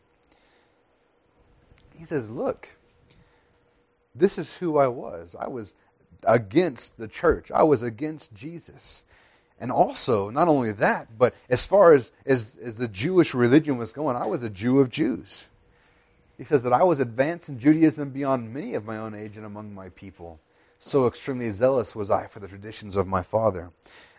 He 1.96 2.06
says, 2.06 2.30
Look, 2.30 2.70
this 4.14 4.38
is 4.38 4.58
who 4.58 4.78
I 4.78 4.88
was. 4.88 5.36
I 5.40 5.48
was 5.48 5.74
against 6.24 6.98
the 6.98 7.08
church, 7.08 7.52
I 7.52 7.64
was 7.64 7.82
against 7.82 8.34
Jesus. 8.34 9.04
And 9.60 9.72
also, 9.72 10.30
not 10.30 10.48
only 10.48 10.72
that, 10.74 11.18
but 11.18 11.34
as 11.50 11.66
far 11.66 11.94
as, 11.94 12.12
as, 12.26 12.58
as 12.62 12.78
the 12.78 12.88
Jewish 12.88 13.34
religion 13.34 13.78
was 13.78 13.92
going, 13.92 14.16
I 14.16 14.28
was 14.28 14.44
a 14.44 14.50
Jew 14.50 14.80
of 14.80 14.90
Jews. 14.90 15.48
He 16.38 16.44
says 16.44 16.62
that 16.64 16.74
I 16.74 16.84
was 16.84 17.00
advanced 17.00 17.50
in 17.50 17.60
Judaism 17.60 18.12
beyond 18.12 18.54
many 18.54 18.76
of 18.76 18.86
my 18.86 18.98
own 18.98 19.16
age 19.16 19.36
and 19.36 19.46
among 19.46 19.74
my 19.74 19.90
people. 19.90 20.40
So 20.80 21.08
extremely 21.08 21.50
zealous 21.52 21.96
was 21.96 22.12
I 22.12 22.28
for 22.28 22.40
the 22.40 22.48
traditions 22.48 22.96
of 22.96 23.08
my 23.08 23.24
father. 23.24 23.72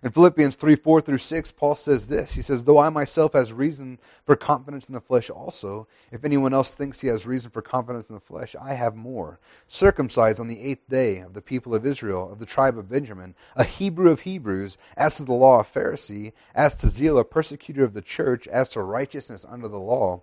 In 0.02 0.12
Philippians 0.12 0.54
3 0.54 0.76
4 0.76 1.00
through 1.00 1.18
6, 1.18 1.52
Paul 1.52 1.74
says 1.74 2.06
this. 2.06 2.34
He 2.34 2.42
says, 2.42 2.64
Though 2.64 2.78
I 2.78 2.88
myself 2.88 3.32
has 3.32 3.52
reason 3.52 3.98
for 4.26 4.36
confidence 4.36 4.86
in 4.86 4.94
the 4.94 5.00
flesh 5.00 5.28
also, 5.28 5.88
if 6.12 6.24
anyone 6.24 6.52
else 6.52 6.74
thinks 6.74 7.00
he 7.00 7.08
has 7.08 7.26
reason 7.26 7.50
for 7.50 7.62
confidence 7.62 8.06
in 8.06 8.14
the 8.14 8.20
flesh, 8.20 8.54
I 8.60 8.74
have 8.74 8.94
more. 8.94 9.40
Circumcised 9.66 10.38
on 10.38 10.46
the 10.46 10.60
eighth 10.60 10.88
day 10.88 11.18
of 11.18 11.34
the 11.34 11.42
people 11.42 11.74
of 11.74 11.86
Israel, 11.86 12.30
of 12.30 12.38
the 12.38 12.46
tribe 12.46 12.78
of 12.78 12.88
Benjamin, 12.88 13.34
a 13.56 13.64
Hebrew 13.64 14.10
of 14.10 14.20
Hebrews, 14.20 14.78
as 14.96 15.16
to 15.16 15.24
the 15.24 15.32
law, 15.32 15.60
a 15.60 15.64
Pharisee, 15.64 16.32
as 16.54 16.74
to 16.76 16.88
zeal, 16.88 17.18
a 17.18 17.24
persecutor 17.24 17.84
of 17.84 17.94
the 17.94 18.02
church, 18.02 18.46
as 18.48 18.68
to 18.70 18.82
righteousness 18.82 19.46
under 19.48 19.68
the 19.68 19.80
law, 19.80 20.22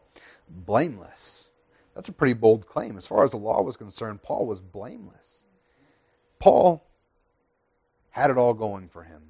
blameless. 0.49 1.49
That's 1.95 2.09
a 2.09 2.13
pretty 2.13 2.33
bold 2.33 2.67
claim. 2.67 2.97
As 2.97 3.07
far 3.07 3.23
as 3.23 3.31
the 3.31 3.38
law 3.38 3.61
was 3.61 3.77
concerned, 3.77 4.21
Paul 4.21 4.45
was 4.45 4.61
blameless. 4.61 5.45
Paul 6.39 6.86
had 8.11 8.29
it 8.29 8.38
all 8.38 8.53
going 8.53 8.88
for 8.88 9.03
him. 9.03 9.21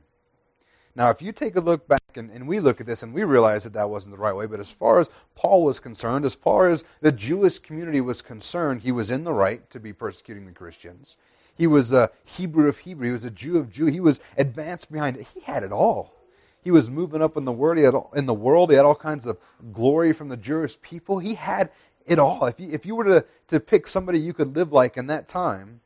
Now, 0.96 1.10
if 1.10 1.22
you 1.22 1.34
take 1.34 1.58
a 1.58 1.62
look 1.62 1.88
back 1.88 2.02
and, 2.16 2.32
and, 2.32 2.48
we 2.48 2.62
look 2.62 2.80
at 2.80 2.88
this 2.88 3.04
and 3.04 3.14
we 3.14 3.24
realize 3.26 3.66
that 3.66 3.74
that 3.74 3.90
wasn't 3.90 4.16
the 4.16 4.22
right 4.22 4.36
way, 4.36 4.46
but 4.46 4.62
as 4.62 4.72
far 4.72 5.02
as 5.02 5.10
Paul 5.36 5.66
was 5.66 5.80
concerned, 5.80 6.24
as 6.24 6.36
far 6.36 6.70
as 6.70 6.86
the 7.02 7.12
Jewish 7.12 7.60
community 7.60 8.00
was 8.00 8.22
concerned, 8.22 8.82
he 8.82 8.94
was 8.94 9.12
in 9.12 9.26
the 9.26 9.34
right 9.34 9.70
to 9.72 9.80
be 9.80 9.92
persecuting 9.92 10.46
the 10.46 10.54
Christians. 10.54 11.18
He 11.58 11.68
was 11.68 11.92
a 11.92 12.12
Hebrew 12.24 12.70
of 12.70 12.78
Hebrew. 12.80 13.08
He 13.08 13.14
was 13.14 13.26
a 13.26 13.32
Jew 13.32 13.58
of 13.58 13.72
Jew. 13.72 13.88
He 13.88 14.00
was 14.00 14.22
advanced 14.38 14.92
behind 14.92 15.18
it. 15.18 15.28
He 15.34 15.42
had 15.42 15.64
it 15.64 15.72
all. 15.72 16.14
He 16.62 16.72
was 16.72 16.90
moving 16.90 17.22
up 17.22 17.38
in 17.38 17.46
the 17.46 17.52
world. 17.52 17.78
He 17.78 17.84
had 17.84 17.94
all, 17.94 18.12
in 18.16 18.26
the 18.26 18.34
world. 18.34 18.70
He 18.70 18.76
had 18.76 18.86
all 18.86 18.96
kinds 18.96 19.26
of 19.26 19.38
glory 19.72 20.14
from 20.14 20.30
the 20.30 20.38
Jewish 20.38 20.82
people. 20.82 21.20
He 21.20 21.36
had 21.36 21.72
it 22.06 22.20
all. 22.20 22.46
If 22.46 22.60
you, 22.60 22.70
if 22.72 22.86
you 22.86 22.96
were 22.96 23.04
to, 23.04 23.26
to 23.50 23.60
pick 23.60 23.88
somebody 23.88 24.20
you 24.20 24.34
could 24.34 24.56
live 24.56 24.72
like 24.72 24.98
in 24.98 25.08
that 25.08 25.28
time, 25.28 25.82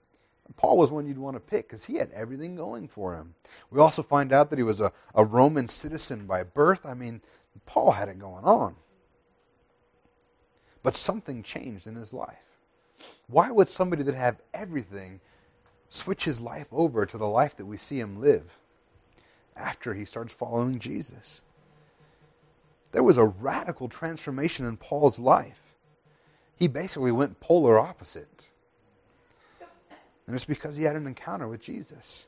Paul 0.57 0.77
was 0.77 0.91
one 0.91 1.07
you'd 1.07 1.17
want 1.17 1.35
to 1.35 1.39
pick 1.39 1.67
because 1.67 1.85
he 1.85 1.95
had 1.95 2.11
everything 2.11 2.55
going 2.55 2.87
for 2.87 3.15
him. 3.15 3.35
We 3.71 3.79
also 3.79 4.03
find 4.03 4.33
out 4.33 4.49
that 4.49 4.59
he 4.59 4.63
was 4.63 4.79
a, 4.79 4.91
a 5.15 5.23
Roman 5.23 5.67
citizen 5.67 6.25
by 6.25 6.43
birth. 6.43 6.85
I 6.85 6.93
mean, 6.93 7.21
Paul 7.65 7.93
had 7.93 8.09
it 8.09 8.19
going 8.19 8.43
on. 8.43 8.75
But 10.81 10.95
something 10.95 11.43
changed 11.43 11.87
in 11.87 11.95
his 11.95 12.13
life. 12.13 12.37
Why 13.27 13.51
would 13.51 13.67
somebody 13.67 14.03
that 14.03 14.15
had 14.15 14.37
everything 14.53 15.21
switch 15.89 16.25
his 16.25 16.41
life 16.41 16.67
over 16.71 17.05
to 17.05 17.17
the 17.17 17.27
life 17.27 17.55
that 17.57 17.65
we 17.65 17.77
see 17.77 17.99
him 17.99 18.19
live 18.19 18.57
after 19.55 19.93
he 19.93 20.05
starts 20.05 20.33
following 20.33 20.79
Jesus? 20.79 21.41
There 22.91 23.03
was 23.03 23.17
a 23.17 23.25
radical 23.25 23.87
transformation 23.87 24.65
in 24.65 24.77
Paul's 24.77 25.19
life. 25.19 25.75
He 26.55 26.67
basically 26.67 27.11
went 27.11 27.39
polar 27.39 27.79
opposite. 27.79 28.49
And 30.29 30.35
it's 30.35 30.45
because 30.45 30.75
he 30.75 30.83
had 30.83 30.95
an 30.95 31.07
encounter 31.07 31.47
with 31.47 31.59
Jesus. 31.59 32.27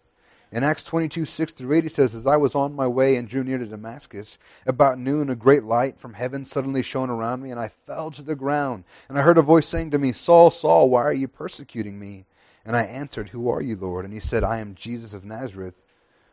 In 0.51 0.63
Acts 0.63 0.81
22, 0.81 1.23
6 1.23 1.53
through 1.53 1.77
8, 1.77 1.83
he 1.83 1.87
says, 1.87 2.15
As 2.15 2.25
I 2.25 2.35
was 2.35 2.55
on 2.55 2.73
my 2.73 2.87
way 2.87 3.15
and 3.15 3.29
drew 3.29 3.43
near 3.43 3.59
to 3.59 3.65
Damascus, 3.67 4.39
about 4.65 4.97
noon 4.97 5.29
a 5.29 5.35
great 5.35 5.65
light 5.65 5.99
from 5.99 6.15
heaven 6.15 6.43
suddenly 6.43 6.81
shone 6.81 7.11
around 7.11 7.43
me, 7.43 7.51
and 7.51 7.59
I 7.59 7.67
fell 7.67 8.09
to 8.09 8.23
the 8.23 8.33
ground. 8.33 8.85
And 9.07 9.19
I 9.19 9.21
heard 9.21 9.37
a 9.37 9.43
voice 9.43 9.67
saying 9.67 9.91
to 9.91 9.99
me, 9.99 10.13
Saul, 10.13 10.49
Saul, 10.49 10.89
why 10.89 11.03
are 11.03 11.13
you 11.13 11.27
persecuting 11.27 11.99
me? 11.99 12.25
And 12.65 12.75
I 12.75 12.85
answered, 12.85 13.29
Who 13.29 13.47
are 13.49 13.61
you, 13.61 13.75
Lord? 13.75 14.03
And 14.03 14.15
he 14.15 14.19
said, 14.19 14.43
I 14.43 14.57
am 14.57 14.73
Jesus 14.73 15.13
of 15.13 15.23
Nazareth, 15.23 15.83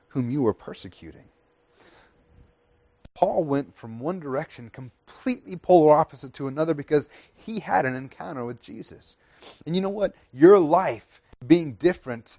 whom 0.09 0.31
you 0.31 0.47
are 0.47 0.55
persecuting. 0.55 1.25
Paul 3.13 3.45
went 3.45 3.77
from 3.77 4.01
one 4.01 4.21
direction, 4.21 4.71
completely 4.71 5.57
polar 5.57 5.95
opposite 5.95 6.33
to 6.33 6.49
another, 6.49 6.73
because 6.73 7.11
he 7.35 7.61
had 7.61 7.85
an 7.85 7.95
encounter 7.95 8.47
with 8.47 8.63
Jesus. 8.63 9.19
And 9.67 9.77
you 9.77 9.83
know 9.83 9.91
what? 9.91 10.15
Your 10.33 10.59
life 10.59 11.21
being 11.47 11.75
different, 11.75 12.39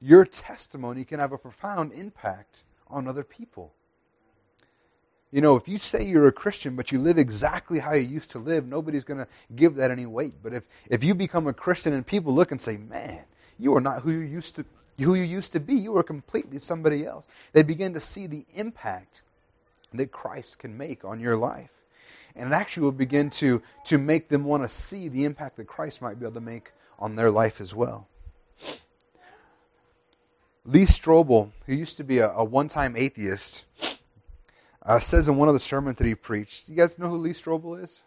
your 0.00 0.24
testimony 0.24 1.04
can 1.04 1.18
have 1.20 1.32
a 1.32 1.38
profound 1.38 1.92
impact 1.92 2.64
on 2.88 3.08
other 3.08 3.24
people. 3.24 3.72
You 5.30 5.42
know, 5.42 5.56
if 5.56 5.68
you 5.68 5.76
say 5.76 6.04
you're 6.04 6.26
a 6.26 6.32
Christian, 6.32 6.74
but 6.74 6.90
you 6.90 6.98
live 6.98 7.18
exactly 7.18 7.80
how 7.80 7.92
you 7.92 8.08
used 8.08 8.30
to 8.30 8.38
live, 8.38 8.66
nobody's 8.66 9.04
going 9.04 9.18
to 9.18 9.28
give 9.54 9.74
that 9.74 9.90
any 9.90 10.06
weight. 10.06 10.34
But 10.42 10.54
if, 10.54 10.66
if 10.88 11.04
you 11.04 11.14
become 11.14 11.46
a 11.46 11.52
Christian 11.52 11.92
and 11.92 12.06
people 12.06 12.32
look 12.32 12.50
and 12.50 12.60
say, 12.60 12.78
man, 12.78 13.24
you 13.58 13.76
are 13.76 13.80
not 13.80 14.02
who 14.02 14.12
you 14.12 14.20
used 14.20 14.56
to 14.56 14.64
who 15.04 15.14
you 15.14 15.22
used 15.22 15.52
to 15.52 15.60
be, 15.60 15.74
you 15.74 15.96
are 15.96 16.02
completely 16.02 16.58
somebody 16.58 17.06
else. 17.06 17.28
They 17.52 17.62
begin 17.62 17.94
to 17.94 18.00
see 18.00 18.26
the 18.26 18.44
impact 18.54 19.22
that 19.94 20.10
Christ 20.10 20.58
can 20.58 20.76
make 20.76 21.04
on 21.04 21.20
your 21.20 21.36
life. 21.36 21.70
And 22.34 22.52
it 22.52 22.54
actually 22.54 22.82
will 22.82 22.92
begin 22.92 23.30
to, 23.30 23.62
to 23.84 23.98
make 23.98 24.28
them 24.28 24.44
want 24.44 24.64
to 24.64 24.68
see 24.68 25.08
the 25.08 25.24
impact 25.24 25.56
that 25.56 25.66
Christ 25.66 26.02
might 26.02 26.18
be 26.18 26.26
able 26.26 26.34
to 26.34 26.40
make 26.40 26.72
on 26.98 27.16
their 27.16 27.30
life 27.30 27.60
as 27.60 27.74
well. 27.74 28.08
Lee 30.64 30.84
Strobel, 30.84 31.50
who 31.66 31.74
used 31.74 31.96
to 31.96 32.04
be 32.04 32.18
a, 32.18 32.30
a 32.30 32.44
one 32.44 32.68
time 32.68 32.94
atheist, 32.96 33.64
uh, 34.84 34.98
says 34.98 35.28
in 35.28 35.36
one 35.36 35.48
of 35.48 35.54
the 35.54 35.60
sermons 35.60 35.96
that 35.98 36.06
he 36.06 36.14
preached. 36.14 36.68
You 36.68 36.76
guys 36.76 36.98
know 36.98 37.08
who 37.08 37.16
Lee 37.16 37.30
Strobel 37.30 37.82
is? 37.82 38.02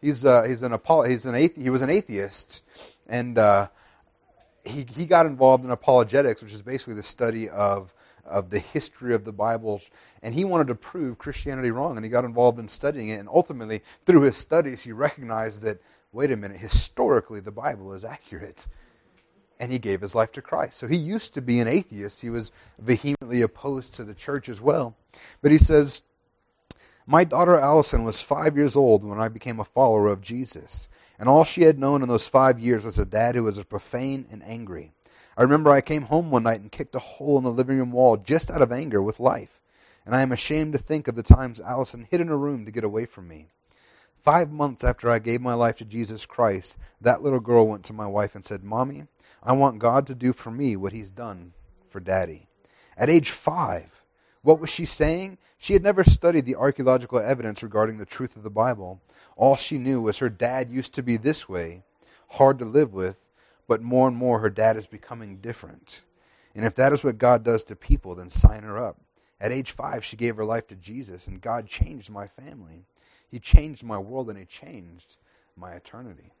He's, 0.00 0.24
uh, 0.24 0.42
he's, 0.42 0.62
an, 0.62 0.72
he's 1.06 1.26
an 1.26 1.34
athe- 1.34 1.60
he 1.60 1.70
was 1.70 1.82
an 1.82 1.90
atheist, 1.90 2.62
and 3.08 3.38
uh, 3.38 3.68
he, 4.64 4.86
he 4.96 5.06
got 5.06 5.26
involved 5.26 5.64
in 5.64 5.70
apologetics, 5.70 6.42
which 6.42 6.52
is 6.52 6.62
basically 6.62 6.94
the 6.94 7.02
study 7.02 7.48
of, 7.48 7.94
of 8.24 8.50
the 8.50 8.58
history 8.58 9.14
of 9.14 9.24
the 9.24 9.32
Bible. 9.32 9.80
And 10.22 10.34
he 10.34 10.44
wanted 10.44 10.66
to 10.68 10.74
prove 10.74 11.18
Christianity 11.18 11.70
wrong, 11.70 11.96
and 11.96 12.04
he 12.04 12.10
got 12.10 12.24
involved 12.24 12.58
in 12.58 12.68
studying 12.68 13.10
it. 13.10 13.20
And 13.20 13.28
ultimately, 13.28 13.82
through 14.04 14.22
his 14.22 14.36
studies, 14.36 14.82
he 14.82 14.92
recognized 14.92 15.62
that 15.62 15.80
wait 16.16 16.32
a 16.32 16.36
minute, 16.36 16.56
historically, 16.56 17.40
the 17.40 17.52
Bible 17.52 17.92
is 17.92 18.04
accurate. 18.04 18.66
and 19.58 19.72
he 19.72 19.78
gave 19.78 20.02
his 20.02 20.14
life 20.14 20.32
to 20.32 20.42
Christ. 20.42 20.76
So 20.76 20.86
he 20.86 20.96
used 20.96 21.32
to 21.34 21.40
be 21.40 21.60
an 21.60 21.68
atheist. 21.68 22.20
He 22.20 22.28
was 22.28 22.52
vehemently 22.78 23.40
opposed 23.40 23.94
to 23.94 24.04
the 24.04 24.14
church 24.14 24.50
as 24.50 24.60
well. 24.60 24.96
But 25.40 25.50
he 25.50 25.56
says, 25.56 26.02
My 27.06 27.24
daughter 27.24 27.58
Allison 27.58 28.04
was 28.04 28.20
five 28.20 28.54
years 28.56 28.76
old 28.76 29.02
when 29.02 29.18
I 29.18 29.28
became 29.28 29.58
a 29.58 29.64
follower 29.64 30.08
of 30.08 30.20
Jesus. 30.20 30.88
And 31.18 31.26
all 31.26 31.44
she 31.44 31.62
had 31.62 31.78
known 31.78 32.02
in 32.02 32.08
those 32.08 32.26
five 32.26 32.58
years 32.58 32.84
was 32.84 32.98
a 32.98 33.06
dad 33.06 33.34
who 33.34 33.44
was 33.44 33.62
profane 33.64 34.26
and 34.30 34.42
angry. 34.44 34.92
I 35.38 35.42
remember 35.42 35.70
I 35.70 35.80
came 35.80 36.02
home 36.02 36.30
one 36.30 36.42
night 36.42 36.60
and 36.60 36.70
kicked 36.70 36.94
a 36.94 36.98
hole 36.98 37.38
in 37.38 37.44
the 37.44 37.50
living 37.50 37.78
room 37.78 37.92
wall 37.92 38.18
just 38.18 38.50
out 38.50 38.62
of 38.62 38.72
anger 38.72 39.02
with 39.02 39.20
life. 39.20 39.60
And 40.04 40.14
I 40.14 40.20
am 40.20 40.32
ashamed 40.32 40.74
to 40.74 40.78
think 40.78 41.08
of 41.08 41.14
the 41.14 41.22
times 41.22 41.60
Allison 41.60 42.06
hid 42.10 42.20
in 42.20 42.28
her 42.28 42.38
room 42.38 42.64
to 42.66 42.70
get 42.70 42.84
away 42.84 43.06
from 43.06 43.26
me. 43.26 43.48
Five 44.26 44.50
months 44.50 44.82
after 44.82 45.08
I 45.08 45.20
gave 45.20 45.40
my 45.40 45.54
life 45.54 45.78
to 45.78 45.84
Jesus 45.84 46.26
Christ, 46.26 46.78
that 47.00 47.22
little 47.22 47.38
girl 47.38 47.68
went 47.68 47.84
to 47.84 47.92
my 47.92 48.08
wife 48.08 48.34
and 48.34 48.44
said, 48.44 48.64
Mommy, 48.64 49.04
I 49.40 49.52
want 49.52 49.78
God 49.78 50.04
to 50.08 50.16
do 50.16 50.32
for 50.32 50.50
me 50.50 50.74
what 50.74 50.92
He's 50.92 51.12
done 51.12 51.52
for 51.88 52.00
Daddy. 52.00 52.48
At 52.96 53.08
age 53.08 53.30
five, 53.30 54.02
what 54.42 54.58
was 54.58 54.68
she 54.68 54.84
saying? 54.84 55.38
She 55.58 55.74
had 55.74 55.84
never 55.84 56.02
studied 56.02 56.44
the 56.44 56.56
archaeological 56.56 57.20
evidence 57.20 57.62
regarding 57.62 57.98
the 57.98 58.04
truth 58.04 58.34
of 58.34 58.42
the 58.42 58.50
Bible. 58.50 59.00
All 59.36 59.54
she 59.54 59.78
knew 59.78 60.00
was 60.00 60.18
her 60.18 60.28
dad 60.28 60.72
used 60.72 60.92
to 60.94 61.04
be 61.04 61.16
this 61.16 61.48
way, 61.48 61.84
hard 62.30 62.58
to 62.58 62.64
live 62.64 62.92
with, 62.92 63.28
but 63.68 63.80
more 63.80 64.08
and 64.08 64.16
more 64.16 64.40
her 64.40 64.50
dad 64.50 64.76
is 64.76 64.88
becoming 64.88 65.36
different. 65.36 66.02
And 66.52 66.64
if 66.64 66.74
that 66.74 66.92
is 66.92 67.04
what 67.04 67.18
God 67.18 67.44
does 67.44 67.62
to 67.62 67.76
people, 67.76 68.16
then 68.16 68.30
sign 68.30 68.64
her 68.64 68.76
up. 68.76 69.00
At 69.40 69.52
age 69.52 69.70
five, 69.70 70.04
she 70.04 70.16
gave 70.16 70.34
her 70.34 70.44
life 70.44 70.66
to 70.66 70.74
Jesus, 70.74 71.28
and 71.28 71.40
God 71.40 71.68
changed 71.68 72.10
my 72.10 72.26
family. 72.26 72.86
He 73.30 73.38
changed 73.38 73.84
my 73.84 73.98
world, 73.98 74.28
and 74.30 74.38
He 74.38 74.44
changed 74.44 75.16
my 75.56 75.72
eternity. 75.72 76.32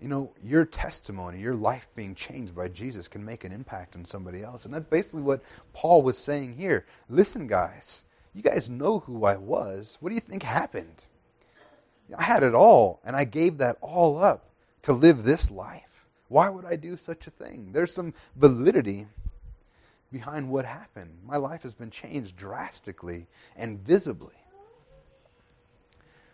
You 0.00 0.08
know, 0.08 0.32
your 0.42 0.64
testimony, 0.64 1.40
your 1.40 1.56
life 1.56 1.88
being 1.96 2.14
changed 2.14 2.54
by 2.54 2.68
Jesus 2.68 3.08
can 3.08 3.24
make 3.24 3.42
an 3.42 3.52
impact 3.52 3.96
on 3.96 4.04
somebody 4.04 4.42
else. 4.42 4.64
And 4.64 4.72
that's 4.72 4.86
basically 4.86 5.22
what 5.22 5.42
Paul 5.72 6.02
was 6.02 6.16
saying 6.16 6.56
here. 6.56 6.86
Listen, 7.08 7.48
guys, 7.48 8.04
you 8.32 8.42
guys 8.42 8.70
know 8.70 9.00
who 9.00 9.24
I 9.24 9.36
was. 9.36 9.98
What 10.00 10.10
do 10.10 10.14
you 10.14 10.20
think 10.20 10.44
happened? 10.44 11.04
I 12.16 12.22
had 12.22 12.44
it 12.44 12.54
all, 12.54 13.00
and 13.04 13.16
I 13.16 13.24
gave 13.24 13.58
that 13.58 13.76
all 13.80 14.22
up 14.22 14.50
to 14.82 14.92
live 14.92 15.24
this 15.24 15.50
life. 15.50 16.06
Why 16.28 16.48
would 16.48 16.64
I 16.64 16.76
do 16.76 16.96
such 16.96 17.26
a 17.26 17.30
thing? 17.30 17.70
There's 17.72 17.92
some 17.92 18.14
validity 18.36 19.06
behind 20.12 20.48
what 20.48 20.64
happened. 20.64 21.18
My 21.26 21.36
life 21.36 21.62
has 21.62 21.74
been 21.74 21.90
changed 21.90 22.36
drastically 22.36 23.26
and 23.56 23.80
visibly. 23.80 24.34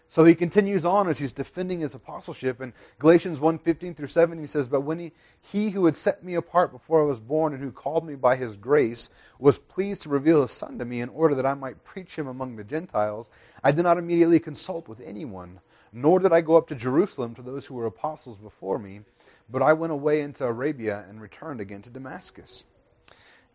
So 0.09 0.25
he 0.25 0.35
continues 0.35 0.85
on 0.85 1.09
as 1.09 1.19
he's 1.19 1.33
defending 1.33 1.81
his 1.81 1.95
apostleship. 1.95 2.61
In 2.61 2.73
Galatians 2.99 3.41
1 3.41 3.59
15 3.59 3.95
through 3.95 4.07
7, 4.07 4.39
he 4.39 4.47
says, 4.47 4.69
But 4.69 4.83
when 4.83 4.99
he, 4.99 5.13
he 5.41 5.71
who 5.71 5.87
had 5.87 5.97
set 5.97 6.23
me 6.23 6.35
apart 6.35 6.73
before 6.73 7.01
I 7.01 7.05
was 7.05 7.21
born 7.21 7.53
and 7.53 7.63
who 7.63 7.73
called 7.73 8.07
me 8.07 8.15
by 8.15 8.37
his 8.37 8.57
grace 8.57 9.11
was 9.39 9.59
pleased 9.59 10.03
to 10.03 10.09
reveal 10.09 10.43
his 10.43 10.53
son 10.53 10.79
to 10.79 10.85
me 10.85 11.01
in 11.01 11.09
order 11.09 11.35
that 11.35 11.47
I 11.47 11.55
might 11.55 11.85
preach 11.85 12.17
him 12.17 12.29
among 12.29 12.57
the 12.57 12.65
Gentiles, 12.65 13.31
I 13.63 13.73
did 13.73 13.83
not 13.83 13.99
immediately 13.99 14.39
consult 14.39 14.89
with 14.89 15.01
anyone, 15.01 15.61
nor 15.93 16.21
did 16.21 16.33
I 16.33 16.43
go 16.43 16.57
up 16.57 16.69
to 16.69 16.75
Jerusalem 16.75 17.35
to 17.35 17.43
those 17.43 17.67
who 17.67 17.75
were 17.75 17.87
apostles 17.87 18.39
before 18.39 18.79
me, 18.79 19.01
but 19.51 19.63
I 19.63 19.73
went 19.73 19.93
away 19.93 20.21
into 20.21 20.45
Arabia 20.45 21.05
and 21.09 21.21
returned 21.21 21.61
again 21.61 21.83
to 21.83 21.91
Damascus. 21.91 22.65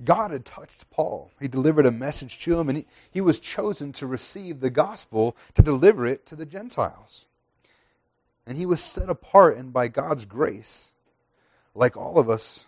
God 0.04 0.32
had 0.32 0.46
touched 0.46 0.90
Paul. 0.90 1.32
He 1.40 1.48
delivered 1.48 1.86
a 1.86 1.92
message 1.92 2.40
to 2.44 2.60
him, 2.60 2.70
and 2.70 2.78
he, 2.80 2.86
he 3.12 3.22
was 3.22 3.40
chosen 3.40 3.92
to 3.94 4.08
receive 4.08 4.60
the 4.60 4.70
gospel 4.70 5.36
to 5.56 5.62
deliver 5.62 6.06
it 6.06 6.26
to 6.28 6.36
the 6.36 6.46
Gentiles. 6.46 7.26
And 8.46 8.58
he 8.58 8.66
was 8.66 8.82
set 8.82 9.10
apart, 9.10 9.58
and 9.58 9.74
by 9.74 9.90
God's 9.90 10.26
grace, 10.26 10.92
like 11.76 11.98
all 11.98 12.18
of 12.18 12.30
us, 12.30 12.68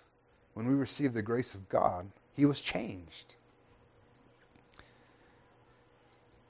when 0.54 0.68
we 0.68 0.74
receive 0.74 1.14
the 1.14 1.22
grace 1.22 1.56
of 1.56 1.70
God, 1.70 2.12
he 2.34 2.46
was 2.46 2.60
changed. 2.60 3.36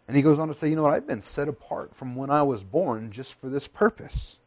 And 0.08 0.18
he 0.18 0.24
goes 0.24 0.40
on 0.40 0.50
to 0.50 0.54
say, 0.54 0.68
You 0.68 0.76
know 0.76 0.84
what? 0.84 0.94
I've 0.94 1.08
been 1.08 1.22
set 1.22 1.48
apart 1.48 1.96
from 1.96 2.16
when 2.16 2.30
I 2.30 2.44
was 2.44 2.66
born 2.66 3.12
just 3.12 3.40
for 3.40 3.48
this 3.48 3.70
purpose. 3.70 4.41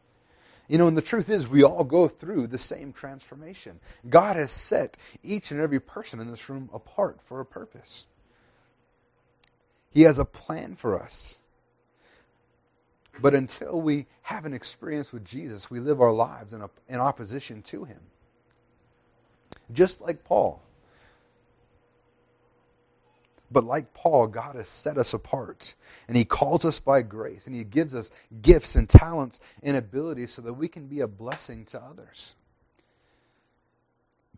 You 0.67 0.77
know, 0.77 0.87
and 0.87 0.97
the 0.97 1.01
truth 1.01 1.29
is, 1.29 1.47
we 1.47 1.63
all 1.63 1.83
go 1.83 2.07
through 2.07 2.47
the 2.47 2.57
same 2.57 2.91
transformation. 2.91 3.79
God 4.09 4.35
has 4.35 4.51
set 4.51 4.97
each 5.23 5.51
and 5.51 5.61
every 5.61 5.79
person 5.79 6.19
in 6.19 6.31
this 6.31 6.49
room 6.49 6.69
apart 6.73 7.21
for 7.21 7.39
a 7.39 7.45
purpose. 7.45 8.07
He 9.91 10.01
has 10.01 10.17
a 10.19 10.25
plan 10.25 10.75
for 10.75 10.99
us. 10.99 11.37
But 13.21 13.33
until 13.33 13.79
we 13.79 14.07
have 14.23 14.45
an 14.45 14.53
experience 14.53 15.13
with 15.13 15.23
Jesus, 15.23 15.69
we 15.69 15.79
live 15.79 16.01
our 16.01 16.11
lives 16.11 16.51
in, 16.51 16.61
a, 16.61 16.69
in 16.89 16.99
opposition 16.99 17.61
to 17.63 17.85
Him. 17.85 17.99
Just 19.71 20.01
like 20.01 20.25
Paul. 20.25 20.61
But 23.55 23.63
like 23.63 23.93
Paul, 23.93 24.27
God 24.27 24.55
has 24.55 24.67
set 24.67 24.97
us 24.97 25.13
apart. 25.13 25.75
And 26.09 26.17
He 26.17 26.25
calls 26.25 26.65
us 26.65 26.77
by 26.77 27.03
grace. 27.03 27.47
And 27.47 27.55
He 27.55 27.63
gives 27.63 27.95
us 27.95 28.11
gifts 28.41 28.75
and 28.75 28.89
talents 28.89 29.39
and 29.63 29.77
abilities 29.77 30.33
so 30.33 30.41
that 30.41 30.55
we 30.55 30.67
can 30.67 30.87
be 30.87 30.99
a 30.99 31.07
blessing 31.07 31.63
to 31.67 31.81
others. 31.81 32.35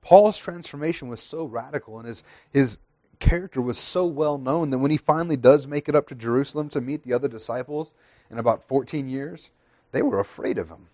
Paul's 0.01 0.37
transformation 0.37 1.07
was 1.07 1.19
so 1.19 1.45
radical 1.45 1.97
and 1.97 2.07
his, 2.07 2.23
his 2.51 2.77
character 3.19 3.59
was 3.59 3.79
so 3.79 4.05
well 4.05 4.37
known 4.37 4.69
that 4.69 4.77
when 4.77 4.91
he 4.91 4.97
finally 4.97 5.35
does 5.35 5.65
make 5.65 5.89
it 5.89 5.95
up 5.95 6.07
to 6.09 6.15
Jerusalem 6.15 6.69
to 6.69 6.79
meet 6.79 7.01
the 7.01 7.13
other 7.13 7.27
disciples 7.27 7.95
in 8.29 8.37
about 8.37 8.67
14 8.67 9.09
years, 9.09 9.49
they 9.93 10.03
were 10.03 10.19
afraid 10.19 10.59
of 10.59 10.69
him. 10.69 10.89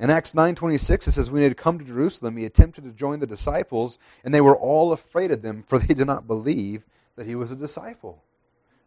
In 0.00 0.08
Acts 0.08 0.32
9:26 0.32 1.06
it 1.06 1.12
says 1.12 1.30
when 1.30 1.42
he 1.42 1.48
had 1.48 1.58
come 1.58 1.78
to 1.78 1.84
Jerusalem 1.84 2.38
he 2.38 2.46
attempted 2.46 2.84
to 2.84 2.92
join 2.92 3.20
the 3.20 3.26
disciples 3.26 3.98
and 4.24 4.34
they 4.34 4.40
were 4.40 4.56
all 4.56 4.94
afraid 4.94 5.30
of 5.30 5.42
them 5.42 5.62
for 5.66 5.78
they 5.78 5.92
did 5.92 6.06
not 6.06 6.26
believe 6.26 6.86
that 7.16 7.26
he 7.26 7.34
was 7.34 7.52
a 7.52 7.56
disciple. 7.56 8.22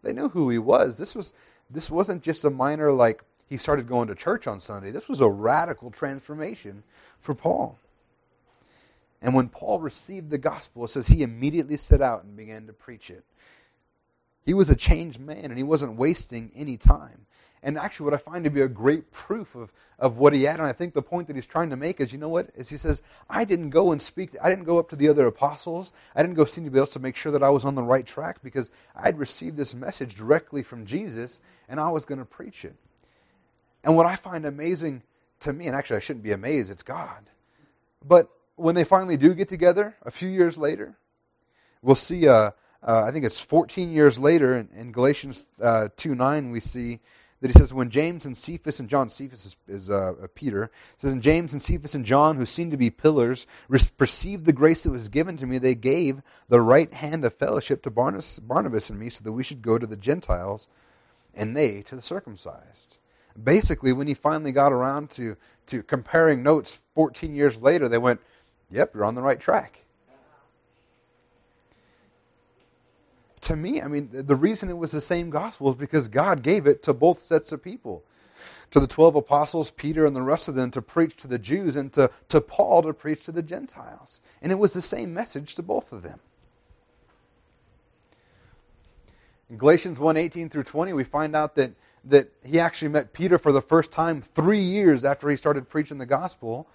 They 0.03 0.13
knew 0.13 0.30
who 0.30 0.49
he 0.49 0.59
was. 0.59 0.97
This 0.97 1.15
was 1.15 1.34
this 1.69 1.89
wasn't 1.89 2.21
just 2.21 2.45
a 2.45 2.49
minor 2.49 2.91
like 2.91 3.23
he 3.47 3.57
started 3.57 3.88
going 3.88 4.07
to 4.07 4.15
church 4.15 4.47
on 4.47 4.59
Sunday. 4.59 4.91
This 4.91 5.09
was 5.09 5.21
a 5.21 5.30
radical 5.30 5.91
transformation 5.91 6.84
for 7.19 7.34
Paul. 7.34 7.78
And 9.21 9.34
when 9.34 9.49
Paul 9.49 9.80
received 9.80 10.30
the 10.30 10.38
gospel, 10.38 10.86
it 10.86 10.89
says 10.89 11.07
he 11.07 11.23
immediately 11.23 11.78
set 11.78 12.01
out 12.01 12.23
and 12.23 12.38
began 12.38 12.67
to 12.67 12.73
preach 12.73 13.09
it. 13.09 13.23
He 14.45 14.53
was 14.53 14.69
a 14.69 14.76
changed 14.76 15.19
man 15.19 15.45
and 15.45 15.57
he 15.57 15.63
wasn't 15.63 15.97
wasting 15.97 16.51
any 16.55 16.78
time. 16.78 17.26
And 17.66 17.80
actually, 17.80 18.03
what 18.03 18.13
I 18.13 18.18
find 18.18 18.43
to 18.43 18.51
be 18.51 18.61
a 18.61 18.68
great 18.68 19.11
proof 19.11 19.55
of, 19.55 19.74
of 19.97 20.18
what 20.18 20.34
he 20.34 20.43
had, 20.43 20.59
and 20.59 20.68
I 20.68 20.72
think 20.72 20.93
the 20.93 21.01
point 21.01 21.26
that 21.26 21.36
he's 21.36 21.47
trying 21.47 21.72
to 21.72 21.76
make 21.76 21.99
is, 21.99 22.13
you 22.13 22.20
know 22.20 22.30
what? 22.30 22.51
Is 22.55 22.70
he 22.70 22.78
says, 22.78 23.01
I 23.28 23.43
didn't 23.43 23.72
go 23.72 23.91
and 23.91 23.99
speak, 23.99 24.36
I 24.39 24.49
didn't 24.51 24.66
go 24.66 24.78
up 24.78 24.88
to 24.89 24.95
the 24.95 25.07
other 25.07 25.26
apostles, 25.26 25.91
I 26.16 26.22
didn't 26.22 26.36
go 26.36 26.45
see 26.45 26.61
anybody 26.61 26.82
else 26.82 26.93
to 26.93 26.99
make 26.99 27.16
sure 27.16 27.32
that 27.32 27.41
I 27.41 27.49
was 27.49 27.66
on 27.66 27.74
the 27.74 27.82
right 27.82 28.05
track 28.05 28.43
because 28.43 28.70
I 28.95 29.07
had 29.07 29.18
received 29.18 29.57
this 29.57 29.74
message 29.74 30.13
directly 30.13 30.61
from 30.61 30.86
Jesus 30.86 31.39
and 31.68 31.80
I 31.80 31.89
was 31.89 32.05
going 32.05 32.20
to 32.20 32.26
preach 32.26 32.63
it. 32.66 32.76
And 33.84 33.95
what 33.95 34.05
I 34.05 34.16
find 34.16 34.45
amazing 34.45 35.01
to 35.39 35.51
me, 35.51 35.66
and 35.66 35.76
actually 35.76 35.97
I 35.97 36.01
shouldn't 36.01 36.24
be 36.24 36.34
amazed, 36.34 36.70
it's 36.70 36.84
God. 36.84 37.26
But 38.07 38.30
when 38.57 38.76
they 38.76 38.84
finally 38.84 39.18
do 39.18 39.34
get 39.34 39.49
together 39.49 39.95
a 40.03 40.11
few 40.11 40.30
years 40.30 40.55
later, 40.55 40.99
we'll 41.82 41.95
see, 41.95 42.28
uh, 42.28 42.51
uh, 42.84 43.05
I 43.05 43.09
think 43.09 43.26
it's 43.26 43.39
14 43.39 43.89
years 43.91 44.20
later 44.20 44.55
in, 44.55 44.70
in 44.76 44.91
Galatians 44.91 45.47
uh, 45.59 45.89
2 45.97 46.13
9, 46.13 46.51
we 46.51 46.59
see 46.59 46.99
that 47.41 47.51
he 47.51 47.59
says, 47.59 47.73
when 47.73 47.89
James 47.89 48.25
and 48.25 48.38
Cephas 48.38 48.79
and 48.79 48.89
John, 48.89 49.09
Cephas 49.09 49.45
is, 49.45 49.55
is 49.67 49.89
uh, 49.89 50.13
uh 50.21 50.27
Peter, 50.33 50.71
says, 50.97 51.11
and 51.11 51.21
James 51.21 51.53
and 51.53 51.61
Cephas 51.61 51.93
and 51.93 52.05
John, 52.05 52.38
who 52.38 52.45
seemed 52.45 52.71
to 52.71 52.77
be 52.77 52.89
pillars, 52.89 53.45
perceived 53.97 54.45
the 54.45 54.53
grace 54.53 54.83
that 54.83 54.91
was 54.91 55.09
given 55.09 55.38
to 55.38 55.45
me, 55.45 55.57
they 55.57 55.75
gave 55.75 56.21
the 56.47 56.61
right 56.61 56.93
hand 56.93 57.25
of 57.25 57.33
fellowship 57.33 57.83
to 57.83 57.91
Barnabas, 57.91 58.39
Barnabas 58.39 58.89
and 58.89 58.99
me 58.99 59.09
so 59.09 59.23
that 59.23 59.33
we 59.33 59.43
should 59.43 59.61
go 59.61 59.77
to 59.77 59.88
the 59.88 59.97
Gentiles 59.97 60.67
and 61.33 61.55
they 61.55 61.81
to 61.83 61.95
the 61.95 62.01
circumcised. 62.01 62.97
Basically, 63.41 63.91
when 63.91 64.07
he 64.07 64.13
finally 64.13 64.53
got 64.53 64.71
around 64.71 65.09
to, 65.11 65.36
to 65.67 65.83
comparing 65.83 66.41
notes 66.41 66.79
14 66.95 67.36
years 67.36 67.61
later, 67.61 67.89
they 67.89 67.97
went, 67.97 68.21
yep, 68.71 68.93
you're 68.95 69.03
on 69.03 69.15
the 69.15 69.21
right 69.21 69.39
track. 69.39 69.84
To 73.45 73.55
me, 73.55 73.81
I 73.81 73.87
mean, 73.87 74.09
the 74.11 74.35
reason 74.35 74.69
it 74.69 74.77
was 74.77 74.91
the 74.91 75.01
same 75.01 75.29
gospel 75.29 75.69
is 75.69 75.75
because 75.75 76.07
God 76.07 76.41
gave 76.41 76.65
it 76.65 76.81
to 76.83 76.93
both 76.93 77.21
sets 77.21 77.51
of 77.51 77.63
people. 77.63 78.03
To 78.71 78.79
the 78.79 78.87
12 78.87 79.15
apostles, 79.15 79.69
Peter 79.69 80.05
and 80.05 80.15
the 80.15 80.23
rest 80.23 80.47
of 80.47 80.55
them 80.55 80.71
to 80.71 80.81
preach 80.81 81.15
to 81.17 81.27
the 81.27 81.37
Jews, 81.37 81.75
and 81.75 81.93
to, 81.93 82.09
to 82.29 82.41
Paul 82.41 82.81
to 82.81 82.93
preach 82.93 83.23
to 83.25 83.31
the 83.31 83.43
Gentiles. 83.43 84.19
And 84.41 84.51
it 84.51 84.55
was 84.55 84.73
the 84.73 84.81
same 84.81 85.13
message 85.13 85.53
to 85.55 85.63
both 85.63 85.91
of 85.91 86.01
them. 86.01 86.19
In 89.49 89.57
Galatians 89.57 89.99
1 89.99 90.17
18 90.17 90.49
through 90.49 90.63
20, 90.63 90.93
we 90.93 91.03
find 91.03 91.35
out 91.35 91.55
that, 91.55 91.73
that 92.03 92.31
he 92.43 92.59
actually 92.59 92.89
met 92.89 93.13
Peter 93.13 93.37
for 93.37 93.51
the 93.51 93.61
first 93.61 93.91
time 93.91 94.23
three 94.23 94.59
years 94.59 95.05
after 95.05 95.29
he 95.29 95.37
started 95.37 95.69
preaching 95.69 95.99
the 95.99 96.07
gospel. 96.07 96.67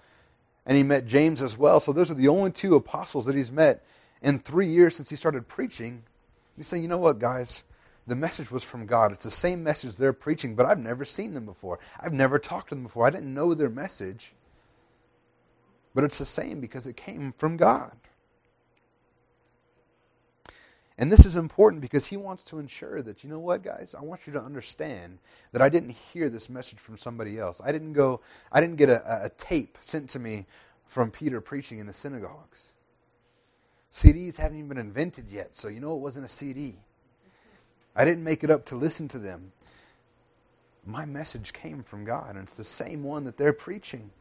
And 0.65 0.77
he 0.77 0.83
met 0.83 1.05
James 1.05 1.41
as 1.41 1.57
well. 1.57 1.81
So 1.81 1.91
those 1.91 2.09
are 2.09 2.15
the 2.15 2.29
only 2.29 2.51
two 2.51 2.75
apostles 2.75 3.25
that 3.25 3.35
he's 3.35 3.51
met 3.51 3.83
in 4.21 4.39
three 4.39 4.71
years 4.71 4.95
since 4.95 5.09
he 5.09 5.17
started 5.17 5.49
preaching 5.49 6.03
you 6.61 6.65
say, 6.65 6.79
you 6.79 6.87
know 6.87 6.97
what, 6.97 7.19
guys? 7.19 7.63
The 8.07 8.15
message 8.15 8.51
was 8.51 8.63
from 8.63 8.85
God. 8.85 9.11
It's 9.11 9.23
the 9.23 9.31
same 9.31 9.63
message 9.63 9.97
they're 9.97 10.13
preaching, 10.13 10.55
but 10.55 10.65
I've 10.65 10.79
never 10.79 11.05
seen 11.05 11.33
them 11.33 11.45
before. 11.45 11.79
I've 11.99 12.13
never 12.13 12.39
talked 12.39 12.69
to 12.69 12.75
them 12.75 12.83
before. 12.83 13.05
I 13.05 13.09
didn't 13.09 13.33
know 13.33 13.53
their 13.53 13.69
message. 13.69 14.33
But 15.93 16.03
it's 16.03 16.19
the 16.19 16.25
same 16.25 16.61
because 16.61 16.87
it 16.87 16.95
came 16.95 17.33
from 17.37 17.57
God. 17.57 17.95
And 20.97 21.11
this 21.11 21.25
is 21.25 21.35
important 21.35 21.81
because 21.81 22.07
he 22.07 22.17
wants 22.17 22.43
to 22.43 22.59
ensure 22.59 23.01
that, 23.01 23.23
you 23.23 23.29
know 23.29 23.39
what, 23.39 23.63
guys, 23.63 23.95
I 23.97 24.03
want 24.03 24.27
you 24.27 24.33
to 24.33 24.41
understand 24.41 25.17
that 25.51 25.61
I 25.61 25.69
didn't 25.69 25.95
hear 26.13 26.29
this 26.29 26.49
message 26.49 26.77
from 26.77 26.97
somebody 26.97 27.39
else. 27.39 27.59
I 27.63 27.71
didn't 27.71 27.93
go, 27.93 28.21
I 28.51 28.61
didn't 28.61 28.75
get 28.75 28.89
a, 28.89 29.25
a 29.25 29.29
tape 29.29 29.77
sent 29.81 30.09
to 30.11 30.19
me 30.19 30.45
from 30.85 31.09
Peter 31.09 31.41
preaching 31.41 31.79
in 31.79 31.87
the 31.87 31.93
synagogues. 31.93 32.71
CDs 33.91 34.37
haven't 34.37 34.57
even 34.57 34.69
been 34.69 34.77
invented 34.77 35.29
yet, 35.29 35.55
so 35.55 35.67
you 35.67 35.79
know 35.79 35.93
it 35.93 35.99
wasn't 35.99 36.25
a 36.25 36.29
CD. 36.29 36.75
I 37.95 38.05
didn't 38.05 38.23
make 38.23 38.43
it 38.43 38.49
up 38.49 38.65
to 38.67 38.75
listen 38.75 39.07
to 39.09 39.19
them. 39.19 39.51
My 40.85 41.05
message 41.05 41.53
came 41.53 41.83
from 41.83 42.05
God, 42.05 42.35
and 42.35 42.47
it's 42.47 42.57
the 42.57 42.63
same 42.63 43.03
one 43.03 43.25
that 43.25 43.37
they're 43.37 43.53
preaching. 43.53 44.11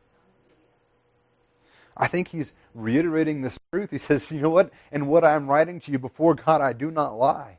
I 1.96 2.06
think 2.06 2.28
he's 2.28 2.52
reiterating 2.74 3.42
this 3.42 3.58
truth. 3.72 3.90
He 3.90 3.98
says, 3.98 4.30
You 4.30 4.40
know 4.40 4.50
what? 4.50 4.72
And 4.90 5.08
what 5.08 5.24
I'm 5.24 5.48
writing 5.48 5.80
to 5.80 5.92
you 5.92 5.98
before 5.98 6.34
God, 6.34 6.60
I 6.60 6.72
do 6.72 6.90
not 6.90 7.16
lie. 7.16 7.58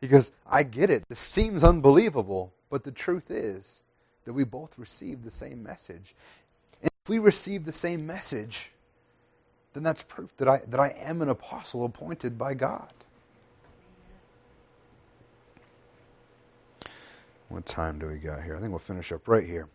He 0.00 0.08
goes, 0.08 0.32
I 0.46 0.64
get 0.64 0.90
it. 0.90 1.04
This 1.08 1.20
seems 1.20 1.64
unbelievable, 1.64 2.52
but 2.68 2.84
the 2.84 2.92
truth 2.92 3.30
is 3.30 3.80
that 4.24 4.32
we 4.32 4.44
both 4.44 4.78
received 4.78 5.24
the 5.24 5.30
same 5.30 5.62
message. 5.62 6.14
And 6.82 6.90
if 7.02 7.08
we 7.08 7.18
receive 7.18 7.64
the 7.64 7.72
same 7.72 8.06
message, 8.06 8.70
then 9.74 9.82
that's 9.82 10.02
proof 10.02 10.34
that 10.38 10.48
I, 10.48 10.62
that 10.68 10.80
I 10.80 10.94
am 11.00 11.20
an 11.20 11.28
apostle 11.28 11.84
appointed 11.84 12.38
by 12.38 12.54
God. 12.54 12.92
What 17.48 17.66
time 17.66 17.98
do 17.98 18.06
we 18.06 18.16
got 18.16 18.42
here? 18.42 18.56
I 18.56 18.60
think 18.60 18.70
we'll 18.70 18.78
finish 18.78 19.12
up 19.12 19.28
right 19.28 19.44
here. 19.44 19.68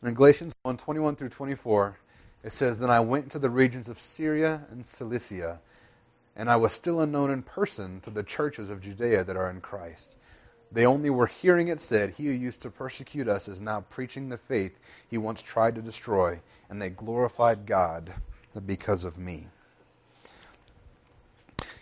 And 0.00 0.08
in 0.08 0.14
Galatians 0.14 0.54
1 0.62 0.76
21 0.76 1.16
through 1.16 1.28
24, 1.28 1.98
it 2.44 2.52
says, 2.52 2.78
Then 2.78 2.90
I 2.90 3.00
went 3.00 3.30
to 3.32 3.38
the 3.38 3.50
regions 3.50 3.88
of 3.88 4.00
Syria 4.00 4.62
and 4.70 4.86
Cilicia, 4.86 5.58
and 6.36 6.48
I 6.48 6.56
was 6.56 6.72
still 6.72 7.00
unknown 7.00 7.30
in 7.30 7.42
person 7.42 8.00
to 8.02 8.10
the 8.10 8.22
churches 8.22 8.70
of 8.70 8.80
Judea 8.80 9.24
that 9.24 9.36
are 9.36 9.50
in 9.50 9.60
Christ. 9.60 10.16
They 10.70 10.86
only 10.86 11.10
were 11.10 11.26
hearing 11.26 11.68
it 11.68 11.80
said, 11.80 12.10
He 12.10 12.26
who 12.26 12.32
used 12.32 12.62
to 12.62 12.70
persecute 12.70 13.28
us 13.28 13.48
is 13.48 13.60
now 13.60 13.80
preaching 13.90 14.28
the 14.28 14.38
faith 14.38 14.78
he 15.08 15.18
once 15.18 15.42
tried 15.42 15.74
to 15.74 15.82
destroy, 15.82 16.40
and 16.70 16.80
they 16.80 16.90
glorified 16.90 17.66
God 17.66 18.12
because 18.60 19.04
of 19.04 19.18
me. 19.18 19.48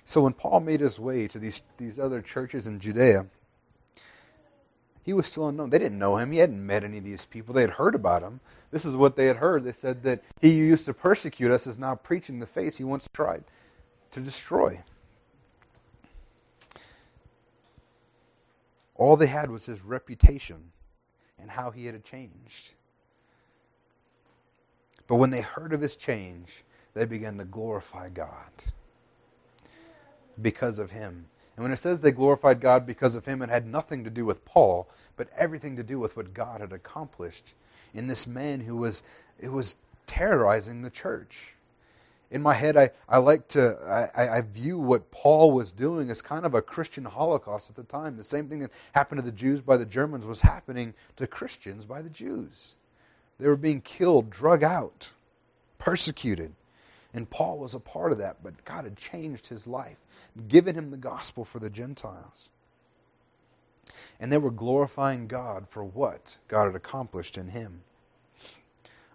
So 0.05 0.23
when 0.23 0.33
Paul 0.33 0.61
made 0.61 0.81
his 0.81 0.99
way 0.99 1.27
to 1.29 1.39
these, 1.39 1.63
these 1.79 1.99
other 1.99 2.21
churches 2.21 2.67
in 2.67 2.81
Judea, 2.81 3.27
he 5.03 5.13
was 5.13 5.27
still 5.27 5.49
unknown. 5.49 5.71
They 5.71 5.79
didn't 5.79 5.99
know 5.99 6.17
him. 6.17 6.33
He 6.33 6.39
hadn't 6.39 6.65
met 6.65 6.85
any 6.85 6.99
of 6.99 7.05
these 7.05 7.25
people. 7.25 7.55
They 7.55 7.63
had 7.63 7.71
heard 7.71 7.95
about 7.95 8.23
him. 8.23 8.41
This 8.71 8.85
is 8.85 8.95
what 8.95 9.17
they 9.17 9.27
had 9.27 9.39
heard. 9.39 9.65
They 9.65 9.73
said 9.73 10.03
that 10.05 10.23
he 10.41 10.59
who 10.59 10.65
used 10.65 10.85
to 10.87 10.95
persecute 10.95 11.51
us 11.51 11.67
is 11.67 11.79
now 11.79 11.95
preaching 11.95 12.39
the 12.39 12.47
faith 12.47 12.79
he 12.79 12.85
once 12.85 13.09
tried 13.13 13.45
to 14.13 14.21
destroy. 14.21 14.83
All 18.95 19.17
they 19.17 19.27
had 19.27 19.51
was 19.51 19.67
his 19.67 19.81
reputation 19.81 20.73
and 21.39 21.51
how 21.51 21.71
he 21.71 21.87
had 21.87 22.05
changed. 22.05 22.75
But 25.07 25.17
when 25.17 25.31
they 25.31 25.41
heard 25.41 25.73
of 25.73 25.81
his 25.81 25.97
change, 25.97 26.65
they 26.95 27.05
began 27.05 27.39
to 27.39 27.45
glorify 27.45 28.09
God 28.09 28.51
because 30.41 30.79
of 30.79 30.91
him. 30.91 31.27
And 31.57 31.63
when 31.63 31.73
it 31.73 31.79
says 31.79 32.01
they 32.01 32.13
glorified 32.13 32.61
God 32.61 32.87
because 32.87 33.15
of 33.15 33.27
him, 33.27 33.43
it 33.43 33.51
had 33.51 33.67
nothing 33.67 34.05
to 34.05 34.11
do 34.11 34.25
with 34.25 34.45
Paul, 34.45 34.89
but 35.17 35.29
everything 35.37 35.77
to 35.77 35.83
do 35.83 35.99
with 35.99 36.17
what 36.17 36.33
God 36.33 36.61
had 36.61 36.73
accomplished 36.73 37.55
in 37.93 38.07
this 38.07 38.27
man 38.27 38.61
who 38.61 38.77
was, 38.77 39.03
it 39.39 39.53
was 39.53 39.77
terrorizing 40.07 40.83
the 40.83 40.91
church. 40.91 41.57
In 42.31 42.41
my 42.41 42.55
head, 42.55 42.79
I, 42.79 42.91
I 43.07 43.19
like 43.19 43.49
to, 43.49 43.77
I, 44.17 44.39
I 44.39 44.41
view 44.41 44.79
what 44.79 45.11
Paul 45.11 45.53
was 45.53 45.71
doing 45.71 46.11
as 46.11 46.23
kind 46.23 46.47
of 46.47 46.55
a 46.55 46.63
Christian 46.63 47.05
Holocaust 47.05 47.69
at 47.69 47.77
the 47.77 47.83
time. 47.83 48.17
The 48.17 48.25
same 48.25 48.49
thing 48.49 48.61
that 48.61 48.71
happened 48.93 49.19
to 49.19 49.25
the 49.25 49.31
Jews 49.31 49.61
by 49.61 49.77
the 49.77 49.85
Germans 49.85 50.25
was 50.25 50.41
happening 50.41 50.95
to 51.17 51.27
Christians 51.27 51.85
by 51.85 52.01
the 52.01 52.09
Jews. 52.09 52.77
They 53.43 53.49
were 53.49 53.57
being 53.57 53.81
killed, 53.81 54.31
drug 54.31 54.63
out, 54.63 55.11
persecuted. 55.77 56.53
And 57.13 57.29
Paul 57.29 57.59
was 57.59 57.75
a 57.75 57.81
part 57.81 58.13
of 58.13 58.19
that, 58.19 58.37
but 58.41 58.65
God 58.65 58.85
had 58.85 58.97
changed 58.97 59.49
his 59.49 59.67
life, 59.67 59.97
given 60.47 60.77
him 60.77 60.93
the 60.93 60.97
gospel 60.97 61.45
for 61.45 61.59
the 61.59 61.69
Gentiles. 61.69 62.51
And 64.21 64.31
they 64.31 64.39
were 64.39 64.53
glorifying 64.53 65.27
God 65.27 65.67
for 65.69 65.83
what 65.83 66.37
God 66.47 66.67
had 66.67 66.77
accomplished 66.77 67.37
in 67.37 67.49
him. 67.49 67.83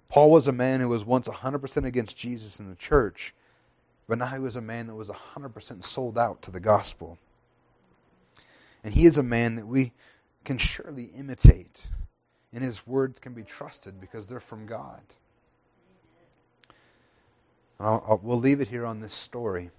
Paul 0.09 0.29
was 0.29 0.45
a 0.45 0.51
man 0.51 0.81
who 0.81 0.89
was 0.89 1.05
once 1.05 1.29
100% 1.29 1.85
against 1.85 2.17
Jesus 2.17 2.59
in 2.59 2.67
the 2.67 2.75
church, 2.75 3.33
but 4.09 4.17
now 4.17 4.25
he 4.25 4.39
was 4.39 4.57
a 4.57 4.61
man 4.61 4.87
that 4.87 4.95
was 4.95 5.09
100% 5.09 5.85
sold 5.85 6.17
out 6.17 6.41
to 6.41 6.51
the 6.51 6.59
gospel. 6.59 7.17
And 8.83 8.93
he 8.93 9.05
is 9.05 9.17
a 9.17 9.23
man 9.23 9.55
that 9.55 9.67
we 9.67 9.93
can 10.43 10.57
surely 10.57 11.11
imitate, 11.15 11.83
and 12.53 12.63
his 12.63 12.87
words 12.87 13.19
can 13.19 13.33
be 13.33 13.43
trusted 13.43 13.99
because 13.99 14.27
they're 14.27 14.39
from 14.39 14.65
God. 14.65 15.01
I'll, 17.79 18.03
I'll, 18.07 18.19
we'll 18.23 18.39
leave 18.39 18.61
it 18.61 18.69
here 18.69 18.85
on 18.85 18.99
this 18.99 19.13
story. 19.13 19.65
It 19.65 19.71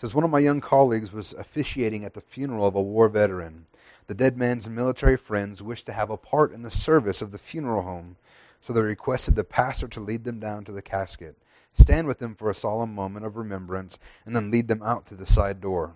says 0.00 0.14
one 0.14 0.24
of 0.24 0.30
my 0.30 0.38
young 0.38 0.60
colleagues 0.60 1.12
was 1.12 1.32
officiating 1.32 2.04
at 2.04 2.14
the 2.14 2.20
funeral 2.20 2.66
of 2.66 2.74
a 2.74 2.82
war 2.82 3.08
veteran. 3.08 3.66
The 4.06 4.14
dead 4.14 4.36
man's 4.36 4.68
military 4.68 5.16
friends 5.16 5.62
wished 5.62 5.86
to 5.86 5.92
have 5.92 6.10
a 6.10 6.16
part 6.16 6.52
in 6.52 6.62
the 6.62 6.70
service 6.70 7.22
of 7.22 7.30
the 7.30 7.38
funeral 7.38 7.82
home, 7.82 8.16
so 8.60 8.72
they 8.72 8.82
requested 8.82 9.36
the 9.36 9.44
pastor 9.44 9.88
to 9.88 10.00
lead 10.00 10.24
them 10.24 10.40
down 10.40 10.64
to 10.64 10.72
the 10.72 10.82
casket, 10.82 11.36
stand 11.72 12.06
with 12.06 12.18
them 12.18 12.34
for 12.34 12.50
a 12.50 12.54
solemn 12.54 12.94
moment 12.94 13.24
of 13.24 13.36
remembrance, 13.36 13.98
and 14.26 14.34
then 14.34 14.50
lead 14.50 14.68
them 14.68 14.82
out 14.82 15.06
through 15.06 15.18
the 15.18 15.26
side 15.26 15.60
door. 15.60 15.94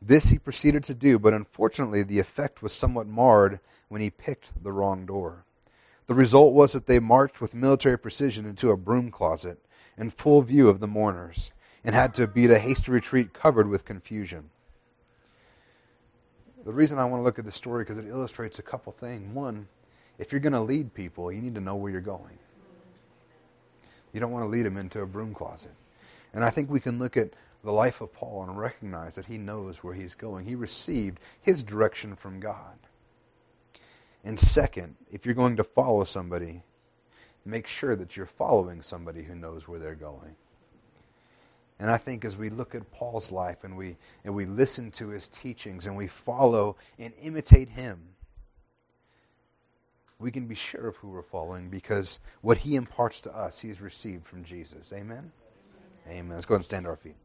This 0.00 0.30
he 0.30 0.38
proceeded 0.38 0.84
to 0.84 0.94
do, 0.94 1.18
but 1.18 1.34
unfortunately 1.34 2.02
the 2.02 2.18
effect 2.18 2.62
was 2.62 2.72
somewhat 2.72 3.06
marred 3.06 3.60
when 3.88 4.00
he 4.00 4.10
picked 4.10 4.62
the 4.62 4.72
wrong 4.72 5.06
door. 5.06 5.44
The 6.06 6.14
result 6.14 6.54
was 6.54 6.72
that 6.72 6.86
they 6.86 7.00
marched 7.00 7.40
with 7.40 7.54
military 7.54 7.98
precision 7.98 8.46
into 8.46 8.70
a 8.70 8.76
broom 8.76 9.10
closet 9.10 9.58
in 9.96 10.10
full 10.10 10.42
view 10.42 10.68
of 10.68 10.80
the 10.80 10.86
mourners 10.86 11.52
and 11.84 11.94
had 11.94 12.14
to 12.14 12.26
beat 12.26 12.50
a 12.50 12.58
hasty 12.58 12.90
retreat 12.90 13.32
covered 13.32 13.68
with 13.68 13.84
confusion. 13.84 14.50
The 16.64 16.72
reason 16.72 16.98
I 16.98 17.04
want 17.04 17.20
to 17.20 17.24
look 17.24 17.38
at 17.38 17.44
this 17.44 17.54
story 17.54 17.84
because 17.84 17.98
it 17.98 18.06
illustrates 18.06 18.58
a 18.58 18.62
couple 18.62 18.92
things. 18.92 19.34
One, 19.34 19.68
if 20.18 20.32
you're 20.32 20.40
going 20.40 20.52
to 20.52 20.60
lead 20.60 20.92
people, 20.92 21.32
you 21.32 21.40
need 21.40 21.54
to 21.54 21.60
know 21.60 21.76
where 21.76 21.90
you're 21.92 22.00
going. 22.00 22.38
You 24.12 24.20
don't 24.20 24.32
want 24.32 24.44
to 24.44 24.48
lead 24.48 24.64
them 24.64 24.76
into 24.76 25.00
a 25.00 25.06
broom 25.06 25.34
closet. 25.34 25.74
And 26.32 26.44
I 26.44 26.50
think 26.50 26.70
we 26.70 26.80
can 26.80 26.98
look 26.98 27.16
at 27.16 27.30
the 27.62 27.72
life 27.72 28.00
of 28.00 28.12
Paul 28.12 28.44
and 28.44 28.58
recognize 28.58 29.14
that 29.14 29.26
he 29.26 29.38
knows 29.38 29.78
where 29.78 29.94
he's 29.94 30.14
going. 30.14 30.46
He 30.46 30.54
received 30.54 31.20
his 31.40 31.62
direction 31.62 32.16
from 32.16 32.40
God. 32.40 32.78
And 34.28 34.38
second, 34.38 34.96
if 35.10 35.24
you're 35.24 35.34
going 35.34 35.56
to 35.56 35.64
follow 35.64 36.04
somebody, 36.04 36.62
make 37.46 37.66
sure 37.66 37.96
that 37.96 38.14
you're 38.14 38.26
following 38.26 38.82
somebody 38.82 39.22
who 39.22 39.34
knows 39.34 39.66
where 39.66 39.78
they're 39.78 39.94
going. 39.94 40.36
And 41.78 41.90
I 41.90 41.96
think 41.96 42.26
as 42.26 42.36
we 42.36 42.50
look 42.50 42.74
at 42.74 42.92
Paul's 42.92 43.32
life 43.32 43.64
and 43.64 43.74
we, 43.74 43.96
and 44.26 44.34
we 44.34 44.44
listen 44.44 44.90
to 44.90 45.08
his 45.08 45.28
teachings 45.28 45.86
and 45.86 45.96
we 45.96 46.08
follow 46.08 46.76
and 46.98 47.14
imitate 47.22 47.70
him, 47.70 48.02
we 50.18 50.30
can 50.30 50.46
be 50.46 50.54
sure 50.54 50.88
of 50.88 50.96
who 50.96 51.08
we're 51.08 51.22
following 51.22 51.70
because 51.70 52.20
what 52.42 52.58
he 52.58 52.76
imparts 52.76 53.22
to 53.22 53.34
us, 53.34 53.58
he's 53.58 53.80
received 53.80 54.26
from 54.26 54.44
Jesus. 54.44 54.92
Amen? 54.92 55.32
Amen. 56.06 56.34
Let's 56.34 56.44
go 56.44 56.56
and 56.56 56.64
stand 56.64 56.86
our 56.86 56.96
feet. 56.96 57.16